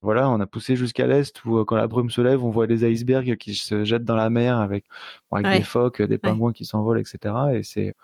Voilà, 0.00 0.30
on 0.30 0.40
a 0.40 0.46
poussé 0.46 0.74
jusqu'à 0.74 1.06
l'est 1.06 1.44
où 1.44 1.58
euh, 1.58 1.64
quand 1.66 1.76
la 1.76 1.86
brume 1.86 2.08
se 2.08 2.22
lève, 2.22 2.42
on 2.42 2.48
voit 2.48 2.66
des 2.66 2.90
icebergs 2.90 3.36
qui 3.36 3.54
se 3.56 3.84
jettent 3.84 4.04
dans 4.04 4.16
la 4.16 4.30
mer 4.30 4.58
avec, 4.58 4.86
avec 5.32 5.58
des 5.58 5.64
phoques, 5.64 6.00
des 6.00 6.16
pingouins 6.16 6.54
qui 6.54 6.64
s'envolent, 6.64 7.00
etc. 7.00 7.34
Et 7.52 7.62
c'est 7.62 7.94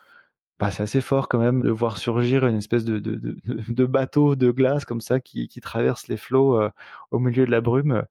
bah, 0.61 0.70
c'est 0.70 0.83
assez 0.83 1.00
fort 1.00 1.29
quand 1.29 1.38
même 1.38 1.62
de 1.62 1.70
voir 1.70 1.98
surgir 1.98 2.46
une 2.46 2.57
espèce 2.57 2.85
de, 2.85 2.98
de, 2.98 3.16
de, 3.16 3.37
de 3.68 3.87
bateau 3.87 4.37
de 4.37 4.50
glace 4.50 4.85
comme 4.85 5.00
ça 5.00 5.18
qui, 5.18 5.48
qui 5.48 5.61
traverse 5.61 6.09
les 6.09 6.16
flots 6.16 6.61
euh, 6.61 6.70
au 7.11 7.18
milieu 7.18 7.46
de 7.46 7.50
la 7.50 7.61
brume. 7.61 8.05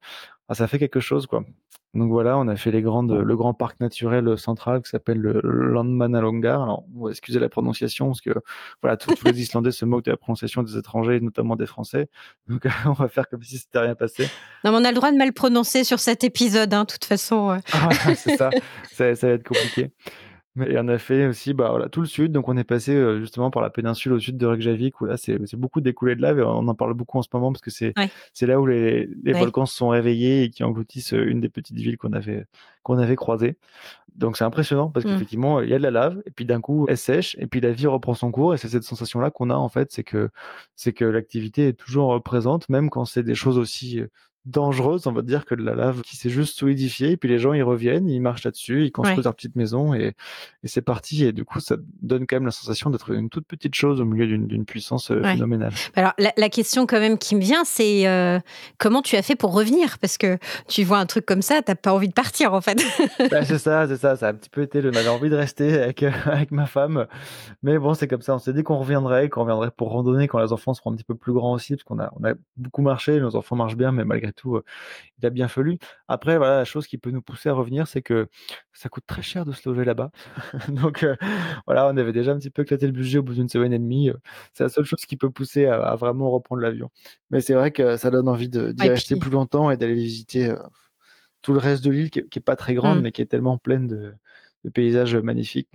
Ah, 0.48 0.54
ça 0.54 0.66
fait 0.66 0.78
quelque 0.78 1.00
chose, 1.00 1.26
quoi. 1.26 1.44
Donc 1.94 2.10
voilà, 2.10 2.36
on 2.36 2.48
a 2.48 2.56
fait 2.56 2.72
les 2.72 2.82
grandes, 2.82 3.12
le 3.12 3.36
grand 3.36 3.54
parc 3.54 3.78
naturel 3.78 4.36
central 4.36 4.82
qui 4.82 4.90
s'appelle 4.90 5.18
le 5.18 5.40
Landmannalongar. 5.42 6.62
Alors, 6.62 6.84
on 6.96 7.04
va 7.04 7.10
excuser 7.10 7.38
la 7.38 7.48
prononciation 7.48 8.06
parce 8.06 8.20
que 8.20 8.30
voilà, 8.82 8.96
tous, 8.96 9.14
les 9.24 9.30
Islandais 9.40 9.70
se 9.70 9.84
moquent 9.84 10.04
de 10.04 10.10
la 10.10 10.16
prononciation 10.16 10.64
des 10.64 10.76
étrangers, 10.76 11.20
notamment 11.20 11.54
des 11.54 11.66
Français. 11.66 12.08
Donc 12.48 12.66
on 12.86 12.92
va 12.92 13.08
faire 13.08 13.28
comme 13.28 13.44
si 13.44 13.58
c'était 13.58 13.78
rien 13.78 13.94
passé. 13.94 14.28
Non, 14.64 14.72
mais 14.72 14.78
on 14.78 14.84
a 14.84 14.90
le 14.90 14.96
droit 14.96 15.12
de 15.12 15.16
mal 15.16 15.32
prononcer 15.32 15.84
sur 15.84 16.00
cet 16.00 16.24
épisode, 16.24 16.74
hein, 16.74 16.82
de 16.82 16.92
toute 16.92 17.04
façon. 17.04 17.56
Ah, 17.72 17.88
c'est 18.16 18.36
ça. 18.36 18.50
ça. 18.92 19.14
ça. 19.14 19.28
va 19.28 19.32
être 19.34 19.46
compliqué. 19.46 19.92
Mais 20.56 20.78
on 20.78 20.86
a 20.86 20.98
fait 20.98 21.26
aussi 21.26 21.52
bah, 21.52 21.70
voilà, 21.70 21.88
tout 21.88 22.00
le 22.00 22.06
sud, 22.06 22.30
donc 22.30 22.48
on 22.48 22.56
est 22.56 22.64
passé 22.64 22.94
euh, 22.94 23.18
justement 23.18 23.50
par 23.50 23.60
la 23.60 23.70
péninsule 23.70 24.12
au 24.12 24.20
sud 24.20 24.36
de 24.36 24.46
Reykjavik, 24.46 25.00
où 25.00 25.04
là 25.04 25.16
c'est 25.16 25.56
beaucoup 25.56 25.80
découlé 25.80 26.14
de 26.14 26.22
lave, 26.22 26.38
et 26.38 26.42
on 26.42 26.68
en 26.68 26.74
parle 26.76 26.94
beaucoup 26.94 27.18
en 27.18 27.22
ce 27.22 27.28
moment 27.32 27.50
parce 27.50 27.60
que 27.60 27.72
c'est 27.72 27.92
c'est 28.32 28.46
là 28.46 28.60
où 28.60 28.66
les, 28.66 29.08
les 29.24 29.32
volcans 29.32 29.66
se 29.66 29.74
sont 29.74 29.88
réveillés 29.88 30.44
et 30.44 30.50
qui 30.50 30.62
engloutissent 30.62 31.12
euh, 31.12 31.26
une 31.28 31.40
des 31.40 31.48
petites 31.48 31.76
villes 31.76 31.98
qu'on 31.98 32.12
avait, 32.12 32.46
qu'on 32.84 32.98
avait 32.98 33.16
croisées. 33.16 33.56
Donc 34.14 34.36
c'est 34.36 34.44
impressionnant 34.44 34.90
parce 34.90 35.04
mmh. 35.04 35.08
qu'effectivement, 35.08 35.60
il 35.60 35.70
y 35.70 35.74
a 35.74 35.78
de 35.78 35.82
la 35.82 35.90
lave, 35.90 36.22
et 36.24 36.30
puis 36.30 36.44
d'un 36.44 36.60
coup 36.60 36.86
elle 36.88 36.98
sèche, 36.98 37.36
et 37.40 37.48
puis 37.48 37.60
la 37.60 37.72
vie 37.72 37.88
reprend 37.88 38.14
son 38.14 38.30
cours, 38.30 38.54
et 38.54 38.56
c'est 38.56 38.68
cette 38.68 38.84
sensation-là 38.84 39.32
qu'on 39.32 39.50
a 39.50 39.56
en 39.56 39.68
fait, 39.68 39.90
c'est 39.90 40.04
que, 40.04 40.30
c'est 40.76 40.92
que 40.92 41.04
l'activité 41.04 41.66
est 41.66 41.72
toujours 41.72 42.22
présente, 42.22 42.68
même 42.68 42.90
quand 42.90 43.04
c'est 43.06 43.24
des 43.24 43.34
choses 43.34 43.58
aussi 43.58 43.98
euh, 43.98 44.06
dangereuse, 44.46 45.06
on 45.06 45.12
va 45.12 45.22
dire, 45.22 45.46
que 45.46 45.54
de 45.54 45.62
la 45.62 45.74
lave 45.74 46.02
qui 46.02 46.16
s'est 46.16 46.28
juste 46.28 46.58
solidifiée. 46.58 47.12
Et 47.12 47.16
puis 47.16 47.28
les 47.28 47.38
gens, 47.38 47.52
ils 47.54 47.62
reviennent, 47.62 48.08
ils 48.08 48.20
marchent 48.20 48.44
là-dessus, 48.44 48.84
ils 48.84 48.92
construisent 48.92 49.24
leur 49.24 49.34
petite 49.34 49.56
maison 49.56 49.94
et, 49.94 50.14
et 50.62 50.68
c'est 50.68 50.82
parti. 50.82 51.24
Et 51.24 51.32
du 51.32 51.44
coup, 51.44 51.60
ça 51.60 51.76
donne 52.02 52.26
quand 52.26 52.36
même 52.36 52.44
la 52.44 52.50
sensation 52.50 52.90
d'être 52.90 53.10
une 53.10 53.30
toute 53.30 53.46
petite 53.46 53.74
chose 53.74 54.00
au 54.00 54.04
milieu 54.04 54.26
d'une 54.26 54.64
puissance 54.66 55.10
euh, 55.10 55.22
phénoménale. 55.22 55.72
Alors, 55.94 56.12
la, 56.18 56.32
la, 56.36 56.48
question 56.50 56.86
quand 56.86 57.00
même 57.00 57.16
qui 57.16 57.36
me 57.36 57.40
vient, 57.40 57.64
c'est 57.64 58.06
euh, 58.06 58.38
comment 58.78 59.00
tu 59.00 59.16
as 59.16 59.22
fait 59.22 59.34
pour 59.34 59.54
revenir? 59.54 59.98
Parce 59.98 60.18
que 60.18 60.38
tu 60.68 60.84
vois 60.84 60.98
un 60.98 61.06
truc 61.06 61.24
comme 61.24 61.42
ça, 61.42 61.62
t'as 61.62 61.74
pas 61.74 61.94
envie 61.94 62.08
de 62.08 62.12
partir, 62.12 62.52
en 62.52 62.60
fait. 62.60 62.82
bah, 63.30 63.44
c'est 63.44 63.58
ça, 63.58 63.88
c'est 63.88 63.96
ça. 63.96 64.16
Ça 64.16 64.28
a 64.28 64.30
un 64.30 64.34
petit 64.34 64.50
peu 64.50 64.62
été, 64.62 64.82
j'avais 64.82 65.08
envie 65.08 65.30
de 65.30 65.36
rester 65.36 65.80
avec, 65.80 66.02
euh, 66.02 66.10
avec 66.26 66.50
ma 66.50 66.66
femme. 66.66 67.06
Mais 67.62 67.78
bon, 67.78 67.94
c'est 67.94 68.08
comme 68.08 68.22
ça. 68.22 68.34
On 68.34 68.38
s'est 68.38 68.52
dit 68.52 68.62
qu'on 68.62 68.78
reviendrait, 68.78 69.30
qu'on 69.30 69.40
reviendrait 69.40 69.70
pour 69.70 69.90
randonner 69.90 70.28
quand 70.28 70.38
les 70.38 70.52
enfants 70.52 70.74
seront 70.74 70.92
un 70.92 70.96
petit 70.96 71.04
peu 71.04 71.14
plus 71.14 71.32
grands 71.32 71.54
aussi, 71.54 71.74
parce 71.74 71.84
qu'on 71.84 71.98
a, 71.98 72.12
on 72.20 72.24
a 72.24 72.34
beaucoup 72.58 72.82
marché, 72.82 73.18
nos 73.20 73.36
enfants 73.36 73.56
marchent 73.56 73.76
bien, 73.76 73.90
mais 73.90 74.04
malgré 74.04 74.33
tout, 74.34 74.60
il 75.18 75.26
a 75.26 75.30
bien 75.30 75.48
fallu. 75.48 75.78
Après, 76.08 76.36
voilà, 76.36 76.58
la 76.58 76.64
chose 76.64 76.86
qui 76.86 76.98
peut 76.98 77.10
nous 77.10 77.22
pousser 77.22 77.48
à 77.48 77.52
revenir, 77.52 77.86
c'est 77.86 78.02
que 78.02 78.28
ça 78.72 78.88
coûte 78.88 79.04
très 79.06 79.22
cher 79.22 79.44
de 79.44 79.52
se 79.52 79.68
loger 79.68 79.84
là-bas. 79.84 80.10
Donc, 80.68 81.06
voilà, 81.66 81.86
on 81.88 81.96
avait 81.96 82.12
déjà 82.12 82.32
un 82.32 82.38
petit 82.38 82.50
peu 82.50 82.62
éclaté 82.62 82.86
le 82.86 82.92
budget 82.92 83.18
au 83.18 83.22
bout 83.22 83.34
d'une 83.34 83.48
semaine 83.48 83.72
et 83.72 83.78
demie. 83.78 84.10
C'est 84.52 84.64
la 84.64 84.70
seule 84.70 84.84
chose 84.84 85.04
qui 85.06 85.16
peut 85.16 85.30
pousser 85.30 85.66
à, 85.66 85.94
vraiment 85.96 86.30
reprendre 86.30 86.62
l'avion. 86.62 86.90
Mais 87.30 87.40
c'est 87.40 87.54
vrai 87.54 87.70
que 87.70 87.96
ça 87.96 88.10
donne 88.10 88.28
envie 88.28 88.48
d'y 88.48 88.88
rester 88.88 89.16
plus 89.16 89.30
longtemps 89.30 89.70
et 89.70 89.76
d'aller 89.76 89.94
visiter 89.94 90.54
tout 91.42 91.52
le 91.52 91.58
reste 91.58 91.84
de 91.84 91.90
l'île 91.90 92.10
qui, 92.10 92.26
qui, 92.28 92.38
est 92.38 92.42
pas 92.42 92.56
très 92.56 92.74
grande, 92.74 92.98
mmh. 92.98 93.02
mais 93.02 93.12
qui 93.12 93.20
est 93.20 93.26
tellement 93.26 93.58
pleine 93.58 93.86
de, 93.86 94.14
le 94.64 94.70
paysage 94.70 95.14
magnifique. 95.16 95.68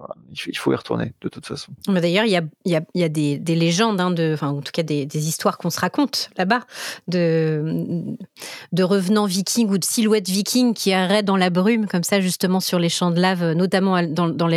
Il 0.48 0.58
faut 0.58 0.74
y 0.74 0.76
retourner 0.76 1.14
de 1.22 1.30
toute 1.30 1.46
façon. 1.46 1.72
D'ailleurs, 1.88 2.26
il 2.26 2.32
y 2.66 2.76
a, 2.76 3.10
des, 3.10 3.38
des, 3.38 3.56
légendes, 3.56 4.02
hein, 4.02 4.12
de, 4.12 4.32
enfin, 4.34 4.50
en 4.50 4.62
tout 4.62 4.72
cas 4.74 4.84
des, 4.84 5.06
histoires 5.16 5.58
qu'on 5.58 5.70
se 5.70 5.80
raconte 5.80 6.32
là-bas, 6.38 6.62
de, 7.08 8.18
de 8.72 8.84
revenants 8.84 9.26
vikings 9.26 9.70
ou 9.70 9.78
de 9.78 9.86
silhouettes 9.86 10.28
vikings 10.28 10.74
qui 10.74 10.92
arrêtent 10.92 11.26
dans 11.26 11.38
la 11.38 11.52
brume, 11.52 11.88
comme 11.88 12.04
ça, 12.04 12.20
justement, 12.20 12.60
sur 12.60 12.80
les 12.80 12.90
champs 12.90 13.12
de 13.12 13.22
lave, 13.22 13.54
notamment 13.54 14.02
dans, 14.04 14.28
dans. 14.28 14.50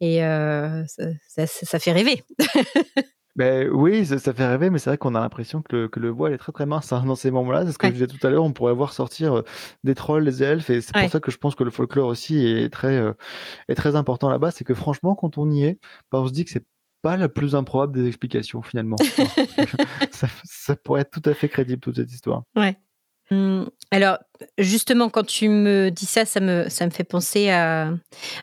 Et 0.00 0.24
euh, 0.24 0.84
ça, 1.28 1.78
fait 1.78 1.92
rêver. 1.92 2.22
Ben 3.34 3.70
oui, 3.70 4.04
ça, 4.04 4.18
fait 4.18 4.46
rêver, 4.46 4.68
mais 4.68 4.78
c'est 4.78 4.90
vrai 4.90 4.98
qu'on 4.98 5.14
a 5.14 5.20
l'impression 5.20 5.62
que 5.62 5.74
le, 5.74 5.88
que 5.88 6.00
le 6.00 6.10
voile 6.10 6.34
est 6.34 6.38
très 6.38 6.52
très 6.52 6.66
mince 6.66 6.92
hein, 6.92 7.02
dans 7.06 7.14
ces 7.14 7.30
moments-là. 7.30 7.64
C'est 7.64 7.72
ce 7.72 7.78
que 7.78 7.86
je 7.86 7.92
disais 7.92 8.06
tout 8.06 8.24
à 8.26 8.30
l'heure, 8.30 8.44
on 8.44 8.52
pourrait 8.52 8.74
voir 8.74 8.92
sortir 8.92 9.38
euh, 9.38 9.44
des 9.84 9.94
trolls, 9.94 10.24
des 10.24 10.42
elfes, 10.42 10.68
et 10.68 10.82
c'est 10.82 10.92
pour 10.92 11.08
ça 11.08 11.20
que 11.20 11.30
je 11.30 11.38
pense 11.38 11.54
que 11.54 11.64
le 11.64 11.70
folklore 11.70 12.08
aussi 12.08 12.46
est 12.46 12.70
très, 12.70 12.96
euh, 12.96 13.14
est 13.68 13.74
très 13.74 13.96
important 13.96 14.28
là-bas. 14.28 14.50
C'est 14.50 14.64
que 14.64 14.74
franchement, 14.74 15.14
quand 15.14 15.38
on 15.38 15.50
y 15.50 15.64
est, 15.64 15.78
ben, 16.10 16.18
on 16.18 16.26
se 16.26 16.32
dit 16.32 16.44
que 16.44 16.50
c'est 16.50 16.66
pas 17.00 17.16
la 17.16 17.28
plus 17.28 17.54
improbable 17.54 17.94
des 17.94 18.06
explications 18.06 18.60
finalement. 18.60 18.96
ça, 20.10 20.28
ça, 20.44 20.76
pourrait 20.76 21.00
être 21.00 21.10
tout 21.10 21.28
à 21.28 21.32
fait 21.32 21.48
crédible 21.48 21.80
toute 21.80 21.96
cette 21.96 22.12
histoire. 22.12 22.42
Ouais. 22.54 22.76
Mmh, 23.32 23.64
alors, 23.90 24.18
justement, 24.58 25.08
quand 25.08 25.24
tu 25.24 25.48
me 25.48 25.90
dis 25.90 26.04
ça, 26.04 26.26
ça 26.26 26.40
me, 26.40 26.68
ça 26.68 26.84
me 26.84 26.90
fait 26.90 27.04
penser 27.04 27.48
à, 27.48 27.90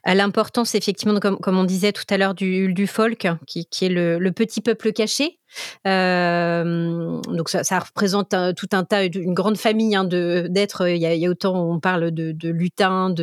l'importance, 0.05 0.73
effectivement, 0.73 1.19
comme, 1.19 1.37
comme, 1.37 1.57
on 1.59 1.63
disait 1.63 1.91
tout 1.91 2.05
à 2.09 2.17
l'heure, 2.17 2.33
du, 2.33 2.87
folk, 2.87 3.27
qui, 3.45 3.67
qui 3.67 3.85
est 3.85 3.89
le, 3.89 4.31
petit 4.31 4.61
peuple 4.61 4.91
caché. 4.91 5.39
Euh, 5.85 7.21
donc, 7.21 7.49
ça, 7.49 7.79
représente 7.79 8.33
tout 8.57 8.69
un 8.71 8.83
tas, 8.83 9.05
une 9.05 9.35
grande 9.35 9.57
famille 9.57 9.95
hein, 9.95 10.05
d'êtres. 10.05 10.87
Il, 10.87 10.95
il, 10.95 11.19
y 11.19 11.25
a 11.25 11.29
autant, 11.29 11.69
on 11.69 11.79
parle 11.79 12.09
de, 12.09 12.31
de 12.31 12.49
lutins, 12.49 13.13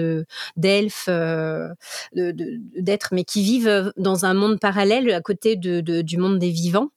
d'elfes, 0.56 1.06
euh, 1.08 1.68
d'êtres, 2.12 3.08
mais 3.10 3.24
qui 3.24 3.42
vivent 3.42 3.92
dans 3.96 4.24
un 4.24 4.34
monde 4.34 4.60
parallèle 4.60 5.10
à 5.12 5.20
côté 5.20 5.56
de, 5.56 5.80
du 5.80 6.16
monde 6.16 6.38
des 6.38 6.50
vivants. 6.50 6.90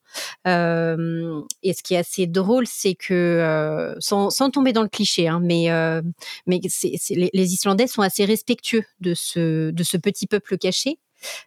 Et 0.45 1.73
ce 1.73 1.83
qui 1.83 1.93
est 1.93 1.97
assez 1.97 2.27
drôle, 2.27 2.67
c'est 2.67 2.95
que, 2.95 3.95
sans, 3.99 4.29
tomber 4.51 4.73
dans 4.73 4.83
le 4.83 4.89
cliché, 4.89 5.27
hein, 5.27 5.39
mais, 5.41 5.69
mais 6.47 6.59
les, 7.09 7.53
Islandais 7.53 7.87
sont 7.87 8.01
assez 8.01 8.25
respectueux 8.25 8.83
de 8.99 9.13
ce, 9.13 9.71
de 9.71 9.83
ce 9.83 9.97
petit 9.97 10.27
peuple 10.27 10.57
caché. 10.57 10.99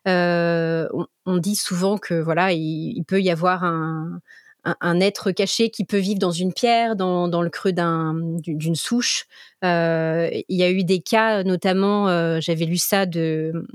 On, 0.06 1.38
dit 1.38 1.56
souvent 1.56 1.98
que 1.98 2.14
voilà, 2.14 2.52
il, 2.52 3.02
peut 3.06 3.20
y 3.20 3.30
avoir 3.30 3.64
un, 3.64 4.20
un, 4.64 4.76
un, 4.80 5.00
être 5.00 5.32
caché 5.32 5.70
qui 5.70 5.84
peut 5.84 5.98
vivre 5.98 6.18
dans 6.18 6.32
une 6.32 6.52
pierre, 6.52 6.96
dans, 6.96 7.28
dans 7.28 7.42
le 7.42 7.50
creux 7.50 7.72
d'un, 7.72 8.14
d'une 8.14 8.74
souche, 8.74 9.26
il 9.62 10.44
y 10.48 10.62
a 10.62 10.70
eu 10.70 10.84
des 10.84 11.00
cas, 11.00 11.44
notamment, 11.44 12.40
j'avais 12.40 12.64
lu 12.64 12.76
ça 12.76 13.06
de, 13.06 13.66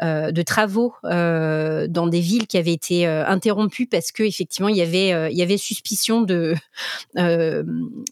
de 0.00 0.42
travaux 0.42 0.94
dans 1.02 2.06
des 2.06 2.20
villes 2.20 2.46
qui 2.46 2.58
avaient 2.58 2.72
été 2.72 3.06
interrompues 3.06 3.86
parce 3.86 4.12
que 4.12 4.22
effectivement 4.22 4.68
il 4.68 4.76
y 4.76 4.82
avait, 4.82 5.56
suspicion 5.56 6.22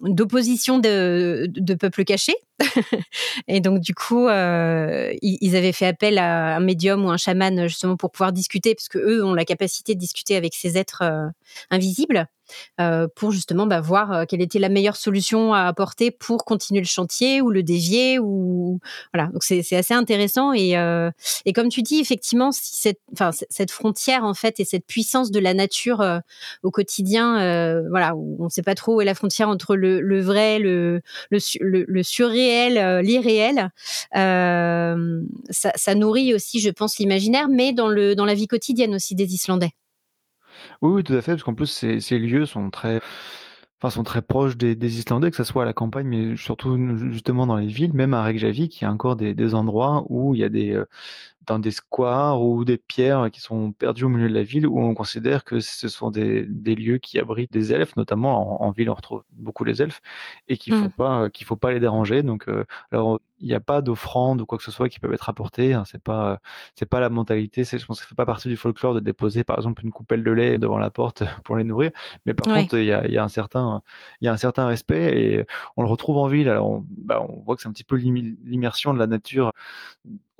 d'opposition 0.03 0.79
de, 0.79 1.75
peuples 1.75 2.05
cachés. 2.05 2.37
et 3.49 3.61
donc 3.61 3.81
du 3.81 3.95
coup, 3.95 4.29
ils 4.29 5.57
avaient 5.57 5.73
fait 5.73 5.87
appel 5.87 6.19
à 6.19 6.57
un 6.57 6.61
médium 6.61 7.05
ou 7.05 7.11
un 7.11 7.17
chaman 7.17 7.69
justement 7.69 7.97
pour 7.97 8.11
pouvoir 8.11 8.33
discuter, 8.33 8.75
parce 8.75 8.89
que 8.89 8.99
eux 8.99 9.25
ont 9.25 9.35
la 9.35 9.45
capacité 9.45 9.95
de 9.95 10.01
discuter 10.01 10.37
avec 10.37 10.55
ces 10.55 10.79
êtres 10.79 11.03
invisibles. 11.71 12.27
Euh, 12.81 13.09
pour 13.15 13.31
justement 13.31 13.67
bah, 13.67 13.81
voir 13.81 14.13
euh, 14.13 14.25
quelle 14.29 14.41
était 14.41 14.59
la 14.59 14.69
meilleure 14.69 14.97
solution 14.97 15.53
à 15.53 15.63
apporter 15.63 16.11
pour 16.11 16.45
continuer 16.45 16.81
le 16.81 16.87
chantier 16.87 17.41
ou 17.41 17.51
le 17.51 17.63
dévier 17.63 18.19
ou 18.19 18.81
voilà. 19.13 19.29
Donc 19.33 19.43
c'est 19.43 19.77
assez 19.77 19.95
intéressant 19.95 20.53
et, 20.53 20.77
euh, 20.77 21.11
et 21.45 21.53
comme 21.53 21.69
tu 21.69 21.83
dis 21.83 22.01
effectivement 22.01 22.51
cette 22.53 23.01
enfin 23.13 23.31
cette 23.33 23.71
frontière 23.71 24.25
en 24.25 24.35
fait 24.35 24.61
et 24.61 24.65
cette 24.65 24.87
puissance 24.87 25.31
de 25.31 25.41
la 25.41 25.55
nature 25.55 26.05
au 26.63 26.71
quotidien 26.71 27.83
voilà 27.91 28.15
on 28.17 28.45
ne 28.45 28.49
sait 28.49 28.63
pas 28.63 28.75
trop 28.75 28.97
où 28.97 29.01
est 29.01 29.05
la 29.05 29.15
frontière 29.15 29.49
entre 29.49 29.77
le, 29.77 30.01
le 30.01 30.21
vrai 30.21 30.59
le 30.59 31.01
le, 31.31 31.85
le, 31.87 32.03
surréel 32.03 33.01
l'irréel 33.05 33.71
ça, 34.13 35.73
ça 35.75 35.95
nourrit 35.95 36.35
aussi 36.35 36.61
je 36.61 36.71
pense 36.71 36.99
l'imaginaire 36.99 37.49
mais 37.49 37.73
dans 37.73 37.89
le 37.89 38.15
dans 38.15 38.25
la 38.25 38.35
vie 38.35 38.47
quotidienne 38.47 38.95
aussi 38.95 39.15
des 39.15 39.35
Islandais 39.35 39.73
oui, 40.83 41.05
tout 41.05 41.15
à 41.15 41.23
fait, 41.23 41.33
parce 41.33 41.43
qu'en 41.43 41.55
plus, 41.55 41.67
ces, 41.67 42.19
lieux 42.19 42.47
sont 42.47 42.71
très, 42.71 43.01
enfin, 43.83 44.03
très 44.03 44.23
proches 44.23 44.57
des, 44.57 44.99
Islandais, 44.99 45.31
que 45.31 45.37
ce 45.37 45.45
soit 45.45 45.63
à 45.63 45.67
la 45.67 45.73
campagne, 45.73 46.07
mais 46.07 46.37
surtout 46.37 46.79
justement 47.13 47.47
dans 47.47 47.57
les 47.57 47.67
villes, 47.67 47.93
même 47.95 48.15
à 48.15 48.23
Reykjavik, 48.23 48.81
il 48.81 48.85
y 48.85 48.87
a 48.87 48.93
encore 48.93 49.17
des, 49.17 49.35
des 49.35 49.55
endroits 49.55 50.05
où 50.09 50.35
il 50.35 50.41
y 50.41 50.45
a 50.45 50.49
des, 50.49 50.73
euh, 50.73 50.87
dans 51.51 51.59
des 51.59 51.73
squares 51.73 52.41
ou 52.41 52.65
des 52.65 52.79
pierres 52.79 53.29
qui 53.33 53.41
sont 53.41 53.73
perdues 53.73 54.05
au 54.05 54.09
milieu 54.09 54.29
de 54.29 54.35
la 54.35 54.45
ville 54.45 54.69
où 54.69 54.81
on 54.81 54.95
considère 54.95 55.43
que 55.43 55.59
ce 55.59 55.89
sont 55.89 56.13
des, 56.13 56.47
des 56.47 56.77
lieux 56.77 56.99
qui 56.99 57.19
abritent 57.19 57.53
des 57.53 57.73
elfes, 57.73 57.97
notamment 57.97 58.63
en, 58.63 58.71
ville 58.71 58.89
on 58.89 58.95
retrouve 58.95 59.25
beaucoup 59.33 59.65
les 59.65 59.83
elfes 59.83 60.01
et 60.47 60.57
qu'il 60.57 60.75
faut 60.75 60.85
mmh. 60.85 60.93
pas 60.93 61.29
qu'il 61.31 61.45
faut 61.49 61.57
pas 61.57 61.73
les 61.73 61.81
déranger. 61.81 62.23
Donc 62.23 62.49
euh, 62.49 62.65
alors 62.93 63.19
il 63.41 63.49
n'y 63.49 63.55
a 63.55 63.61
pas 63.61 63.83
d'offrande 63.83 64.41
ou 64.41 64.47
quoi 64.47 64.59
que 64.59 64.65
ce 64.65 64.71
soit 64.71 64.89
qui 64.89 65.01
peuvent 65.01 65.13
être 65.13 65.29
apportées. 65.29 65.75
Hein, 65.75 65.83
c'est 65.87 66.01
pas 66.01 66.39
c'est 66.77 66.87
pas 66.87 67.01
la 67.01 67.09
mentalité. 67.09 67.65
C'est 67.65 67.79
je 67.79 67.87
pense 67.87 67.99
que 67.99 68.05
ça 68.05 68.09
fait 68.09 68.15
pas 68.15 68.27
partie 68.27 68.49
du 68.49 68.57
folklore 68.57 68.95
de 68.95 69.01
déposer 69.01 69.43
par 69.43 69.57
exemple 69.59 69.85
une 69.85 69.91
coupelle 69.91 70.23
de 70.23 70.31
lait 70.31 70.57
devant 70.57 70.79
la 70.79 70.91
porte 70.91 71.25
pour 71.45 71.57
les 71.57 71.65
nourrir. 71.65 71.91
Mais 72.27 72.35
par 72.35 72.55
contre 72.55 72.79
il 72.79 72.85
y 72.85 72.93
a, 72.93 73.09
y 73.09 73.19
a 73.19 73.25
un 73.25 73.29
certain 73.29 73.83
il 74.21 74.27
y 74.27 74.29
a 74.29 74.33
un 74.33 74.37
certain 74.37 74.67
respect 74.69 75.21
et 75.21 75.47
on 75.77 75.83
le 75.83 75.89
retrouve 75.89 76.17
en 76.19 76.29
ville. 76.29 76.49
Alors 76.49 76.71
on, 76.71 76.85
bah, 76.89 77.27
on 77.29 77.41
voit 77.41 77.57
que 77.57 77.63
c'est 77.63 77.69
un 77.69 77.73
petit 77.73 77.83
peu 77.83 77.97
l'immersion 77.97 78.95
de 78.95 79.01
la 79.01 79.09
nature 79.09 79.53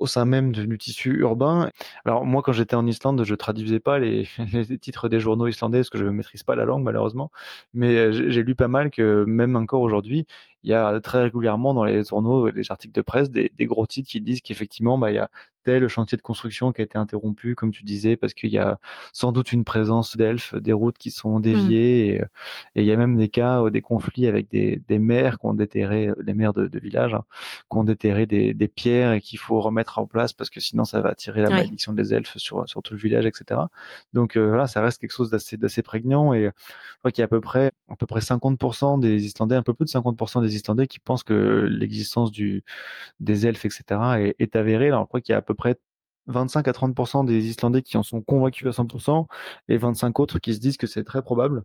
au 0.01 0.07
sein 0.07 0.25
même 0.25 0.51
du 0.51 0.77
tissu 0.79 1.11
urbain. 1.19 1.69
Alors 2.05 2.25
moi, 2.25 2.41
quand 2.41 2.53
j'étais 2.53 2.75
en 2.75 2.87
Islande, 2.87 3.23
je 3.23 3.35
traduisais 3.35 3.79
pas 3.79 3.99
les, 3.99 4.27
titres 4.81 5.09
des 5.09 5.19
journaux 5.19 5.47
islandais 5.47 5.79
parce 5.79 5.91
que 5.91 5.99
je 5.99 6.05
ne 6.05 6.09
maîtrise 6.09 6.43
pas 6.43 6.55
la 6.55 6.65
langue 6.65 6.83
malheureusement, 6.83 7.31
mais 7.73 7.95
euh, 7.95 8.11
j'ai 8.11 8.43
lu 8.43 8.55
pas 8.55 8.67
mal 8.67 8.89
que 8.89 9.23
même 9.25 9.55
encore 9.55 9.81
aujourd'hui, 9.81 10.25
il 10.63 10.71
y 10.71 10.73
a 10.73 10.99
très 11.01 11.21
régulièrement 11.23 11.73
dans 11.75 11.83
les 11.83 12.03
journaux, 12.03 12.49
les 12.49 12.71
articles 12.71 12.93
de 12.93 13.01
presse, 13.01 13.29
des, 13.29 13.51
des 13.57 13.65
gros 13.65 13.85
titres 13.85 14.09
qui 14.09 14.21
disent 14.21 14.41
qu'effectivement, 14.41 14.97
bah, 14.97 15.11
il 15.11 15.15
y 15.15 15.19
a 15.19 15.29
tel 15.63 15.87
chantier 15.87 16.17
de 16.17 16.21
construction 16.21 16.71
qui 16.71 16.81
a 16.81 16.83
été 16.83 16.97
interrompu, 16.97 17.55
comme 17.55 17.71
tu 17.71 17.83
disais, 17.83 18.17
parce 18.17 18.33
qu'il 18.33 18.51
y 18.51 18.57
a 18.57 18.79
sans 19.13 19.31
doute 19.31 19.51
une 19.51 19.63
présence 19.63 20.17
d'elfes, 20.17 20.55
des 20.55 20.73
routes 20.73 20.97
qui 20.97 21.11
sont 21.11 21.39
mmh. 21.39 21.41
déviées, 21.41 22.15
et, 22.15 22.21
il 22.75 22.85
y 22.85 22.91
a 22.91 22.97
même 22.97 23.17
des 23.17 23.29
cas, 23.29 23.69
des 23.69 23.81
conflits 23.81 24.27
avec 24.27 24.49
des, 24.49 24.81
des 24.87 24.99
maires 24.99 25.39
qui 25.39 25.45
ont 25.45 25.53
déterré, 25.53 26.09
des 26.21 26.33
maires 26.33 26.53
de, 26.53 26.67
de 26.67 26.79
village, 26.79 27.13
hein, 27.13 27.23
qui 27.69 27.77
ont 27.77 27.83
déterré 27.83 28.25
des, 28.25 28.53
des 28.53 28.67
pierres 28.67 29.13
et 29.13 29.21
qu'il 29.21 29.39
faut 29.39 29.59
remettre 29.61 29.99
en 29.99 30.05
place 30.05 30.33
parce 30.33 30.49
que 30.49 30.59
sinon 30.59 30.85
ça 30.85 31.01
va 31.01 31.09
attirer 31.09 31.41
la 31.41 31.49
malédiction 31.49 31.93
des 31.93 32.13
elfes 32.13 32.37
sur, 32.37 32.67
sur 32.67 32.81
tout 32.81 32.93
le 32.93 32.99
village, 32.99 33.25
etc. 33.25 33.61
Donc 34.13 34.37
euh, 34.37 34.47
voilà, 34.47 34.67
ça 34.67 34.81
reste 34.81 34.99
quelque 34.99 35.11
chose 35.11 35.29
d'assez, 35.29 35.57
d'assez 35.57 35.81
prégnant 35.81 36.33
et 36.33 36.45
je 36.45 36.97
crois 36.99 37.11
qu'il 37.11 37.21
y 37.21 37.23
a 37.23 37.25
à 37.25 37.29
peu 37.29 37.41
près, 37.41 37.71
à 37.89 37.95
peu 37.95 38.05
près 38.05 38.19
50% 38.19 38.99
des 38.99 39.25
Islandais, 39.25 39.55
un 39.55 39.63
peu 39.63 39.73
plus 39.73 39.85
de 39.85 39.89
50% 39.89 40.41
des 40.41 40.55
Islandais 40.55 40.87
qui 40.87 40.99
pensent 40.99 41.23
que 41.23 41.67
l'existence 41.69 42.31
du, 42.31 42.63
des 43.19 43.47
elfes, 43.47 43.65
etc. 43.65 43.83
est, 44.17 44.35
est 44.39 44.55
avérée. 44.55 44.87
Alors 44.87 45.03
je 45.03 45.07
crois 45.07 45.21
qu'il 45.21 45.33
y 45.33 45.35
a 45.35 45.39
à 45.39 45.41
peu 45.41 45.50
près 45.53 45.77
25 46.27 46.67
à 46.67 46.71
30% 46.71 47.25
des 47.25 47.47
Islandais 47.47 47.81
qui 47.81 47.97
en 47.97 48.03
sont 48.03 48.21
convaincus 48.21 48.67
à 48.67 48.71
100% 48.71 49.27
et 49.69 49.77
25 49.77 50.19
autres 50.19 50.39
qui 50.39 50.53
se 50.53 50.59
disent 50.59 50.77
que 50.77 50.87
c'est 50.87 51.03
très 51.03 51.21
probable. 51.21 51.63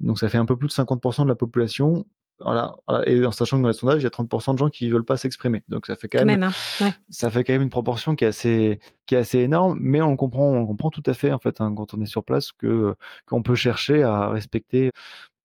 Donc 0.00 0.18
ça 0.18 0.28
fait 0.28 0.38
un 0.38 0.46
peu 0.46 0.56
plus 0.56 0.68
de 0.68 0.72
50% 0.72 1.24
de 1.24 1.28
la 1.28 1.34
population. 1.34 2.06
Voilà, 2.40 2.74
Et 3.06 3.24
en 3.24 3.30
sachant 3.30 3.58
que 3.58 3.62
dans 3.62 3.68
les 3.68 3.74
sondages, 3.74 4.00
il 4.00 4.04
y 4.04 4.06
a 4.06 4.10
30% 4.10 4.54
de 4.54 4.58
gens 4.58 4.68
qui 4.68 4.88
ne 4.88 4.92
veulent 4.92 5.04
pas 5.04 5.16
s'exprimer. 5.16 5.62
Donc 5.68 5.86
ça 5.86 5.94
fait 5.94 6.08
quand 6.08 6.24
même, 6.24 6.42
hein. 6.42 6.90
ça 7.08 7.30
fait 7.30 7.44
quand 7.44 7.52
même 7.52 7.62
une 7.62 7.70
proportion 7.70 8.16
qui 8.16 8.24
est 8.24 8.28
assez, 8.28 8.80
qui 9.06 9.14
est 9.14 9.18
assez 9.18 9.38
énorme, 9.38 9.78
mais 9.80 10.02
on 10.02 10.16
comprend, 10.16 10.50
on 10.52 10.66
comprend 10.66 10.90
tout 10.90 11.04
à 11.06 11.14
fait 11.14 11.30
en 11.30 11.38
fait 11.38 11.60
hein, 11.60 11.72
quand 11.76 11.94
on 11.94 12.00
est 12.00 12.06
sur 12.06 12.24
place 12.24 12.50
que 12.50 12.96
qu'on 13.26 13.42
peut 13.42 13.54
chercher 13.54 14.02
à 14.02 14.28
respecter 14.28 14.90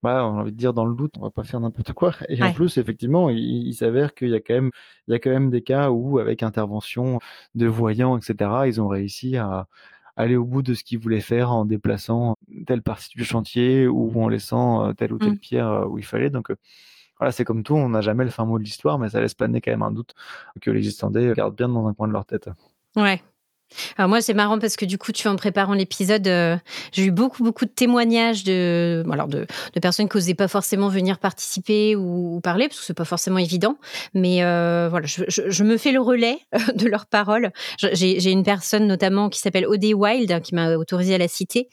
on 0.04 0.10
a 0.10 0.22
envie 0.22 0.52
de 0.52 0.58
dire 0.58 0.74
dans 0.74 0.86
le 0.86 0.96
doute, 0.96 1.14
on 1.18 1.22
va 1.22 1.30
pas 1.30 1.44
faire 1.44 1.60
n'importe 1.60 1.94
quoi. 1.94 2.14
Et 2.30 2.42
en 2.44 2.54
plus, 2.54 2.78
effectivement, 2.78 3.30
il, 3.30 3.74
s'avère 3.74 4.14
qu'il 4.14 4.30
y 4.30 4.36
a 4.36 4.40
quand 4.40 4.54
même, 4.54 4.72
il 5.08 5.12
y 5.12 5.16
a 5.16 5.20
quand 5.20 5.30
même 5.30 5.50
des 5.50 5.62
cas 5.62 5.90
où, 5.90 6.20
avec 6.20 6.44
intervention 6.44 7.20
de 7.56 7.68
voyants, 7.68 8.18
etc., 8.18 8.52
ils 8.68 8.82
ont 8.82 8.88
réussi 8.88 9.38
à 9.38 9.68
aller 10.16 10.36
au 10.36 10.46
bout 10.46 10.64
de 10.64 10.74
ce 10.74 10.84
qu'ils 10.84 11.00
voulaient 11.00 11.22
faire 11.22 11.52
en 11.52 11.66
déplaçant 11.66 12.36
telle 12.66 12.82
partie 12.82 13.16
du 13.16 13.24
chantier 13.24 13.88
ou 13.88 14.12
en 14.22 14.28
laissant 14.30 14.88
euh, 14.88 14.94
telle 14.94 15.14
ou 15.14 15.20
telle 15.20 15.34
mmh. 15.34 15.40
pierre 15.40 15.68
euh, 15.68 15.86
où 15.86 16.00
il 16.00 16.06
fallait. 16.06 16.32
Donc, 16.32 16.50
euh, 16.50 16.56
voilà, 17.20 17.32
c'est 17.32 17.46
comme 17.46 17.64
tout, 17.64 17.76
on 17.76 17.90
n'a 17.90 18.02
jamais 18.02 18.24
le 18.24 18.32
fin 18.32 18.46
mot 18.46 18.58
de 18.58 18.64
l'histoire, 18.64 19.00
mais 19.00 19.10
ça 19.10 19.22
laisse 19.22 19.36
planer 19.36 19.62
quand 19.62 19.72
même 19.72 19.84
un 19.84 19.92
doute 19.92 20.14
que 20.62 20.72
les 20.72 20.88
Islandais 20.88 21.34
gardent 21.36 21.56
bien 21.56 21.70
dans 21.70 21.88
un 21.88 21.94
coin 21.94 22.08
de 22.08 22.14
leur 22.14 22.26
tête. 22.26 22.50
Ouais, 22.96 23.22
alors 23.98 24.10
moi, 24.10 24.22
c'est 24.22 24.34
marrant 24.34 24.60
parce 24.60 24.76
que 24.76 24.86
du 24.86 24.98
coup, 24.98 25.12
tu 25.12 25.28
en 25.28 25.36
préparant 25.36 25.74
l'épisode, 25.74 26.28
euh, 26.28 26.58
j'ai 26.92 27.06
eu 27.06 27.12
beaucoup, 27.12 27.44
beaucoup 27.44 27.66
de 27.66 27.72
témoignages 27.72 28.44
de, 28.44 29.04
alors 29.12 29.28
de, 29.28 29.46
personnes 29.82 30.10
qui 30.10 30.18
n'osaient 30.18 30.34
pas 30.34 30.48
forcément 30.48 30.90
venir 30.90 31.20
participer 31.20 31.96
ou, 31.96 32.40
parler, 32.42 32.68
parce 32.68 32.80
que 32.80 32.86
c'est 32.86 32.94
pas 32.94 33.06
forcément 33.06 33.38
évident. 33.38 33.78
Mais 34.14 34.44
euh, 34.44 34.88
voilà, 34.90 35.06
je, 35.06 35.64
me 35.64 35.78
fais 35.78 35.92
le 35.92 36.00
relais 36.00 36.40
de 36.76 36.88
leurs 36.88 37.06
paroles. 37.06 37.52
J'ai 37.78 38.32
une 38.32 38.44
personne 38.44 38.88
notamment 38.88 39.30
qui 39.30 39.40
s'appelle 39.40 39.68
Odé 39.68 39.94
Wild, 39.94 40.32
hein, 40.32 40.40
qui 40.40 40.56
m'a 40.56 40.76
autorisé 40.76 41.16
à 41.16 41.18
la 41.18 41.28
citer, 41.28 41.70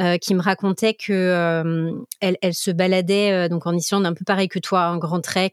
euh, 0.00 0.18
qui 0.18 0.34
me 0.34 0.42
racontait 0.42 0.94
que 0.94 1.94
elle, 2.20 2.36
se 2.54 2.70
baladait 2.70 3.48
donc 3.48 3.66
en 3.66 3.74
Islande 3.74 4.06
un 4.06 4.14
peu 4.14 4.24
pareil 4.24 4.48
que 4.48 4.58
toi, 4.58 4.84
un 4.84 4.98
grand 4.98 5.20
trek, 5.20 5.52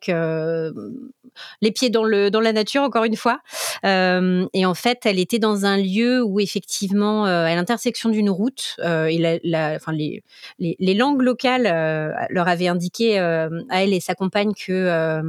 les 1.61 1.71
pieds 1.71 1.89
dans 1.89 2.03
le 2.03 2.29
dans 2.29 2.39
la 2.39 2.53
nature 2.53 2.83
encore 2.83 3.03
une 3.03 3.15
fois. 3.15 3.39
et 3.83 4.65
en 4.65 4.73
fait, 4.73 4.99
elle 5.05 5.19
était 5.19 5.39
dans 5.39 5.65
un 5.65 5.77
lieu 5.83 6.23
où 6.23 6.39
effectivement, 6.39 7.27
euh, 7.27 7.45
à 7.45 7.55
l'intersection 7.55 8.09
d'une 8.09 8.29
route, 8.29 8.75
euh, 8.79 9.07
les, 9.07 10.93
langues 10.93 11.21
locales 11.21 11.67
euh, 11.67 12.11
leur 12.29 12.47
avaient 12.47 12.67
indiqué 12.67 13.19
à 13.19 13.49
elle 13.71 13.93
et 13.93 13.99
sa 13.99 14.15
compagne 14.15 14.53
que 14.53 15.21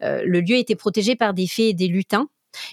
le 0.00 0.40
lieu 0.40 0.56
était 0.56 0.76
protégé 0.76 1.16
par 1.16 1.34
des 1.34 1.46
fées 1.46 1.68
et 1.68 1.74
des 1.74 1.88
lutins. 1.88 2.28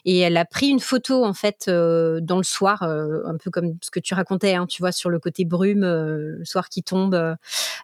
Et 0.05 0.19
elle 0.19 0.37
a 0.37 0.45
pris 0.45 0.67
une 0.67 0.79
photo 0.79 1.23
en 1.23 1.33
fait 1.33 1.69
dans 1.69 2.37
le 2.37 2.43
soir, 2.43 2.83
un 2.83 3.37
peu 3.37 3.51
comme 3.51 3.77
ce 3.81 3.91
que 3.91 3.99
tu 3.99 4.13
racontais, 4.13 4.55
hein, 4.55 4.65
tu 4.67 4.81
vois, 4.81 4.91
sur 4.91 5.09
le 5.09 5.19
côté 5.19 5.45
brume, 5.45 5.81
le 5.81 6.45
soir 6.45 6.69
qui 6.69 6.83
tombe. 6.83 7.15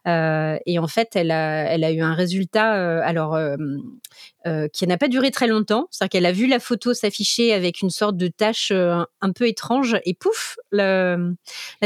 et 0.06 0.80
en 0.80 0.88
fait, 0.88 1.16
elle 1.16 1.32
a, 1.32 1.66
elle 1.72 1.84
a 1.84 1.92
eu 1.92 2.02
un 2.02 2.14
résultat. 2.14 2.72
alors, 3.04 3.38
euh, 4.48 4.68
qui 4.70 4.88
n'a 4.88 4.98
pas 4.98 5.08
duré 5.08 5.30
très 5.30 5.46
longtemps. 5.46 5.88
C'est-à-dire 5.92 6.10
qu'elle 6.10 6.26
a 6.26 6.32
vu 6.32 6.48
la 6.48 6.60
photo 6.60 6.96
s'afficher 6.96 7.54
avec 7.54 7.82
une 7.82 7.92
sorte 7.92 8.18
de 8.18 8.28
tache 8.28 8.72
euh, 8.72 9.04
un 9.22 9.32
peu 9.34 9.48
étrange 9.48 9.98
et 10.04 10.16
pouf, 10.16 10.58
la 10.72 11.18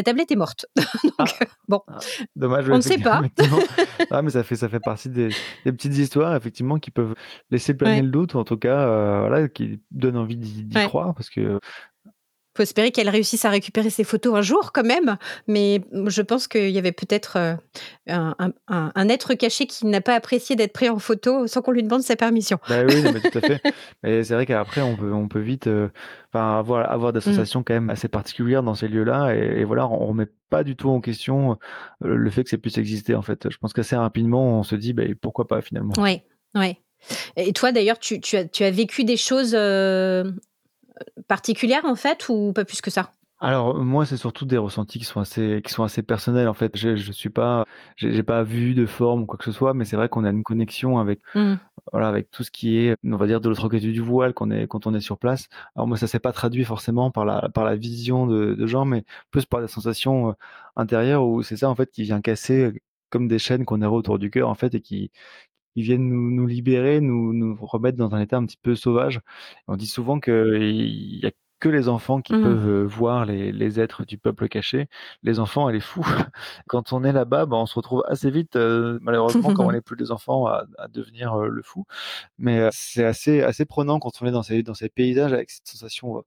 tablette 0.06 0.32
est 0.32 0.38
morte. 0.38 0.66
Donc, 1.04 1.12
ah. 1.18 1.26
euh, 1.42 1.46
bon, 1.68 1.82
ah, 1.90 2.00
dommage. 2.38 2.70
On 2.70 2.78
ne 2.78 2.82
sait 2.82 2.98
pas. 2.98 3.24
ah, 4.10 4.22
mais 4.22 4.30
ça 4.30 4.44
fait, 4.44 4.56
ça 4.56 4.70
fait 4.70 4.80
partie 4.80 5.10
des, 5.10 5.30
des, 5.66 5.74
petites 5.74 5.98
histoires, 5.98 6.34
effectivement, 6.34 6.80
qui 6.80 6.92
peuvent 6.92 7.16
laisser 7.52 7.74
planer 7.74 8.02
le 8.02 8.10
doute, 8.10 8.36
ou 8.36 8.40
en 8.40 8.46
tout 8.46 8.58
cas, 8.58 9.20
voilà, 9.20 9.50
qui 9.50 9.82
envie 10.10 10.38
d'y 10.38 10.88
croire, 10.88 11.14
parce 11.14 11.30
que 11.30 11.60
faut 12.56 12.64
espérer 12.64 12.92
qu'elle 12.92 13.10
réussisse 13.10 13.44
à 13.46 13.50
récupérer 13.50 13.90
ses 13.90 14.04
photos 14.04 14.36
un 14.36 14.42
jour 14.42 14.72
quand 14.72 14.86
même, 14.86 15.18
mais 15.48 15.82
je 16.08 16.22
pense 16.22 16.48
qu'il 16.48 16.70
y 16.70 16.78
avait 16.78 16.94
peut-être 16.94 17.38
euh, 17.38 17.56
un, 18.08 19.10
être 19.10 19.34
caché 19.34 19.68
qui 19.68 19.86
n'a 19.86 20.02
pas 20.02 20.16
apprécié 20.16 20.56
d'être 20.56 20.72
pris 20.72 20.90
en 20.90 20.98
photo 20.98 21.48
sans 21.48 21.62
qu'on 21.62 21.72
lui 21.72 21.84
demande 21.84 22.02
sa 22.02 22.16
permission. 22.16 22.58
Bah 22.70 22.84
oui, 22.88 23.04
mais 23.04 23.20
tout 23.20 23.38
à 23.38 23.42
fait. 23.42 23.62
mais 24.04 24.24
c'est 24.24 24.34
vrai 24.34 24.46
qu'après, 24.46 24.82
on 24.82 24.96
peut, 24.96 25.12
on 25.12 25.28
peut 25.28 25.42
vite 25.42 25.68
euh, 25.68 25.90
avoir, 26.34 26.90
avoir 26.90 27.12
des 27.12 27.20
mm. 27.20 27.24
sensations 27.24 27.64
quand 27.64 27.74
même 27.74 27.90
assez 27.90 28.08
particulières 28.08 28.64
dans 28.64 28.76
ces 28.76 28.88
lieux-là, 28.88 29.36
et, 29.36 29.66
voilà, 29.66 29.88
on 29.88 30.08
remet 30.08 30.28
pas 30.50 30.64
du 30.64 30.78
tout 30.78 30.90
en 30.90 31.02
question 31.02 31.58
euh, 32.04 32.16
le 32.16 32.30
fait 32.30 32.44
que 32.44 32.50
ça 32.50 32.58
puisse 32.58 32.78
exister 32.78 33.16
en 33.16 33.22
fait. 33.22 33.50
Je 33.50 33.58
pense 33.58 33.74
qu'assez 33.74 33.98
rapidement, 33.98 34.60
on 34.60 34.64
se 34.64 34.76
dit, 34.76 34.94
bah, 34.94 35.04
pourquoi 35.22 35.48
pas 35.48 35.62
finalement. 35.62 35.94
Oui, 35.98 36.22
oui. 36.56 36.78
Et 37.36 37.54
toi 37.54 37.72
d'ailleurs, 37.72 38.00
tu, 38.00 38.20
tu, 38.20 38.38
as, 38.38 38.46
tu 38.46 38.64
as 38.64 38.72
vécu 38.72 39.04
des 39.04 39.18
choses 39.18 39.56
particulière 41.28 41.86
en 41.86 41.96
fait 41.96 42.30
ou 42.30 42.54
pas 42.54 42.66
plus 42.66 42.82
que 42.82 42.92
ça? 42.92 43.12
Alors 43.40 43.76
moi, 43.76 44.06
c'est 44.06 44.16
surtout 44.16 44.46
des 44.46 44.58
ressentis 44.58 44.98
qui 44.98 45.04
sont 45.06 45.20
assez 45.20 45.62
qui 45.64 45.74
sont 45.74 45.84
assez 45.84 46.02
personnels 46.02 46.48
en 46.48 46.54
fait. 46.54 46.76
Je 46.78 46.96
je 46.96 47.12
suis 47.12 47.30
pas 47.30 47.66
j'ai 47.98 48.24
pas 48.24 48.44
vu 48.44 48.74
de 48.74 48.86
forme 48.86 49.24
ou 49.24 49.26
quoi 49.26 49.38
que 49.38 49.44
ce 49.44 49.52
soit, 49.52 49.74
mais 49.74 49.84
c'est 49.84 49.98
vrai 49.98 50.08
qu'on 50.08 50.24
a 50.24 50.30
une 50.30 50.44
connexion 50.44 51.00
avec 51.00 51.20
Mmh. 51.36 51.56
voilà 51.92 52.08
avec 52.08 52.32
tout 52.32 52.44
ce 52.44 52.52
qui 52.52 52.78
est 52.78 52.96
on 53.04 53.18
va 53.18 53.28
dire 53.28 53.42
de 53.42 53.50
l'autre 53.50 53.68
côté 53.68 53.92
du 53.92 54.00
voile 54.00 54.34
quand 54.34 54.48
on 54.48 54.52
est 54.52 54.68
quand 54.68 54.88
on 54.88 54.94
est 54.94 55.02
sur 55.02 55.18
place. 55.20 55.50
Alors 55.76 55.86
moi, 55.86 55.98
ça 55.98 56.08
s'est 56.08 56.20
pas 56.20 56.32
traduit 56.32 56.64
forcément 56.64 57.12
par 57.12 57.26
la 57.26 57.50
par 57.50 57.66
la 57.66 57.76
vision 57.76 58.26
de, 58.26 58.56
de 58.56 58.68
gens, 58.68 58.86
mais 58.86 59.04
plus 59.32 59.46
par 59.46 59.60
des 59.62 59.68
sensations 59.68 60.30
euh, 60.30 60.34
intérieures 60.78 61.26
où 61.26 61.44
c'est 61.44 61.58
ça 61.58 61.70
en 61.70 61.76
fait 61.76 61.92
qui 61.92 62.04
vient 62.04 62.22
casser 62.22 62.64
euh, 62.64 62.74
comme 63.10 63.28
des 63.28 63.38
chaînes 63.40 63.66
qu'on 63.66 63.82
aurait 63.82 63.96
autour 63.98 64.18
du 64.18 64.32
cœur 64.32 64.50
en 64.50 64.56
fait 64.56 64.74
et 64.76 64.82
qui 64.82 65.12
qui 65.76 65.84
viennent 65.84 66.10
nous 66.10 66.32
nous 66.32 66.48
libérer, 66.48 67.02
nous 67.02 67.34
nous 67.34 67.56
remettre 67.62 67.98
dans 67.98 68.16
un 68.16 68.22
état 68.22 68.38
un 68.38 68.46
petit 68.46 68.58
peu 68.62 68.76
sauvage. 68.76 69.22
On 69.68 69.76
dit 69.78 69.88
souvent 69.88 70.20
qu'il 70.20 71.20
y 71.24 71.26
a 71.28 71.32
que 71.62 71.70
les 71.70 71.88
enfants 71.90 72.22
qui 72.22 72.34
Mmh. 72.34 72.36
peuvent, 72.36 72.68
heu, 72.68 72.84
voir 72.86 73.26
les 73.26 73.52
les 73.54 73.80
êtres 73.80 74.06
du 74.06 74.18
peuple 74.18 74.50
caché. 74.50 74.88
Les 75.24 75.40
enfants 75.40 75.70
et 75.70 75.74
les 75.74 75.80
fous, 75.82 76.06
quand 76.68 76.94
on 76.94 77.04
est 77.04 77.14
là-bas, 77.14 77.46
bah, 77.46 77.58
on 77.58 77.66
se 77.66 77.76
retrouve 77.76 78.04
assez 78.08 78.30
vite, 78.32 78.56
heu, 78.58 79.00
malheureusement 79.02 79.52
quand 79.54 79.66
on 79.68 79.72
n'est 79.74 79.82
plus 79.82 79.96
des 79.98 80.12
enfants 80.12 80.48
à 80.48 80.66
à 80.78 80.88
devenir, 80.90 81.36
heu, 81.40 81.50
le 81.50 81.62
fou. 81.64 81.86
Mais, 82.40 82.60
heu, 82.60 82.70
c'est 82.74 83.06
assez 83.06 83.42
assez 83.44 83.66
prenant 83.66 84.00
quand 84.00 84.12
on 84.22 84.28
est 84.28 84.32
dans 84.32 84.44
ces 84.44 84.64
dans 84.64 84.74
ces 84.76 84.90
paysages 84.90 85.34
avec 85.34 85.52
cette 85.52 85.68
sensation, 85.68 86.24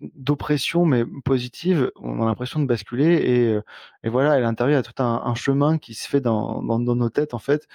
d'oppression 0.00 0.84
mais 0.84 1.04
positive. 1.24 1.90
On 1.96 2.22
a 2.22 2.26
l'impression 2.26 2.60
de 2.60 2.66
basculer 2.66 3.14
et 3.16 3.58
et 4.06 4.08
voilà, 4.10 4.32
à 4.32 4.40
l'intérieur, 4.40 4.74
il 4.80 4.84
y 4.84 4.88
a 4.88 4.92
tout 4.92 5.02
un 5.02 5.22
un 5.24 5.34
chemin 5.34 5.78
qui 5.78 5.94
se 5.94 6.08
fait 6.08 6.20
dans 6.20 6.62
dans 6.62 6.78
dans 6.80 6.96
nos 6.96 7.10
têtes, 7.10 7.34
en 7.34 7.38
fait, 7.38 7.66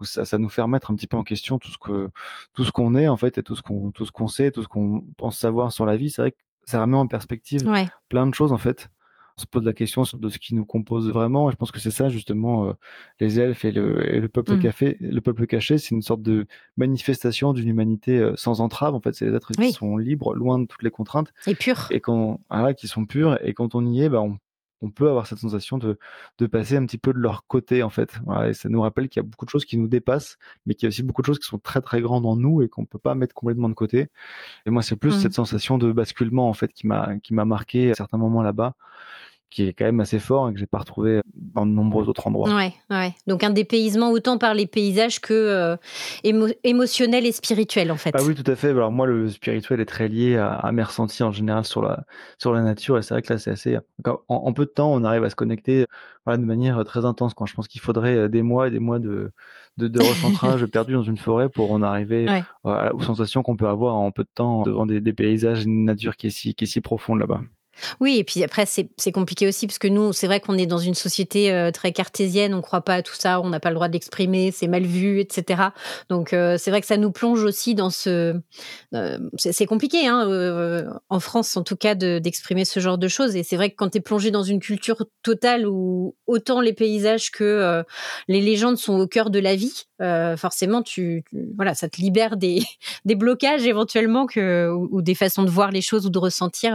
où 0.00 0.04
ça 0.04 0.24
ça 0.24 0.38
nous 0.38 0.48
fait 0.48 0.62
remettre 0.62 0.90
un 0.90 0.94
petit 0.96 1.06
peu 1.06 1.16
en 1.16 1.22
question 1.24 1.58
tout 1.58 1.70
ce 1.70 1.78
que 1.78 2.10
tout 2.54 2.64
ce 2.64 2.72
qu'on 2.72 2.94
est, 2.96 3.08
en 3.08 3.16
fait 3.16 3.38
et 3.38 3.42
tout 3.42 3.56
ce 3.56 3.62
qu'on 3.62 3.90
tout 3.92 4.06
ce 4.06 4.12
qu'on 4.12 4.28
sait, 4.28 4.50
tout 4.50 4.62
ce 4.62 4.68
qu'on 4.68 5.02
pense 5.18 5.38
savoir 5.38 5.72
sur 5.72 5.86
la 5.86 5.96
vie. 5.96 6.10
C'est 6.10 6.22
vrai 6.22 6.32
que 6.32 6.38
ça 6.66 6.80
remet 6.82 6.96
en 6.96 7.06
perspective 7.08 7.68
Ouais. 7.68 7.90
plein 8.08 8.26
de 8.26 8.34
choses, 8.34 8.52
en 8.52 8.58
fait. 8.58 8.88
On 9.38 9.42
se 9.42 9.46
pose 9.46 9.64
la 9.64 9.72
question 9.72 10.02
de 10.14 10.28
ce 10.28 10.38
qui 10.38 10.54
nous 10.54 10.66
compose 10.66 11.08
vraiment 11.10 11.48
et 11.48 11.52
je 11.52 11.56
pense 11.56 11.70
que 11.72 11.78
c'est 11.80 11.90
ça 11.90 12.10
justement, 12.10 12.66
heu, 12.68 12.74
les 13.20 13.40
elfes 13.40 13.64
et 13.64 13.72
le 13.72 14.14
et 14.14 14.20
le 14.20 14.28
peuple 14.28 14.56
Mmh. 14.56 14.58
café 14.58 14.96
le 15.00 15.20
peuple 15.22 15.46
caché, 15.46 15.78
c'est 15.78 15.94
une 15.94 16.02
sorte 16.02 16.20
de 16.22 16.46
manifestation 16.76 17.52
d'une 17.54 17.68
humanité, 17.68 18.18
heu, 18.18 18.34
sans 18.36 18.60
entrave. 18.60 18.94
En 18.94 19.00
fait, 19.00 19.14
c'est 19.14 19.26
des 19.30 19.34
êtres 19.36 19.54
qui 19.54 19.70
sont 19.70 19.96
libres, 19.96 20.34
loin 20.34 20.58
de 20.58 20.66
toutes 20.66 20.82
les 20.82 20.90
contraintes 20.90 21.32
Et 21.46 21.54
pur. 21.54 21.90
et 21.90 22.00
quand 22.00 22.40
voilà, 22.50 22.74
qui 22.74 22.88
sont 22.88 23.06
purs 23.06 23.38
et 23.46 23.54
quand 23.54 23.74
on 23.74 23.86
y 23.86 24.02
est, 24.02 24.08
bah, 24.10 24.22
on 24.22 24.38
on 24.82 24.90
peut 24.90 25.08
avoir 25.08 25.26
cette 25.26 25.38
sensation 25.38 25.78
de 25.78 25.98
de 26.38 26.46
passer 26.46 26.76
un 26.76 26.86
petit 26.86 26.98
peu 26.98 27.12
de 27.12 27.18
leur 27.18 27.46
côté, 27.46 27.82
en 27.82 27.90
fait. 27.90 28.18
Voilà 28.24 28.48
et 28.50 28.54
ça 28.54 28.68
nous 28.68 28.80
rappelle 28.82 29.08
qu'il 29.08 29.22
y 29.22 29.24
a 29.24 29.28
beaucoup 29.28 29.44
de 29.44 29.50
choses 29.50 29.64
qui 29.64 29.76
nous 29.78 29.88
dépassent, 29.88 30.38
mais 30.66 30.74
qu'il 30.74 30.86
y 30.86 30.88
a 30.88 30.90
aussi 30.90 31.02
beaucoup 31.02 31.22
de 31.22 31.26
choses 31.26 31.38
qui 31.38 31.46
sont 31.46 31.58
très, 31.58 31.80
très 31.82 32.00
grandes 32.00 32.26
en 32.26 32.36
nous 32.36 32.62
et 32.62 32.68
qu'on 32.68 32.84
peut 32.86 32.98
pas 32.98 33.14
mettre 33.14 33.34
complètement 33.34 33.68
de 33.68 33.74
côté 33.74 34.08
et 34.66 34.70
moi, 34.70 34.82
c'est 34.82 34.96
plus 34.96 35.16
Mmh. 35.16 35.20
cette 35.20 35.34
sensation 35.34 35.78
de 35.78 35.92
basculement, 35.92 36.48
en 36.48 36.54
fait, 36.54 36.72
qui 36.72 36.86
m'a 36.86 37.18
qui 37.22 37.34
m'a 37.34 37.44
marqué 37.44 37.90
à 37.90 37.94
certains 37.94 38.18
moments 38.18 38.42
là-bas, 38.42 38.74
qui 39.50 39.64
est 39.66 39.72
quand 39.72 39.84
même 39.84 40.00
assez 40.00 40.18
fort 40.18 40.48
et 40.48 40.52
que 40.52 40.58
j'ai 40.58 40.66
pas 40.66 40.78
retrouvé 40.78 41.20
dans 41.34 41.66
de 41.66 41.72
nombreux 41.72 42.08
autres 42.08 42.26
endroits. 42.26 42.54
Ouais, 42.54 42.72
ouais. 42.90 43.12
Donc 43.26 43.42
un 43.44 43.50
dépaysement 43.50 44.10
autant 44.10 44.38
par 44.38 44.54
les 44.54 44.66
paysages 44.66 45.20
que, 45.20 45.76
émo 46.24 46.46
émotionnel 46.64 47.26
et 47.26 47.32
spirituel, 47.32 47.90
en 47.90 47.96
fait. 47.96 48.14
Ah 48.16 48.22
oui, 48.24 48.34
tout 48.34 48.48
à 48.50 48.54
fait. 48.56 48.68
Alors 48.70 48.92
moi, 48.92 49.06
le 49.06 49.28
spirituel 49.28 49.80
est 49.80 49.86
très 49.86 50.08
lié 50.08 50.36
à 50.36 50.52
à 50.52 50.72
mes 50.72 50.82
ressentis 50.82 51.22
en 51.22 51.32
général 51.32 51.64
sur 51.64 51.82
la 51.82 52.04
sur 52.38 52.52
la 52.52 52.62
nature 52.62 52.96
et 52.98 53.02
c'est 53.02 53.14
vrai 53.14 53.22
que 53.22 53.32
là, 53.32 53.38
c'est 53.38 53.50
assez 53.50 53.78
quand 54.02 54.20
en 54.28 54.36
en 54.36 54.52
peu 54.52 54.64
de 54.64 54.70
temps, 54.70 54.92
on 54.92 55.04
arrive 55.04 55.24
à 55.24 55.30
se 55.30 55.36
connecter, 55.36 55.86
voilà, 56.24 56.38
de 56.38 56.44
manière, 56.44 56.78
heu, 56.80 56.84
très 56.84 57.04
intense, 57.04 57.34
quoi. 57.34 57.46
Je 57.46 57.54
pense 57.54 57.66
qu'il 57.68 57.80
faudrait, 57.80 58.14
heu, 58.14 58.28
des 58.28 58.42
mois 58.42 58.68
et 58.68 58.70
des 58.70 58.78
mois 58.78 58.98
de 58.98 59.32
de 59.78 59.88
de 59.88 60.00
recentrage 60.00 60.64
perdu 60.72 60.92
dans 60.94 61.02
une 61.02 61.16
forêt 61.18 61.48
pour 61.48 61.72
en 61.72 61.82
arriver, 61.82 62.26
Ouais. 62.28 62.44
aux 62.92 63.02
sensations 63.02 63.42
qu'on 63.42 63.56
peut 63.56 63.68
avoir 63.68 63.96
en 63.96 64.10
peu 64.12 64.22
de 64.24 64.28
temps 64.34 64.62
devant 64.62 64.86
des 64.86 65.00
des 65.00 65.12
paysages, 65.12 65.64
une 65.64 65.84
nature 65.84 66.16
qui 66.16 66.28
est 66.28 66.30
si 66.30 66.54
qui 66.54 66.64
est 66.64 66.66
si 66.66 66.80
profonde 66.80 67.18
là-bas. 67.20 67.40
Oui 68.00 68.18
et 68.18 68.24
puis 68.24 68.42
après 68.44 68.64
c'est 68.66 69.12
compliqué 69.12 69.46
aussi 69.48 69.66
parce 69.66 69.78
que 69.78 69.88
nous, 69.88 70.12
c'est 70.12 70.26
vrai 70.26 70.40
qu'on 70.40 70.56
est 70.58 70.66
dans 70.66 70.78
une 70.78 70.94
société, 70.94 71.52
heu, 71.52 71.72
très 71.72 71.92
cartésienne, 71.92 72.54
on 72.54 72.60
croit 72.62 72.82
pas 72.82 72.94
à 72.96 73.02
tout 73.02 73.14
ça, 73.14 73.40
on 73.40 73.48
n'a 73.50 73.60
pas 73.60 73.70
le 73.70 73.74
droit 73.74 73.88
de 73.88 73.92
l'exprimer, 73.92 74.52
c'est 74.52 74.68
mal 74.68 74.82
vu 74.84 75.20
et 75.20 75.28
cetera. 75.30 75.72
Donc 76.08 76.32
heu, 76.32 76.56
c'est 76.58 76.70
vrai 76.70 76.80
que 76.80 76.86
ça 76.86 76.96
nous 76.96 77.10
plonge 77.12 77.42
aussi 77.44 77.74
dans 77.74 77.90
ce 77.90 78.34
heu, 78.94 79.30
c'est 79.36 79.66
compliqué, 79.66 80.06
hein, 80.06 80.84
en 81.08 81.20
France 81.20 81.56
en 81.56 81.62
tout 81.62 81.76
cas 81.76 81.94
de 81.94 82.18
d'exprimer 82.18 82.64
ce 82.64 82.80
genre 82.80 82.98
de 82.98 83.08
choses 83.08 83.36
et 83.36 83.42
c'est 83.42 83.56
vrai 83.56 83.70
que 83.70 83.76
quand 83.76 83.90
tu 83.90 83.98
es 83.98 84.00
plongé 84.00 84.30
dans 84.30 84.42
une 84.42 84.60
culture 84.60 85.04
totale 85.22 85.66
où 85.66 86.14
autant 86.26 86.60
les 86.60 86.72
paysages 86.72 87.30
que, 87.30 87.84
les 88.28 88.40
légendes 88.40 88.76
sont 88.78 88.98
au 88.98 89.06
cœur 89.06 89.30
de 89.30 89.38
la 89.38 89.56
vie, 89.56 89.84
forcément 90.36 90.82
tu 90.82 91.24
voilà, 91.56 91.74
ça 91.74 91.88
te 91.88 92.00
libère 92.00 92.36
des 92.36 92.62
blocages 93.14 93.66
éventuellement 93.66 94.26
ou 94.36 95.02
des 95.02 95.14
façons 95.14 95.42
de 95.44 95.50
voir 95.50 95.70
les 95.70 95.82
choses 95.82 96.06
ou 96.06 96.10
de 96.10 96.18
ressentir, 96.18 96.74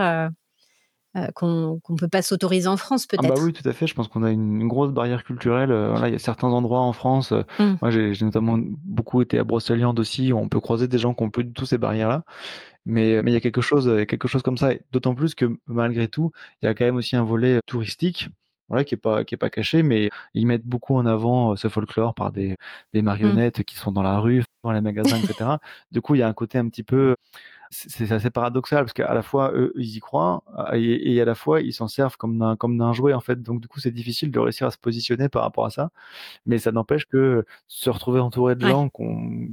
heu, 1.18 1.28
qu'on 1.36 1.80
qu'on 1.82 1.95
peut 1.95 2.07
pas 2.09 2.22
s'autoriser 2.22 2.68
en 2.68 2.78
France 2.78 3.07
Ah 3.18 3.24
bah 3.24 3.38
peut-être. 3.38 3.39
oui, 3.39 3.53
tout 3.53 3.68
à 3.68 3.72
fait. 3.72 3.88
Je 3.88 3.93
pense 3.93 4.09
qu'on 4.09 4.24
a 4.24 4.32
une 4.32 4.59
une 4.61 4.68
grosse 4.68 4.91
barrière 4.91 5.24
culturelle, 5.24 5.70
voilà, 5.74 6.09
il 6.09 6.11
y 6.11 6.16
a 6.16 6.20
certains 6.20 6.49
endroits 6.49 6.82
en 6.82 6.91
France, 6.91 7.32
heu, 7.32 7.45
Mmh. 7.59 7.78
moi 7.82 7.89
j'ai 7.89 8.11
notamment 8.22 8.57
beaucoup 8.59 9.22
été 9.22 9.39
à 9.39 9.45
Brocéliande 9.45 9.97
aussi, 10.01 10.34
où 10.34 10.38
on 10.38 10.49
peut 10.49 10.59
croiser 10.59 10.89
des 10.89 10.97
gens 10.97 11.13
qui 11.13 11.24
ont 11.24 11.30
plus 11.30 11.45
du 11.45 11.53
tout 11.53 11.66
ces 11.66 11.78
barrières-là. 11.78 12.26
Mais, 12.86 13.22
mais 13.24 13.32
il 13.32 13.34
y 13.36 13.38
a 13.38 13.41
quelque 13.41 13.61
chose, 13.61 13.88
heu, 13.89 14.05
quelque 14.05 14.28
chose 14.28 14.43
comme 14.43 14.57
ça 14.57 14.72
d'autant 14.91 15.16
plus 15.16 15.36
que 15.36 15.57
malgré 15.68 16.07
tout, 16.09 16.32
il 16.61 16.66
y 16.68 16.70
a 16.70 16.76
quand 16.76 16.86
même 16.86 16.97
aussi 16.97 17.16
un 17.16 17.24
volet 17.24 17.59
touristique, 17.68 18.30
voilà, 18.70 18.84
qui 18.86 18.95
est 18.95 18.97
pas 18.97 19.26
qui 19.26 19.36
est 19.36 19.38
pas 19.39 19.49
caché, 19.51 19.84
mais 19.84 20.09
ils 20.36 20.47
mettent 20.47 20.66
beaucoup 20.68 20.95
en 20.97 21.05
avant, 21.05 21.55
ce 21.55 21.70
folklore 21.70 22.16
par 22.16 22.32
des 22.34 22.57
des 22.93 23.01
Mmh. 23.22 23.39
marionnettes 23.41 23.63
qui 23.63 23.76
sont 23.78 23.91
dans 23.93 24.03
la 24.03 24.20
rue, 24.20 24.43
dans 24.63 24.72
les 24.74 24.82
magasins 24.82 25.20
et 25.20 25.24
cetera. 25.26 25.59
Du 25.91 26.01
coup, 26.01 26.16
il 26.16 26.20
y 26.20 26.24
a 26.24 26.28
un 26.30 26.34
côté 26.34 26.57
un 26.59 26.70
petit 26.70 26.84
peu 26.84 27.16
c'est 27.72 28.11
assez 28.11 28.30
paradoxal 28.30 28.84
parce 28.86 28.93
qu'à 28.93 29.13
la 29.13 29.22
fois, 29.24 29.51
eux, 29.53 29.74
ils 29.78 29.95
y 29.97 29.99
croient 29.99 30.43
à 30.55 30.78
et 30.78 30.84
et 31.16 31.22
à 31.22 31.26
la 31.26 31.36
fois, 31.36 31.61
ils 31.61 31.74
s'en 31.74 31.88
servent 31.88 32.18
comme 32.18 32.38
d'un 32.39 32.55
comme 32.55 32.78
d'un 32.78 32.93
jouet, 32.93 33.13
en 33.13 33.22
fait. 33.22 33.41
Donc 33.41 33.61
du 33.61 33.68
coup, 33.68 33.80
c'est 33.80 33.91
difficile 33.91 34.32
de 34.32 34.39
réussir 34.39 34.68
à 34.68 34.72
se 34.72 34.78
positionner 34.78 35.30
par 35.30 35.43
rapport 35.43 35.66
à 35.66 35.70
ça. 35.72 35.89
Mais 36.45 36.59
ça 36.59 36.72
n'empêche 36.74 37.05
que 37.07 37.45
se 37.68 37.89
retrouver 37.89 38.20
entouré 38.22 38.55
de 38.55 38.66
Ouais. 38.66 38.72
gens 38.72 38.89
qu'on 38.89 39.47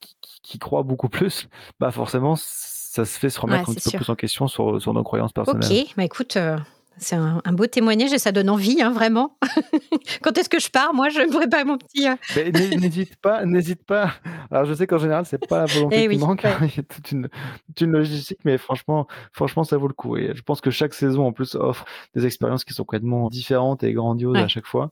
qui 0.00 0.16
qui 0.42 0.58
croient 0.58 0.82
beaucoup 0.84 1.08
plus, 1.08 1.48
bah, 1.80 1.90
forcément, 1.90 2.36
ça 2.36 3.04
se 3.04 3.18
fait 3.18 3.30
se 3.30 3.40
Ouais, 3.42 3.42
remettre 3.42 3.68
un 3.70 3.74
petit 3.74 3.82
peu 3.82 3.90
plus 3.92 4.10
en 4.10 4.16
question 4.16 4.46
sur, 4.48 4.80
sur 4.80 4.94
nos 4.94 5.02
croyances 5.04 5.32
OK, 5.46 5.58
personnelles. 5.62 5.78
bah, 5.96 6.04
écoute, 6.04 6.36
heu, 6.36 6.56
c'est 6.98 7.16
un 7.16 7.40
un 7.44 7.52
beau 7.52 7.66
témoignage 7.66 8.12
et 8.12 8.18
ça 8.18 8.32
donne 8.32 8.50
envie, 8.50 8.80
hein, 8.82 8.90
vraiment. 8.90 9.36
Quand 10.22 10.36
est-ce 10.38 10.48
que 10.48 10.58
je 10.58 10.70
pars? 10.70 10.94
Moi, 10.94 11.08
je 11.08 11.20
me 11.20 11.30
prépare 11.30 11.66
mon 11.66 11.78
petit, 11.78 12.06
n'hé 12.36 12.76
n'hésite 12.76 13.16
pas 13.16 13.44
n'hésite 13.44 13.84
pas. 13.84 14.14
Alors 14.50 14.64
je 14.64 14.74
sais 14.74 14.86
qu'en 14.86 14.98
général, 14.98 15.26
c'est 15.26 15.46
pas 15.46 15.60
la 15.60 15.66
volonté 15.66 16.04
eh 16.04 16.08
qui 16.08 16.18
manque, 16.18 16.44
ouais. 16.44 16.54
il 16.62 16.76
y 16.76 16.80
a 16.80 16.82
toute 16.82 17.12
une 17.12 17.28
toute 17.66 17.80
une 17.80 17.92
logistique, 17.92 18.40
mais 18.44 18.58
franchement 18.58 19.06
franchement, 19.32 19.64
ça 19.64 19.76
vaut 19.76 19.88
le 19.88 19.94
coup 19.94 20.16
et 20.16 20.32
je 20.34 20.42
pense 20.42 20.60
que 20.60 20.70
chaque 20.70 20.94
saison, 20.94 21.26
en 21.26 21.32
plus, 21.32 21.54
offre 21.54 21.84
des 22.14 22.26
expériences 22.26 22.64
qui 22.64 22.74
sont 22.74 22.84
complètement 22.84 23.28
différentes 23.28 23.82
et 23.82 23.92
grandioses 23.92 24.36
à 24.36 24.48
chaque 24.48 24.66
fois. 24.66 24.90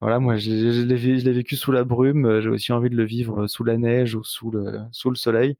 Voilà, 0.00 0.18
moi, 0.18 0.36
je 0.36 0.50
l'ai 0.50 0.96
vé 0.96 1.18
je 1.18 1.24
l'ai 1.24 1.32
vécu 1.32 1.56
sous 1.56 1.72
la 1.72 1.84
brume, 1.84 2.40
j'ai 2.40 2.48
aussi 2.48 2.72
envie 2.72 2.90
de 2.90 2.96
le 2.96 3.04
vivre, 3.04 3.46
sous 3.46 3.64
la 3.64 3.76
neige 3.76 4.14
ou 4.14 4.24
sous 4.24 4.50
le 4.50 4.80
sous 4.92 5.10
le 5.10 5.16
soleil. 5.16 5.56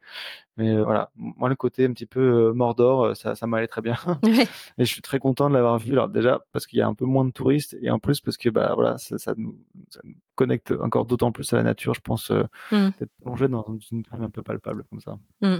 Mais, 0.58 0.70
heu, 0.70 0.82
voilà, 0.84 1.10
moi, 1.16 1.48
le 1.50 1.54
côté 1.54 1.84
un 1.84 1.92
petit 1.92 2.06
peu, 2.06 2.20
heu, 2.48 2.52
Mordor, 2.52 3.06
heu, 3.06 3.14
ça 3.14 3.34
ça 3.34 3.46
m'allait 3.46 3.66
très 3.68 3.82
bien 3.82 3.96
Ouais. 4.22 4.44
et 4.78 4.84
je 4.84 4.90
suis 4.92 5.02
très 5.02 5.18
content 5.18 5.48
de 5.50 5.54
l'avoir 5.54 5.78
vu. 5.78 5.92
Alors 5.92 6.08
déjà, 6.08 6.40
parce 6.52 6.66
qu'il 6.66 6.78
y 6.78 6.82
a 6.82 6.86
un 6.86 6.94
peu 6.94 7.04
moins 7.04 7.24
de 7.26 7.30
touristes 7.30 7.76
et 7.82 7.90
en 7.90 7.98
plus 7.98 8.20
parce 8.20 8.36
que, 8.38 8.48
bah, 8.48 8.72
voilà, 8.74 8.96
ça 8.98 9.18
ça 9.18 9.34
nous 9.36 9.58
ça 9.90 10.00
nous 10.04 10.14
connecte 10.34 10.72
encore 10.80 11.04
d'autant 11.04 11.30
plus 11.32 11.52
à 11.52 11.56
la 11.56 11.62
nature, 11.62 11.94
je 11.94 12.00
pense, 12.00 12.30
heu, 12.30 12.44
Mmh. 12.72 12.88
d'être 12.98 13.12
plongé 13.22 13.48
dans 13.48 13.64
une 13.92 14.02
brume 14.02 14.22
un 14.24 14.30
peu 14.30 14.42
palpable 14.42 14.84
comme 14.90 15.00
ça. 15.00 15.18
Mmh. 15.42 15.56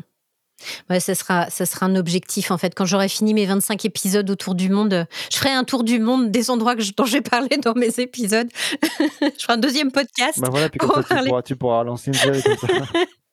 Ouais, 0.89 1.01
ça 1.01 1.15
sera 1.15 1.51
ça 1.51 1.67
sera 1.67 1.85
un 1.85 1.97
objectif, 1.97 2.51
en 2.51 2.57
fait. 2.57 2.75
Quand 2.75 2.87
j'aurai 2.87 3.09
fini 3.11 3.35
mes 3.35 3.45
25 3.45 3.85
épisodes 3.85 4.31
autour 4.31 4.55
du 4.55 4.71
monde, 4.71 5.07
je 5.31 5.37
ferai 5.37 5.51
un 5.51 5.65
tour 5.65 5.85
du 5.85 5.99
monde 6.01 6.31
des 6.31 6.49
endroits 6.51 6.75
que 6.75 6.95
dont 6.97 7.05
j'ai 7.05 7.21
parlé 7.21 7.59
dans 7.63 7.75
mes 7.75 8.01
épisodes. 8.01 8.49
Je 9.21 9.43
ferai 9.45 9.53
un 9.53 9.59
2e 9.59 9.91
podcast 9.93 10.41
Bah, 10.41 10.49
voilà, 10.51 10.71
puis 10.71 10.79
comme 10.79 10.89
pour 10.93 11.03
ça, 11.03 11.19
tu 11.23 11.29
pourras 11.29 11.43
tu 11.43 11.57
pourras 11.57 11.85
lancer 11.85 12.09
une 12.09 12.15
série 12.15 12.43
comme 12.43 12.57
ça. 12.57 12.69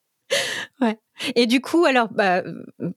Ouais 0.81 0.97
et 1.35 1.45
du 1.45 1.61
coup, 1.61 1.85
alors, 1.85 2.09
bah, 2.11 2.41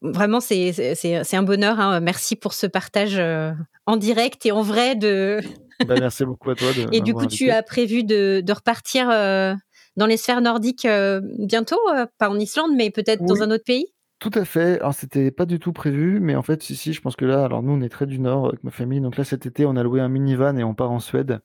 vraiment, 0.01 0.41
c'est 0.41 1.35
un 1.35 1.43
bonheur, 1.43 1.79
hein, 1.79 2.01
merci 2.01 2.35
pour 2.35 2.55
ce 2.55 2.67
partage, 2.67 3.19
heu, 3.19 3.53
en 3.85 3.97
direct 3.99 4.47
et 4.47 4.53
en 4.53 4.63
vrai 4.63 4.97
de 4.97 5.41
Bah, 5.83 5.97
merci 5.99 6.25
beaucoup 6.25 6.51
à 6.51 6.57
toi 6.57 6.73
de 6.75 6.87
et 6.93 7.01
du 7.03 7.15
coup, 7.15 7.27
tu 7.27 7.51
as 7.51 7.63
prévu 7.63 8.05
de 8.05 8.43
de 8.45 8.53
repartir, 8.53 9.11
heu, 9.11 9.55
dans 9.97 10.07
les 10.07 10.17
sphères 10.17 10.41
nordiques, 10.41 10.87
heu, 10.87 11.21
bientôt? 11.39 11.79
Pas 12.19 12.31
en 12.31 12.39
Islande, 12.39 12.73
mais 12.77 12.91
peut-être 12.91 13.25
dans 13.27 13.43
un 13.43 13.51
autre 13.51 13.65
pays? 13.65 13.87
Tout 14.19 14.31
à 14.35 14.45
fait. 14.47 14.81
Alors 14.81 14.95
c'était 14.95 15.31
pas 15.31 15.45
du 15.45 15.59
tout 15.59 15.73
prévu, 15.75 16.21
mais 16.21 16.37
en 16.37 16.43
fait, 16.43 16.63
si, 16.63 16.75
si, 16.75 16.95
je 16.95 17.03
pense 17.03 17.17
que 17.17 17.27
là 17.27 17.45
alors 17.45 17.63
nous, 17.63 17.73
on 17.73 17.83
est 17.83 17.91
très 17.91 18.07
du 18.07 18.19
nord 18.19 18.47
avec 18.49 18.65
ma 18.65 18.71
famille, 18.71 19.01
donc 19.03 19.17
là, 19.19 19.25
cet 19.25 19.45
été, 19.45 19.67
on 19.67 19.77
a 19.77 19.83
loué 19.83 20.01
un 20.01 20.09
minivan 20.09 20.57
et 20.57 20.65
on 20.65 20.75
part 20.75 20.91
en 20.91 21.01
Suède. 21.01 21.41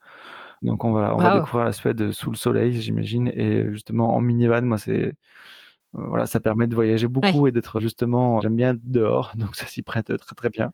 Donc 0.64 0.84
on 0.86 0.94
va 0.94 1.16
on 1.18 1.22
va 1.22 1.32
Waouh! 1.32 1.32
découvrir 1.32 1.66
la 1.66 1.74
Suède 1.74 2.12
sous 2.12 2.32
le 2.32 2.38
soleil, 2.38 2.74
j'imagine 2.82 3.30
et 3.30 3.66
justement 3.72 4.16
en 4.16 4.22
minivan, 4.22 4.64
moi, 4.64 4.78
c'est 4.80 5.14
voilà, 5.94 6.26
ça 6.26 6.40
permet 6.40 6.68
de 6.68 6.76
voyager 6.76 7.08
Ouais. 7.24 7.34
beaucoup 7.36 7.48
et 7.48 7.52
d'être 7.52 7.80
justement 7.82 8.40
j'aime 8.42 8.56
bien 8.56 8.76
dehors, 8.84 9.34
donc 9.38 9.56
ça 9.56 9.66
s'y 9.66 9.82
prête, 9.84 10.16
très, 10.18 10.36
très 10.36 10.50
bien 10.50 10.72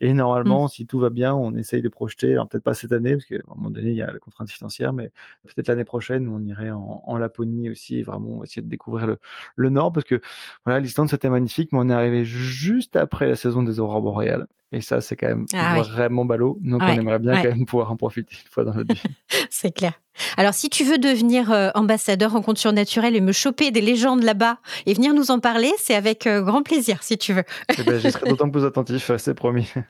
et 0.00 0.12
Mmh. 0.44 0.50
normalement, 0.52 0.68
si 0.68 0.86
tout 0.86 0.98
va 0.98 1.10
bien, 1.10 1.34
on 1.34 1.54
essaye 1.54 1.82
de 1.82 1.88
projeter, 1.88 2.32
alors 2.32 2.48
peut-être 2.48 2.64
pas 2.64 2.74
cette 2.74 2.92
année, 2.92 3.12
parce 3.14 3.26
qu'à 3.26 3.36
un 3.36 3.54
moment 3.56 3.70
donné, 3.70 3.90
il 3.90 3.96
y 3.96 4.02
a 4.02 4.12
la 4.12 4.18
contrainte 4.18 4.50
financière, 4.50 4.92
mais 4.92 5.10
peut-être 5.44 5.68
l'année 5.68 5.84
prochaine, 5.84 6.28
on 6.28 6.40
irait 6.44 6.70
en 6.70 7.02
en 7.06 7.16
Laponie 7.18 7.70
aussi 7.70 8.02
vraiment 8.02 8.44
essayer 8.44 8.62
de 8.62 8.68
découvrir 8.68 9.06
le 9.06 9.18
le 9.56 9.70
nord 9.70 9.92
parce 9.92 10.06
que, 10.06 10.20
voilà, 10.64 10.80
l'Islande, 10.80 11.08
c'était 11.10 11.30
magnifique, 11.30 11.72
mais 11.72 11.78
on 11.80 11.88
est 11.90 11.94
arrivé 11.94 12.24
juste 12.24 12.96
après 12.96 13.28
la 13.28 13.36
saison 13.36 13.62
des 13.62 13.80
aurores 13.80 14.02
boréales 14.02 14.46
Et 14.74 14.80
ça, 14.80 15.00
c'est 15.00 15.14
quand 15.14 15.28
même 15.28 15.46
Ah 15.54 15.80
vraiment 15.80 16.24
ballot. 16.24 16.58
Donc, 16.62 16.82
Ouais, 16.82 16.88
on 16.90 17.00
aimerait 17.00 17.18
bien 17.20 17.34
ouais. 17.34 17.42
quand 17.42 17.48
même 17.50 17.64
pouvoir 17.64 17.92
en 17.92 17.96
profiter 17.96 18.34
une 18.34 18.50
fois 18.50 18.64
dans 18.64 18.74
notre 18.74 18.92
vie. 18.92 19.00
C'est 19.50 19.70
clair. 19.72 19.92
Alors, 20.36 20.52
si 20.52 20.68
tu 20.68 20.82
veux 20.84 20.98
devenir 20.98 21.52
euh, 21.52 21.70
ambassadeur 21.74 22.32
rencontre 22.32 22.58
surnaturelle 22.60 23.14
et 23.14 23.20
me 23.20 23.32
choper 23.32 23.70
des 23.70 23.80
légendes 23.80 24.22
là-bas 24.24 24.58
et 24.86 24.94
venir 24.94 25.14
nous 25.14 25.30
en 25.30 25.38
parler, 25.38 25.72
c'est 25.78 25.94
avec 25.94 26.26
euh, 26.26 26.40
grand 26.42 26.62
plaisir, 26.62 27.02
si 27.02 27.16
tu 27.18 27.32
veux. 27.32 27.44
Eh 27.78 27.82
ben, 27.84 27.98
J'y 28.00 28.10
serai 28.10 28.28
d'autant 28.28 28.50
plus 28.50 28.64
attentif, 28.64 29.10
euh, 29.10 29.18
c'est 29.18 29.34
promis. 29.34 29.68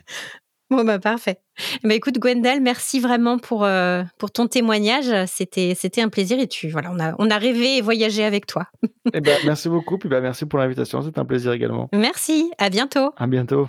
Bon, 0.71 0.83
bah, 0.83 0.99
parfait. 0.99 1.41
Bah, 1.85 1.95
écoute, 1.95 2.19
Gwendal, 2.19 2.61
merci 2.63 2.99
vraiment 2.99 3.39
pour, 3.39 3.65
euh, 3.65 4.03
pour 4.19 4.31
ton 4.31 4.47
témoignage. 4.47 5.05
C'était, 5.27 5.75
c'était 5.77 6.01
un 6.01 6.09
plaisir 6.09 6.41
et 6.41 6.49
tu, 6.49 6.71
voilà, 6.71 6.91
on 6.91 6.99
a, 6.99 7.15
on 7.19 7.31
a 7.31 7.37
rêvé 7.37 7.77
et 7.77 7.81
voyagé 7.83 8.25
avec 8.25 8.47
toi. 8.47 8.67
Eh 9.13 9.21
ben, 9.21 9.39
merci 9.45 9.69
beaucoup, 9.69 9.99
puis 9.99 10.09
bah, 10.09 10.23
merci 10.23 10.47
pour 10.47 10.59
l'invitation, 10.59 11.03
c'était 11.03 11.19
un 11.19 11.27
plaisir 11.27 11.53
également. 11.53 11.91
Merci, 11.93 12.51
à 12.59 12.71
bientôt. 12.71 13.13
À 13.19 13.27
bientôt. 13.27 13.69